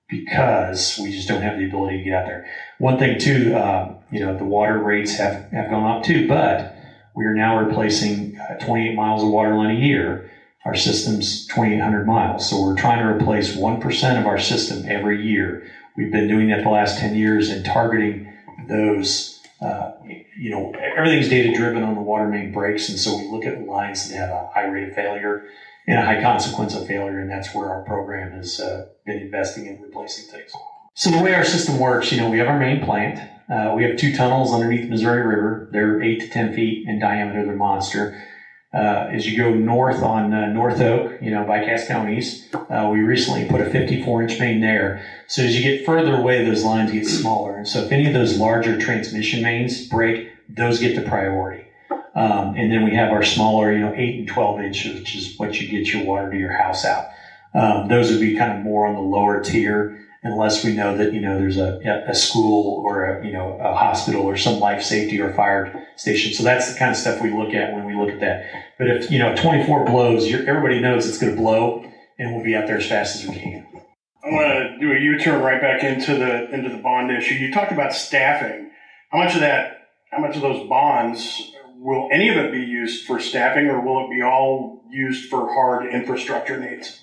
because 0.08 0.98
we 1.02 1.10
just 1.10 1.28
don't 1.28 1.42
have 1.42 1.56
the 1.56 1.66
ability 1.66 1.98
to 1.98 2.02
get 2.02 2.12
out 2.14 2.26
there. 2.26 2.46
One 2.78 2.98
thing 2.98 3.18
too, 3.18 3.54
uh, 3.54 3.94
you 4.10 4.20
know, 4.20 4.36
the 4.36 4.44
water 4.44 4.78
rates 4.78 5.16
have 5.16 5.50
have 5.52 5.70
gone 5.70 5.98
up 5.98 6.04
too, 6.04 6.26
but 6.28 6.76
we 7.14 7.24
are 7.24 7.34
now 7.34 7.58
replacing 7.58 8.38
uh, 8.38 8.54
28 8.54 8.94
miles 8.94 9.22
of 9.22 9.30
water 9.30 9.54
line 9.54 9.76
a 9.76 9.78
year. 9.78 10.30
Our 10.64 10.74
system's 10.74 11.46
2,800 11.46 12.04
miles, 12.04 12.48
so 12.48 12.60
we're 12.60 12.74
trying 12.74 12.98
to 12.98 13.06
replace 13.06 13.54
one 13.54 13.80
percent 13.80 14.18
of 14.18 14.26
our 14.26 14.38
system 14.38 14.84
every 14.88 15.24
year. 15.24 15.64
We've 15.96 16.10
been 16.10 16.26
doing 16.28 16.48
that 16.48 16.64
the 16.64 16.68
last 16.68 16.98
10 16.98 17.14
years 17.14 17.48
and 17.50 17.64
targeting 17.64 18.32
those. 18.66 19.32
Uh, 19.62 19.92
you 20.36 20.50
know, 20.50 20.74
everything's 20.96 21.30
data 21.30 21.54
driven 21.54 21.82
on 21.82 21.94
the 21.94 22.00
water 22.00 22.28
main 22.28 22.52
breaks, 22.52 22.90
and 22.90 22.98
so 22.98 23.16
we 23.16 23.26
look 23.28 23.46
at 23.46 23.64
lines 23.66 24.08
that 24.08 24.16
have 24.16 24.28
a 24.28 24.48
high 24.52 24.66
rate 24.66 24.88
of 24.88 24.94
failure 24.94 25.46
and 25.86 25.98
a 25.98 26.04
high 26.04 26.20
consequence 26.20 26.74
of 26.74 26.86
failure, 26.86 27.20
and 27.20 27.30
that's 27.30 27.54
where 27.54 27.70
our 27.70 27.82
program 27.82 28.32
has 28.32 28.60
uh, 28.60 28.86
been 29.04 29.18
investing 29.18 29.66
in 29.66 29.80
replacing 29.80 30.30
things. 30.30 30.52
So 30.94 31.10
the 31.10 31.22
way 31.22 31.34
our 31.34 31.44
system 31.44 31.78
works, 31.78 32.10
you 32.10 32.18
know, 32.18 32.30
we 32.30 32.38
have 32.38 32.48
our 32.48 32.58
main 32.58 32.84
plant. 32.84 33.20
Uh, 33.48 33.74
we 33.76 33.84
have 33.84 33.96
two 33.96 34.16
tunnels 34.16 34.52
underneath 34.52 34.88
Missouri 34.88 35.24
River. 35.24 35.68
They're 35.70 36.02
eight 36.02 36.20
to 36.20 36.28
ten 36.28 36.54
feet 36.54 36.88
in 36.88 36.98
diameter. 36.98 37.44
They're 37.44 37.54
monster. 37.54 38.20
Uh, 38.74 39.08
as 39.10 39.26
you 39.26 39.38
go 39.38 39.54
north 39.54 40.02
on 40.02 40.34
uh, 40.34 40.46
North 40.52 40.80
Oak, 40.80 41.22
you 41.22 41.30
know, 41.30 41.44
by 41.44 41.60
Cascones, 41.60 42.52
uh, 42.68 42.90
we 42.90 43.00
recently 43.00 43.48
put 43.48 43.60
a 43.60 43.70
54 43.70 44.22
inch 44.24 44.40
main 44.40 44.60
there. 44.60 45.02
So 45.28 45.42
as 45.42 45.56
you 45.56 45.62
get 45.62 45.86
further 45.86 46.16
away, 46.16 46.44
those 46.44 46.64
lines 46.64 46.92
get 46.92 47.06
smaller. 47.06 47.56
And 47.56 47.66
so 47.66 47.80
if 47.80 47.92
any 47.92 48.06
of 48.06 48.12
those 48.12 48.38
larger 48.38 48.78
transmission 48.78 49.42
mains 49.42 49.86
break, 49.86 50.28
those 50.48 50.78
get 50.78 50.96
the 50.96 51.08
priority. 51.08 51.65
Um, 52.16 52.54
and 52.56 52.72
then 52.72 52.82
we 52.82 52.94
have 52.94 53.12
our 53.12 53.22
smaller, 53.22 53.70
you 53.70 53.80
know, 53.80 53.92
8 53.94 54.18
and 54.20 54.26
12 54.26 54.60
inch, 54.60 54.84
which 54.86 55.14
is 55.14 55.38
what 55.38 55.60
you 55.60 55.68
get 55.68 55.92
your 55.92 56.02
water 56.04 56.30
to 56.30 56.38
your 56.38 56.56
house 56.56 56.82
out. 56.86 57.08
Um, 57.54 57.88
those 57.88 58.10
would 58.10 58.20
be 58.20 58.36
kind 58.36 58.58
of 58.58 58.64
more 58.64 58.86
on 58.86 58.94
the 58.94 59.02
lower 59.02 59.42
tier 59.42 60.02
unless 60.22 60.64
we 60.64 60.74
know 60.74 60.96
that, 60.96 61.12
you 61.12 61.20
know, 61.20 61.38
there's 61.38 61.58
a, 61.58 61.78
a 62.08 62.14
school 62.14 62.82
or 62.84 63.04
a, 63.04 63.26
you 63.26 63.32
know, 63.32 63.58
a 63.60 63.74
hospital 63.74 64.22
or 64.22 64.34
some 64.34 64.58
life 64.58 64.82
safety 64.82 65.20
or 65.20 65.32
fire 65.34 65.86
station. 65.96 66.32
So 66.32 66.42
that's 66.42 66.72
the 66.72 66.78
kind 66.78 66.90
of 66.90 66.96
stuff 66.96 67.20
we 67.20 67.30
look 67.30 67.52
at 67.52 67.74
when 67.74 67.84
we 67.84 67.94
look 67.94 68.08
at 68.08 68.20
that. 68.20 68.46
But 68.78 68.88
if, 68.88 69.10
you 69.10 69.18
know, 69.18 69.36
24 69.36 69.84
blows, 69.84 70.32
everybody 70.32 70.80
knows 70.80 71.06
it's 71.06 71.18
going 71.18 71.36
to 71.36 71.40
blow 71.40 71.84
and 72.18 72.34
we'll 72.34 72.44
be 72.44 72.56
out 72.56 72.66
there 72.66 72.78
as 72.78 72.88
fast 72.88 73.22
as 73.22 73.28
we 73.28 73.34
can. 73.34 73.66
I 74.24 74.28
want 74.30 74.52
to 74.52 74.78
do 74.80 74.90
a 74.90 74.98
U-turn 74.98 75.42
right 75.42 75.60
back 75.60 75.84
into 75.84 76.16
the 76.16 76.50
into 76.52 76.70
the 76.70 76.78
bond 76.78 77.12
issue. 77.12 77.34
You 77.34 77.52
talked 77.52 77.70
about 77.70 77.92
staffing. 77.92 78.70
How 79.10 79.18
much 79.18 79.34
of 79.34 79.40
that? 79.40 79.88
How 80.10 80.18
much 80.18 80.34
of 80.34 80.42
those 80.42 80.66
bonds 80.68 81.52
will 81.86 82.08
any 82.10 82.28
of 82.28 82.36
it 82.36 82.50
be 82.50 82.58
used 82.58 83.06
for 83.06 83.20
staffing, 83.20 83.68
or 83.68 83.80
will 83.80 84.06
it 84.06 84.10
be 84.10 84.20
all 84.20 84.82
used 84.90 85.30
for 85.30 85.46
hard 85.54 85.86
infrastructure 85.94 86.58
needs? 86.58 87.00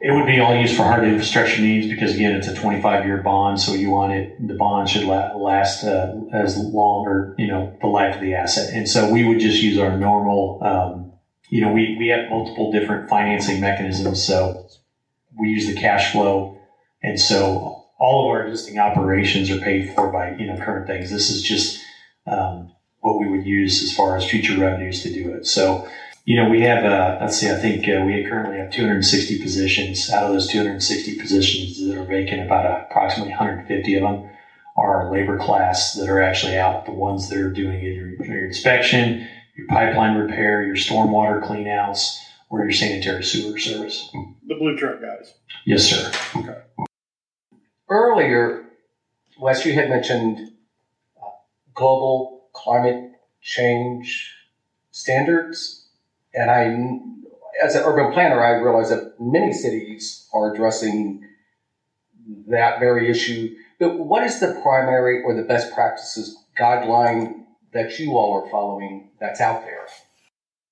It 0.00 0.12
would 0.12 0.26
be 0.26 0.40
all 0.40 0.56
used 0.56 0.76
for 0.76 0.84
hard 0.84 1.04
infrastructure 1.04 1.60
needs 1.60 1.86
because 1.86 2.14
again, 2.14 2.32
it's 2.32 2.46
a 2.46 2.54
25 2.54 3.04
year 3.04 3.22
bond. 3.22 3.60
So 3.60 3.72
you 3.72 3.90
want 3.90 4.12
it, 4.12 4.48
the 4.48 4.54
bond 4.54 4.88
should 4.88 5.04
la- 5.04 5.36
last 5.36 5.84
uh, 5.84 6.14
as 6.32 6.56
long 6.56 7.06
or, 7.06 7.34
you 7.36 7.46
know, 7.46 7.76
the 7.82 7.86
life 7.86 8.14
of 8.14 8.22
the 8.22 8.34
asset. 8.34 8.72
And 8.72 8.88
so 8.88 9.10
we 9.10 9.24
would 9.24 9.40
just 9.40 9.62
use 9.62 9.78
our 9.78 9.96
normal, 9.96 10.60
um, 10.62 11.12
you 11.50 11.60
know, 11.60 11.72
we, 11.72 11.96
we 11.98 12.08
have 12.08 12.30
multiple 12.30 12.72
different 12.72 13.10
financing 13.10 13.60
mechanisms. 13.60 14.22
So 14.22 14.68
we 15.38 15.48
use 15.48 15.66
the 15.66 15.74
cash 15.74 16.12
flow. 16.12 16.58
And 17.02 17.20
so 17.20 17.84
all 17.98 18.24
of 18.24 18.30
our 18.30 18.46
existing 18.46 18.78
operations 18.78 19.50
are 19.50 19.60
paid 19.60 19.94
for 19.94 20.10
by, 20.10 20.34
you 20.34 20.46
know, 20.46 20.56
current 20.62 20.86
things. 20.86 21.10
This 21.10 21.30
is 21.30 21.42
just, 21.42 21.80
um, 22.26 22.73
what 23.04 23.20
we 23.20 23.28
would 23.28 23.44
use 23.44 23.82
as 23.82 23.94
far 23.94 24.16
as 24.16 24.24
future 24.24 24.58
revenues 24.58 25.02
to 25.02 25.12
do 25.12 25.30
it. 25.34 25.46
So, 25.46 25.86
you 26.24 26.36
know, 26.36 26.48
we 26.48 26.62
have, 26.62 26.86
uh, 26.86 27.18
let's 27.20 27.38
see, 27.38 27.50
I 27.50 27.56
think 27.56 27.86
uh, 27.86 28.02
we 28.02 28.24
currently 28.24 28.56
have 28.56 28.72
260 28.72 29.42
positions. 29.42 30.10
Out 30.10 30.24
of 30.24 30.32
those 30.32 30.48
260 30.48 31.20
positions 31.20 31.86
that 31.86 31.98
are 31.98 32.06
vacant, 32.06 32.40
about 32.40 32.64
uh, 32.64 32.84
approximately 32.88 33.32
150 33.32 33.94
of 33.96 34.02
them 34.02 34.30
are 34.78 35.12
labor 35.12 35.38
class 35.38 35.92
that 35.96 36.08
are 36.08 36.22
actually 36.22 36.56
out. 36.56 36.86
The 36.86 36.92
ones 36.92 37.28
that 37.28 37.38
are 37.38 37.52
doing 37.52 37.84
either 37.84 38.24
your 38.24 38.46
inspection, 38.46 39.28
your 39.54 39.66
pipeline 39.66 40.16
repair, 40.16 40.64
your 40.64 40.76
stormwater 40.76 41.44
cleanouts, 41.44 42.18
or 42.48 42.62
your 42.62 42.72
sanitary 42.72 43.22
sewer 43.22 43.58
service. 43.58 44.08
The 44.46 44.54
blue 44.54 44.78
truck 44.78 45.02
guys. 45.02 45.34
Yes, 45.66 45.82
sir. 45.82 46.10
Okay. 46.36 46.58
Earlier, 47.90 48.64
Wes, 49.38 49.66
you 49.66 49.74
had 49.74 49.90
mentioned 49.90 50.52
uh, 51.22 51.28
global 51.74 52.33
climate 52.54 53.10
change 53.42 54.32
standards, 54.90 55.86
and 56.32 56.50
I 56.50 56.64
as 57.62 57.74
an 57.74 57.82
urban 57.84 58.12
planner, 58.12 58.42
I 58.42 58.52
realize 58.60 58.88
that 58.88 59.14
many 59.20 59.52
cities 59.52 60.26
are 60.32 60.52
addressing 60.52 61.28
that 62.48 62.80
very 62.80 63.10
issue. 63.10 63.54
But 63.78 63.98
what 63.98 64.24
is 64.24 64.40
the 64.40 64.58
primary 64.62 65.22
or 65.22 65.34
the 65.34 65.42
best 65.42 65.74
practices 65.74 66.36
guideline 66.58 67.44
that 67.72 67.98
you 67.98 68.16
all 68.16 68.42
are 68.42 68.50
following 68.50 69.10
that's 69.20 69.40
out 69.40 69.62
there? 69.62 69.86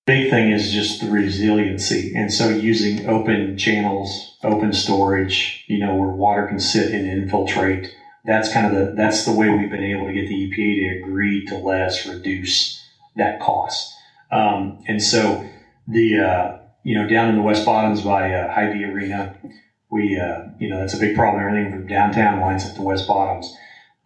Big 0.07 0.31
thing 0.31 0.51
is 0.51 0.73
just 0.73 1.01
the 1.01 1.11
resiliency. 1.11 2.13
And 2.17 2.33
so 2.33 2.49
using 2.49 3.09
open 3.09 3.57
channels, 3.57 4.37
open 4.43 4.73
storage, 4.73 5.65
you 5.69 5.79
know, 5.79 5.95
where 5.95 6.09
water 6.09 6.47
can 6.47 6.59
sit 6.59 6.93
and 6.93 7.07
infiltrate. 7.07 7.95
That's 8.25 8.53
kind 8.53 8.67
of 8.67 8.73
the, 8.73 8.95
that's 8.95 9.25
the 9.25 9.33
way 9.33 9.49
we've 9.51 9.71
been 9.71 9.83
able 9.83 10.07
to 10.07 10.13
get 10.13 10.29
the 10.29 10.49
EPA 10.49 10.77
to 10.77 11.05
agree 11.05 11.45
to 11.47 11.57
let 11.57 11.83
us 11.83 12.07
reduce 12.07 12.81
that 13.17 13.41
cost. 13.41 13.93
Um, 14.31 14.83
and 14.87 15.03
so 15.03 15.45
the, 15.89 16.19
uh, 16.19 16.59
you 16.85 16.95
know, 16.97 17.09
down 17.09 17.29
in 17.31 17.37
the 17.37 17.43
West 17.43 17.67
Bottoms 17.67 18.03
by 18.03 18.33
uh, 18.33 18.53
Hy-Vee 18.53 18.85
Arena, 18.85 19.37
we, 19.91 20.19
uh, 20.19 20.45
you 20.59 20.69
know, 20.69 20.79
that's 20.79 20.95
a 20.95 20.99
big 20.99 21.15
problem. 21.17 21.45
Everything 21.45 21.71
from 21.71 21.87
downtown 21.87 22.41
winds 22.41 22.65
up 22.65 22.75
to 22.77 22.83
West 22.83 23.07
Bottoms. 23.07 23.55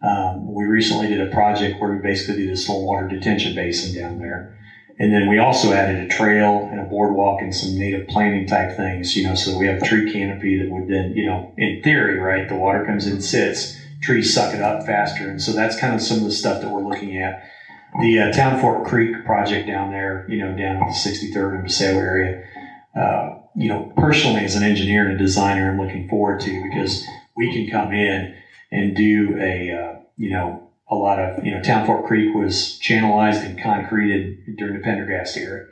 Um, 0.01 0.53
we 0.53 0.65
recently 0.65 1.07
did 1.07 1.21
a 1.21 1.33
project 1.33 1.79
where 1.79 1.91
we 1.91 1.99
basically 1.99 2.43
did 2.43 2.49
a 2.49 2.53
stormwater 2.53 3.09
detention 3.09 3.55
basin 3.55 3.99
down 3.99 4.19
there. 4.19 4.57
And 4.99 5.13
then 5.13 5.27
we 5.27 5.37
also 5.37 5.73
added 5.73 5.99
a 5.99 6.07
trail 6.07 6.67
and 6.71 6.79
a 6.79 6.83
boardwalk 6.83 7.41
and 7.41 7.53
some 7.53 7.77
native 7.77 8.07
planting 8.07 8.47
type 8.47 8.75
things, 8.75 9.15
you 9.15 9.27
know, 9.27 9.35
so 9.35 9.57
we 9.57 9.67
have 9.67 9.81
a 9.81 9.85
tree 9.85 10.11
canopy 10.11 10.57
that 10.57 10.71
would 10.71 10.87
then, 10.87 11.13
you 11.13 11.25
know, 11.25 11.53
in 11.55 11.81
theory, 11.83 12.17
right, 12.17 12.49
the 12.49 12.55
water 12.55 12.83
comes 12.83 13.05
in, 13.05 13.21
sits, 13.21 13.77
trees 14.07 14.33
suck 14.33 14.53
it 14.53 14.61
up 14.61 14.85
faster. 14.85 15.29
And 15.29 15.41
so 15.41 15.51
that's 15.51 15.75
kind 15.75 15.93
of 15.93 16.01
some 16.01 16.17
of 16.17 16.23
the 16.23 16.31
stuff 16.31 16.61
that 16.61 16.69
we're 16.69 16.81
looking 16.81 17.17
at. 17.17 17.43
The 17.99 18.19
uh, 18.19 18.31
Town 18.31 18.57
Fork 18.59 18.85
Creek 18.85 19.25
project 19.25 19.67
down 19.67 19.91
there, 19.91 20.25
you 20.29 20.37
know, 20.37 20.55
down 20.55 20.77
at 20.77 20.87
the 20.87 20.93
63rd 20.93 21.55
and 21.55 21.63
Paseo 21.63 21.97
area, 21.97 22.41
uh, 22.95 23.39
you 23.55 23.67
know, 23.67 23.91
personally 23.97 24.45
as 24.45 24.55
an 24.55 24.63
engineer 24.63 25.05
and 25.07 25.15
a 25.15 25.17
designer, 25.17 25.69
I'm 25.69 25.77
looking 25.77 26.07
forward 26.07 26.39
to 26.41 26.63
because 26.69 27.05
we 27.35 27.51
can 27.51 27.69
come 27.69 27.91
in 27.91 28.33
and 28.71 28.95
do 28.95 29.37
a, 29.39 29.71
uh, 29.71 29.99
you 30.15 30.29
know, 30.29 30.69
a 30.89 30.95
lot 30.95 31.19
of, 31.19 31.45
you 31.45 31.53
know, 31.53 31.61
Town 31.61 31.85
Fork 31.85 32.05
Creek 32.05 32.33
was 32.33 32.79
channelized 32.81 33.43
and 33.43 33.61
concreted 33.61 34.37
during 34.57 34.73
the 34.73 34.79
Pendergast 34.79 35.35
era. 35.35 35.65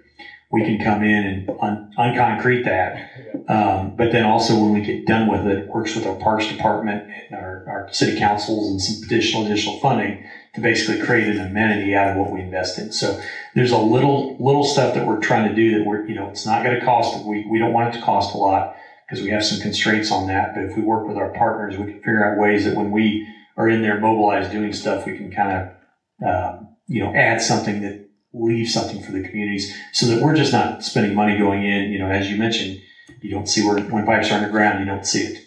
We 0.55 0.63
can 0.63 0.79
come 0.79 1.03
in 1.03 1.25
and 1.25 1.49
un- 1.59 1.91
unconcrete 1.97 2.63
that. 2.63 3.49
Um, 3.49 3.93
but 3.97 4.13
then 4.13 4.23
also 4.23 4.57
when 4.57 4.71
we 4.71 4.79
get 4.79 5.05
done 5.05 5.27
with 5.27 5.45
it, 5.45 5.67
works 5.67 5.95
with 5.95 6.05
our 6.05 6.15
parks 6.15 6.47
department 6.47 7.11
and 7.29 7.37
our, 7.37 7.65
our 7.67 7.89
city 7.91 8.17
councils 8.17 8.69
and 8.69 8.81
some 8.81 9.03
additional, 9.03 9.45
additional 9.45 9.81
funding 9.81 10.23
to 10.53 10.61
basically 10.61 11.05
create 11.05 11.27
an 11.27 11.45
amenity 11.45 11.93
out 11.93 12.07
of 12.07 12.15
what 12.15 12.31
we 12.31 12.39
invest 12.39 12.79
in. 12.79 12.93
So 12.93 13.19
there's 13.53 13.71
a 13.71 13.77
little, 13.77 14.37
little 14.39 14.63
stuff 14.63 14.95
that 14.95 15.05
we're 15.05 15.19
trying 15.19 15.49
to 15.49 15.53
do 15.53 15.77
that 15.77 15.85
we're, 15.85 16.05
you 16.07 16.15
know, 16.15 16.29
it's 16.29 16.45
not 16.45 16.63
going 16.63 16.79
to 16.79 16.85
cost, 16.85 17.25
we, 17.25 17.45
we 17.49 17.59
don't 17.59 17.73
want 17.73 17.93
it 17.93 17.99
to 17.99 18.05
cost 18.05 18.33
a 18.33 18.37
lot 18.37 18.73
because 19.05 19.21
we 19.21 19.31
have 19.31 19.43
some 19.43 19.59
constraints 19.59 20.09
on 20.09 20.27
that. 20.27 20.55
But 20.55 20.63
if 20.63 20.77
we 20.77 20.83
work 20.83 21.05
with 21.05 21.17
our 21.17 21.33
partners, 21.33 21.77
we 21.77 21.91
can 21.91 21.95
figure 21.95 22.31
out 22.31 22.39
ways 22.39 22.63
that 22.63 22.75
when 22.75 22.91
we 22.91 23.27
are 23.57 23.67
in 23.67 23.81
there 23.81 23.99
mobilized 23.99 24.51
doing 24.51 24.71
stuff, 24.71 25.05
we 25.05 25.17
can 25.17 25.31
kind 25.31 25.51
of, 25.51 26.25
um, 26.25 26.69
you 26.87 27.03
know, 27.03 27.13
add 27.13 27.41
something 27.41 27.81
that 27.81 28.04
leaves 28.35 28.73
something 28.73 29.01
for 29.01 29.11
the 29.11 29.21
communities 29.21 29.75
so 29.91 30.07
that 30.07 30.21
we're 30.21 30.35
just 30.35 30.51
not 30.51 30.83
spending 30.83 31.15
money 31.15 31.37
going 31.37 31.63
in. 31.63 31.91
You 31.91 31.99
know, 31.99 32.09
as 32.09 32.29
you 32.29 32.37
mentioned, 32.37 32.81
you 33.21 33.31
don't 33.31 33.47
see 33.47 33.65
where 33.65 33.79
when 33.79 34.05
pipes 34.05 34.31
are 34.31 34.35
underground, 34.35 34.79
you 34.79 34.85
don't 34.85 35.05
see 35.05 35.23
it. 35.23 35.45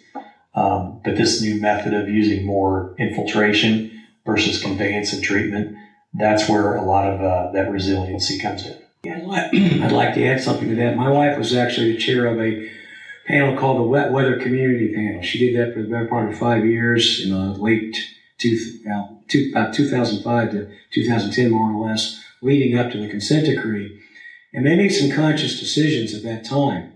Um, 0.55 1.01
but 1.03 1.15
this 1.15 1.41
new 1.41 1.61
method 1.61 1.93
of 1.93 2.09
using 2.09 2.45
more 2.45 2.95
infiltration 2.97 4.03
versus 4.25 4.61
conveyance 4.61 5.13
and 5.13 5.23
treatment, 5.23 5.77
that's 6.13 6.49
where 6.49 6.75
a 6.75 6.83
lot 6.83 7.05
of 7.05 7.21
uh, 7.21 7.51
that 7.51 7.71
resiliency 7.71 8.39
comes 8.39 8.65
in. 8.65 8.77
Yeah, 9.03 9.17
I'd 9.17 9.23
like, 9.23 9.53
I'd 9.53 9.91
like 9.91 10.13
to 10.15 10.25
add 10.25 10.41
something 10.41 10.67
to 10.69 10.75
that. 10.75 10.97
My 10.97 11.09
wife 11.09 11.37
was 11.37 11.55
actually 11.55 11.93
the 11.93 11.99
chair 11.99 12.25
of 12.25 12.39
a 12.39 12.69
panel 13.25 13.57
called 13.57 13.77
the 13.77 13.83
Wet 13.83 14.11
Weather 14.11 14.39
Community 14.39 14.93
Panel. 14.93 15.21
She 15.21 15.37
did 15.37 15.55
that 15.55 15.73
for 15.73 15.83
the 15.83 15.87
better 15.87 16.07
part 16.07 16.31
of 16.31 16.37
five 16.37 16.65
years 16.65 17.23
in 17.23 17.29
the 17.29 17.53
late 17.53 17.95
two, 18.39 18.79
about 18.83 19.73
2005 19.73 20.51
to 20.51 20.69
2010, 20.91 21.51
more 21.51 21.71
or 21.71 21.87
less, 21.87 22.19
leading 22.41 22.77
up 22.77 22.91
to 22.91 22.97
the 22.97 23.09
consent 23.09 23.45
decree. 23.45 23.99
And 24.53 24.65
they 24.65 24.75
made 24.75 24.89
some 24.89 25.11
conscious 25.11 25.59
decisions 25.59 26.13
at 26.13 26.23
that 26.23 26.45
time 26.45 26.93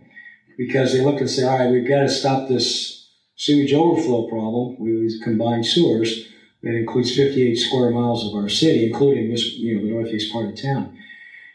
because 0.58 0.94
they 0.94 1.02
looked 1.02 1.20
and 1.20 1.30
said, 1.30 1.46
all 1.46 1.60
right, 1.60 1.72
we've 1.72 1.88
got 1.88 2.02
to 2.02 2.10
stop 2.10 2.48
this 2.48 3.10
sewage 3.36 3.74
overflow 3.74 4.28
problem. 4.28 4.78
Use 4.80 5.22
combined 5.24 5.66
sewers 5.66 6.28
that 6.62 6.76
includes 6.76 7.16
58 7.16 7.56
square 7.56 7.92
miles 7.92 8.26
of 8.26 8.34
our 8.36 8.50
city, 8.50 8.86
including 8.86 9.30
this, 9.30 9.54
you 9.54 9.76
know, 9.76 9.84
the 9.84 9.92
northeast 9.92 10.32
part 10.32 10.50
of 10.50 10.62
town. 10.62 10.98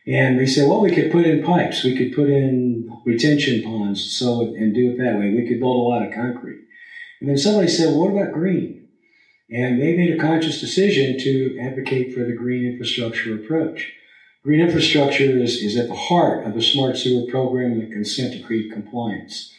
And 0.06 0.38
they 0.38 0.46
said, 0.46 0.68
well, 0.68 0.80
we 0.80 0.94
could 0.94 1.12
put 1.12 1.26
in 1.26 1.42
pipes, 1.42 1.84
we 1.84 1.96
could 1.96 2.14
put 2.14 2.30
in 2.30 2.90
retention 3.04 3.62
ponds, 3.62 4.10
so 4.10 4.40
and 4.40 4.74
do 4.74 4.92
it 4.92 4.98
that 4.98 5.18
way. 5.18 5.34
We 5.34 5.46
could 5.46 5.60
build 5.60 5.76
a 5.76 5.88
lot 5.88 6.06
of 6.06 6.14
concrete. 6.14 6.64
And 7.20 7.28
then 7.28 7.36
somebody 7.36 7.68
said, 7.68 7.88
well, 7.88 8.08
what 8.08 8.22
about 8.22 8.32
green? 8.32 8.77
And 9.50 9.80
they 9.80 9.96
made 9.96 10.10
a 10.10 10.20
conscious 10.20 10.60
decision 10.60 11.18
to 11.20 11.58
advocate 11.60 12.14
for 12.14 12.24
the 12.24 12.34
green 12.34 12.66
infrastructure 12.66 13.34
approach. 13.34 13.92
Green 14.44 14.60
infrastructure 14.60 15.24
is, 15.24 15.62
is 15.62 15.76
at 15.76 15.88
the 15.88 15.94
heart 15.94 16.46
of 16.46 16.54
the 16.54 16.62
smart 16.62 16.96
sewer 16.96 17.30
program 17.30 17.72
and 17.72 17.82
the 17.82 17.92
consent 17.92 18.32
decree 18.32 18.70
compliance. 18.70 19.52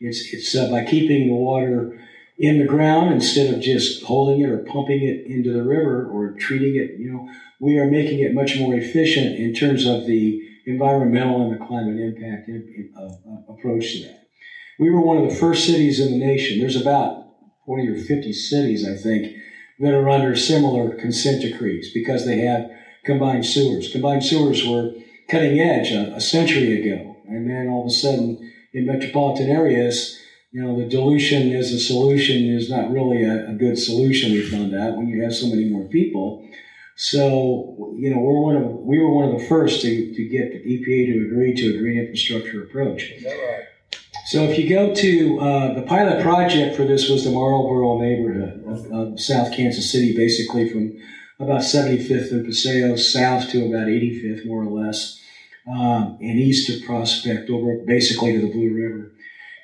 It's, 0.00 0.32
it's 0.32 0.54
uh, 0.54 0.70
by 0.70 0.84
keeping 0.84 1.28
the 1.28 1.34
water 1.34 2.00
in 2.38 2.58
the 2.58 2.66
ground 2.66 3.12
instead 3.12 3.54
of 3.54 3.60
just 3.60 4.02
holding 4.04 4.40
it 4.40 4.50
or 4.50 4.58
pumping 4.58 5.02
it 5.02 5.26
into 5.26 5.52
the 5.52 5.62
river 5.62 6.06
or 6.06 6.32
treating 6.32 6.74
it, 6.76 6.98
you 6.98 7.12
know, 7.12 7.28
we 7.60 7.78
are 7.78 7.90
making 7.90 8.20
it 8.20 8.34
much 8.34 8.58
more 8.58 8.74
efficient 8.74 9.36
in 9.36 9.54
terms 9.54 9.86
of 9.86 10.06
the 10.06 10.42
environmental 10.66 11.42
and 11.42 11.52
the 11.52 11.64
climate 11.64 12.00
impact 12.00 12.50
uh, 12.50 13.02
uh, 13.02 13.52
approach 13.52 13.92
to 13.92 14.02
that. 14.04 14.26
We 14.78 14.90
were 14.90 15.00
one 15.00 15.18
of 15.18 15.28
the 15.28 15.36
first 15.36 15.66
cities 15.66 16.00
in 16.00 16.18
the 16.18 16.24
nation. 16.24 16.58
There's 16.58 16.80
about 16.80 17.23
40 17.66 17.88
or 17.88 17.96
50 17.96 18.32
cities, 18.32 18.86
I 18.86 18.96
think, 18.96 19.36
that 19.80 19.94
are 19.94 20.08
under 20.08 20.36
similar 20.36 20.94
consent 20.96 21.42
decrees 21.42 21.90
because 21.92 22.26
they 22.26 22.38
have 22.38 22.70
combined 23.04 23.46
sewers. 23.46 23.90
Combined 23.90 24.24
sewers 24.24 24.66
were 24.66 24.92
cutting 25.28 25.58
edge 25.58 25.90
a, 25.90 26.14
a 26.14 26.20
century 26.20 26.80
ago. 26.80 27.16
And 27.26 27.48
then 27.48 27.68
all 27.68 27.82
of 27.82 27.86
a 27.88 27.90
sudden, 27.90 28.52
in 28.72 28.86
metropolitan 28.86 29.50
areas, 29.50 30.20
you 30.52 30.62
know, 30.62 30.78
the 30.78 30.88
dilution 30.88 31.52
as 31.52 31.72
a 31.72 31.80
solution 31.80 32.44
is 32.44 32.70
not 32.70 32.90
really 32.90 33.24
a, 33.24 33.50
a, 33.50 33.54
good 33.54 33.76
solution. 33.76 34.32
We 34.32 34.48
found 34.48 34.74
out 34.74 34.96
when 34.96 35.08
you 35.08 35.22
have 35.22 35.34
so 35.34 35.48
many 35.48 35.68
more 35.68 35.88
people. 35.88 36.48
So, 36.96 37.92
you 37.98 38.14
know, 38.14 38.20
we're 38.20 38.40
one 38.40 38.56
of 38.56 38.70
we 38.70 39.00
were 39.00 39.12
one 39.12 39.28
of 39.28 39.40
the 39.40 39.46
first 39.46 39.82
to, 39.82 40.14
to 40.14 40.28
get 40.28 40.52
the 40.52 40.60
EPA 40.60 41.12
to 41.12 41.26
agree 41.26 41.54
to 41.54 41.74
a 41.74 41.78
green 41.78 41.98
infrastructure 41.98 42.62
approach. 42.62 43.02
Is 43.02 43.24
that 43.24 43.30
right? 43.30 43.64
So, 44.34 44.42
if 44.50 44.58
you 44.58 44.68
go 44.68 44.92
to 44.92 45.38
uh, 45.38 45.74
the 45.74 45.82
pilot 45.82 46.20
project 46.20 46.74
for 46.74 46.84
this 46.84 47.08
was 47.08 47.22
the 47.22 47.30
Marlborough 47.30 48.00
neighborhood 48.00 48.64
of, 48.66 48.90
of 48.90 49.20
South 49.20 49.54
Kansas 49.54 49.92
City, 49.92 50.12
basically 50.12 50.68
from 50.68 50.98
about 51.38 51.60
75th 51.60 52.32
and 52.32 52.44
Paseo 52.44 52.96
south 52.96 53.48
to 53.50 53.64
about 53.66 53.86
85th, 53.86 54.44
more 54.44 54.64
or 54.64 54.84
less, 54.84 55.20
um, 55.70 56.18
and 56.20 56.40
east 56.40 56.68
of 56.68 56.84
Prospect 56.84 57.48
over 57.48 57.76
basically 57.86 58.32
to 58.32 58.40
the 58.40 58.52
Blue 58.52 58.74
River. 58.74 59.12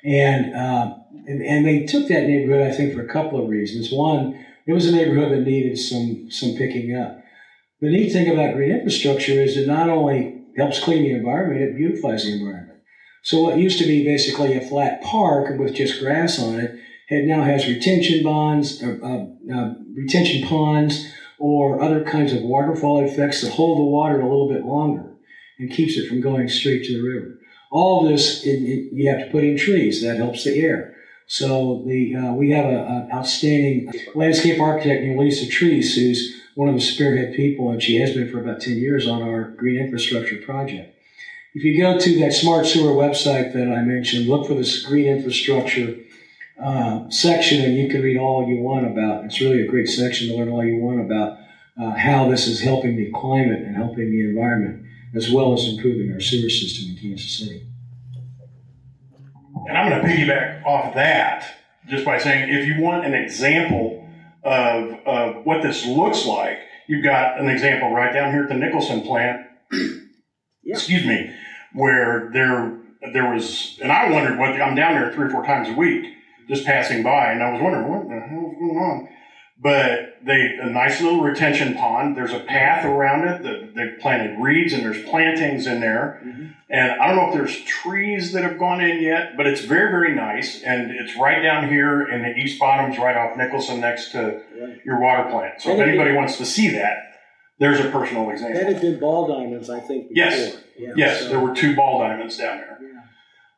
And, 0.05 0.55
uh, 0.55 0.95
and, 1.27 1.43
and 1.43 1.65
they 1.65 1.85
took 1.85 2.07
that 2.07 2.27
neighborhood, 2.27 2.65
I 2.65 2.73
think, 2.73 2.93
for 2.93 3.01
a 3.01 3.11
couple 3.11 3.43
of 3.43 3.49
reasons. 3.49 3.91
One, 3.91 4.41
it 4.65 4.71
was 4.71 4.87
a 4.87 4.95
neighborhood 4.95 5.33
that 5.33 5.41
needed 5.41 5.79
some 5.79 6.31
some 6.31 6.55
picking 6.55 6.95
up. 6.95 7.21
The 7.81 7.89
neat 7.89 8.13
thing 8.13 8.29
about 8.29 8.53
green 8.53 8.71
infrastructure 8.71 9.33
is 9.33 9.57
it 9.57 9.67
not 9.67 9.89
only 9.89 10.45
helps 10.55 10.81
clean 10.81 11.03
the 11.03 11.11
environment, 11.11 11.59
it 11.59 11.75
beautifies 11.75 12.23
the 12.23 12.35
environment. 12.39 12.70
So 13.21 13.41
what 13.41 13.57
used 13.57 13.79
to 13.79 13.85
be 13.85 14.03
basically 14.03 14.57
a 14.57 14.61
flat 14.61 15.01
park 15.03 15.57
with 15.59 15.75
just 15.75 15.99
grass 15.99 16.39
on 16.39 16.59
it, 16.59 16.79
it 17.09 17.25
now 17.25 17.43
has 17.43 17.67
retention 17.67 18.23
bonds, 18.23 18.81
uh, 18.81 18.97
uh, 19.03 19.53
uh, 19.53 19.73
retention 19.93 20.47
ponds, 20.47 21.07
or 21.37 21.81
other 21.81 22.03
kinds 22.03 22.33
of 22.33 22.41
waterfall 22.41 23.03
effects 23.03 23.41
that 23.41 23.51
hold 23.51 23.77
the 23.77 23.83
water 23.83 24.19
a 24.19 24.29
little 24.29 24.49
bit 24.49 24.65
longer 24.65 25.11
and 25.59 25.71
keeps 25.71 25.97
it 25.97 26.07
from 26.07 26.21
going 26.21 26.47
straight 26.47 26.83
to 26.85 26.93
the 26.93 27.07
river. 27.07 27.39
All 27.71 28.07
this, 28.07 28.43
it, 28.45 28.61
it, 28.63 28.93
you 28.93 29.09
have 29.09 29.25
to 29.25 29.31
put 29.31 29.43
in 29.43 29.57
trees. 29.57 30.01
That 30.01 30.17
helps 30.17 30.43
the 30.43 30.59
air. 30.59 30.95
So 31.27 31.83
the 31.87 32.15
uh, 32.15 32.33
we 32.33 32.51
have 32.51 32.65
an 32.65 33.09
outstanding 33.13 33.91
landscape 34.15 34.59
architect 34.59 35.03
named 35.03 35.19
Lisa 35.19 35.45
Treese, 35.45 35.95
who's 35.95 36.41
one 36.55 36.67
of 36.67 36.75
the 36.75 36.81
spearhead 36.81 37.33
people, 37.33 37.71
and 37.71 37.81
she 37.81 37.97
has 37.97 38.13
been 38.13 38.29
for 38.29 38.41
about 38.41 38.59
10 38.59 38.77
years 38.77 39.07
on 39.07 39.21
our 39.21 39.51
green 39.51 39.79
infrastructure 39.79 40.37
project. 40.37 40.93
If 41.53 41.63
you 41.65 41.81
go 41.81 41.99
to 41.99 42.19
that 42.19 42.31
smart 42.33 42.65
sewer 42.65 42.93
website 42.93 43.51
that 43.53 43.67
I 43.67 43.81
mentioned, 43.81 44.27
look 44.27 44.47
for 44.47 44.53
this 44.53 44.85
green 44.85 45.07
infrastructure 45.07 45.97
uh, 46.61 47.09
section, 47.09 47.65
and 47.65 47.75
you 47.75 47.89
can 47.89 48.01
read 48.01 48.17
all 48.17 48.47
you 48.47 48.61
want 48.61 48.85
about. 48.85 49.25
It's 49.25 49.41
really 49.41 49.61
a 49.61 49.67
great 49.67 49.87
section 49.87 50.29
to 50.29 50.35
learn 50.35 50.49
all 50.49 50.63
you 50.63 50.77
want 50.77 51.01
about 51.01 51.39
uh, 51.81 51.91
how 51.97 52.29
this 52.29 52.47
is 52.47 52.61
helping 52.61 52.95
the 52.95 53.11
climate 53.11 53.63
and 53.63 53.75
helping 53.75 54.11
the 54.11 54.29
environment, 54.29 54.85
as 55.13 55.29
well 55.29 55.53
as 55.53 55.67
improving 55.67 56.13
our 56.13 56.21
sewer 56.21 56.49
system 56.49 56.91
in 56.91 56.97
Kansas 57.01 57.31
City. 57.31 57.65
And 59.67 59.77
I'm 59.77 59.89
going 59.89 60.01
to 60.01 60.07
piggyback 60.07 60.65
off 60.65 60.93
that 60.95 61.53
just 61.87 62.05
by 62.05 62.17
saying 62.17 62.49
if 62.49 62.65
you 62.65 62.81
want 62.81 63.05
an 63.05 63.13
example 63.13 64.07
of, 64.43 64.93
of 65.05 65.45
what 65.45 65.61
this 65.61 65.85
looks 65.85 66.25
like, 66.25 66.59
you've 66.87 67.03
got 67.03 67.39
an 67.39 67.49
example 67.49 67.91
right 67.91 68.13
down 68.13 68.31
here 68.31 68.43
at 68.43 68.49
the 68.49 68.55
Nicholson 68.55 69.01
plant, 69.01 69.47
excuse 70.65 71.05
me, 71.05 71.33
where 71.73 72.29
they're 72.33 72.77
there 73.13 73.33
was, 73.33 73.79
and 73.81 73.91
I 73.91 74.11
wondered 74.11 74.37
what, 74.37 74.49
I'm 74.61 74.75
down 74.75 74.93
there 74.93 75.11
three 75.11 75.25
or 75.25 75.29
four 75.31 75.43
times 75.43 75.67
a 75.69 75.73
week, 75.73 76.13
just 76.47 76.65
passing 76.65 77.01
by, 77.01 77.31
and 77.31 77.41
I 77.41 77.51
was 77.51 77.61
wondering 77.61 77.87
what 77.87 78.07
the 78.07 78.19
hell's 78.19 78.53
going 78.59 78.77
on. 78.77 79.09
But 79.59 80.17
they, 80.23 80.57
a 80.61 80.69
nice 80.69 81.01
little 81.01 81.21
retention 81.21 81.75
pond, 81.75 82.17
there's 82.17 82.31
a 82.31 82.39
path 82.39 82.83
around 82.83 83.27
it, 83.27 83.43
that 83.43 83.75
they 83.75 84.01
planted 84.01 84.39
reeds 84.41 84.73
and 84.73 84.83
there's 84.83 85.03
plantings 85.07 85.67
in 85.67 85.79
there. 85.79 86.21
Mm-hmm. 86.25 86.45
And 86.69 86.91
I 87.01 87.07
don't 87.07 87.15
know 87.17 87.27
if 87.27 87.33
there's 87.33 87.61
trees 87.63 88.31
that 88.31 88.43
have 88.43 88.57
gone 88.57 88.81
in 88.81 89.01
yet, 89.03 89.37
but 89.37 89.45
it's 89.45 89.61
very, 89.61 89.91
very 89.91 90.15
nice. 90.15 90.63
And 90.63 90.89
it's 90.91 91.15
right 91.15 91.41
down 91.41 91.69
here 91.69 92.01
in 92.07 92.23
the 92.23 92.35
East 92.35 92.59
Bottoms, 92.59 92.97
right 92.97 93.15
off 93.15 93.37
Nicholson, 93.37 93.81
next 93.81 94.11
to 94.13 94.41
your 94.83 94.99
water 94.99 95.29
plant. 95.29 95.61
So 95.61 95.71
if 95.71 95.79
And 95.79 95.83
it- 95.83 95.89
anybody 95.89 96.13
wants 96.13 96.37
to 96.37 96.45
see 96.45 96.69
that, 96.69 97.10
there's 97.61 97.79
a 97.79 97.89
personal 97.89 98.27
example. 98.31 98.59
That 98.59 98.73
had 98.73 98.81
been 98.81 98.99
ball 98.99 99.27
diamonds, 99.27 99.69
I 99.69 99.79
think. 99.79 100.07
Yes. 100.09 100.57
Yeah, 100.77 100.93
Yes, 100.97 101.21
so- 101.21 101.29
there 101.29 101.39
were 101.39 101.53
two 101.55 101.75
ball 101.75 101.99
diamonds 101.99 102.35
down 102.37 102.57
there. 102.57 102.79
Yeah. 102.81 103.01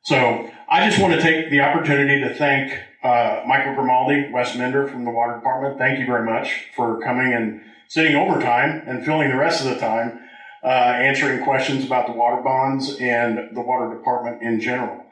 So 0.04 0.52
I 0.70 0.88
just 0.88 1.02
want 1.02 1.14
to 1.14 1.22
take 1.22 1.50
the 1.50 1.62
opportunity 1.62 2.20
to 2.20 2.36
thank 2.36 2.78
uh, 3.02 3.44
Michael 3.48 3.74
Grimaldi, 3.76 4.30
Wes 4.32 4.58
Minder 4.58 4.88
from 4.90 5.06
the 5.06 5.10
Water 5.12 5.36
Department. 5.36 5.78
Thank 5.78 6.00
you 6.00 6.06
very 6.06 6.26
much 6.26 6.66
for 6.76 7.00
coming 7.02 7.34
and 7.34 7.62
sitting 7.88 8.16
overtime 8.16 8.84
and 8.86 9.06
filling 9.06 9.30
the 9.30 9.38
rest 9.38 9.64
of 9.66 9.70
the 9.74 9.80
time, 9.80 10.20
uh, 10.64 10.68
answering 10.68 11.42
questions 11.46 11.86
about 11.86 12.08
the 12.08 12.14
water 12.14 12.42
bonds 12.42 12.98
and 13.00 13.56
the 13.56 13.62
water 13.62 13.94
department 13.96 14.42
in 14.42 14.60
general. 14.60 15.06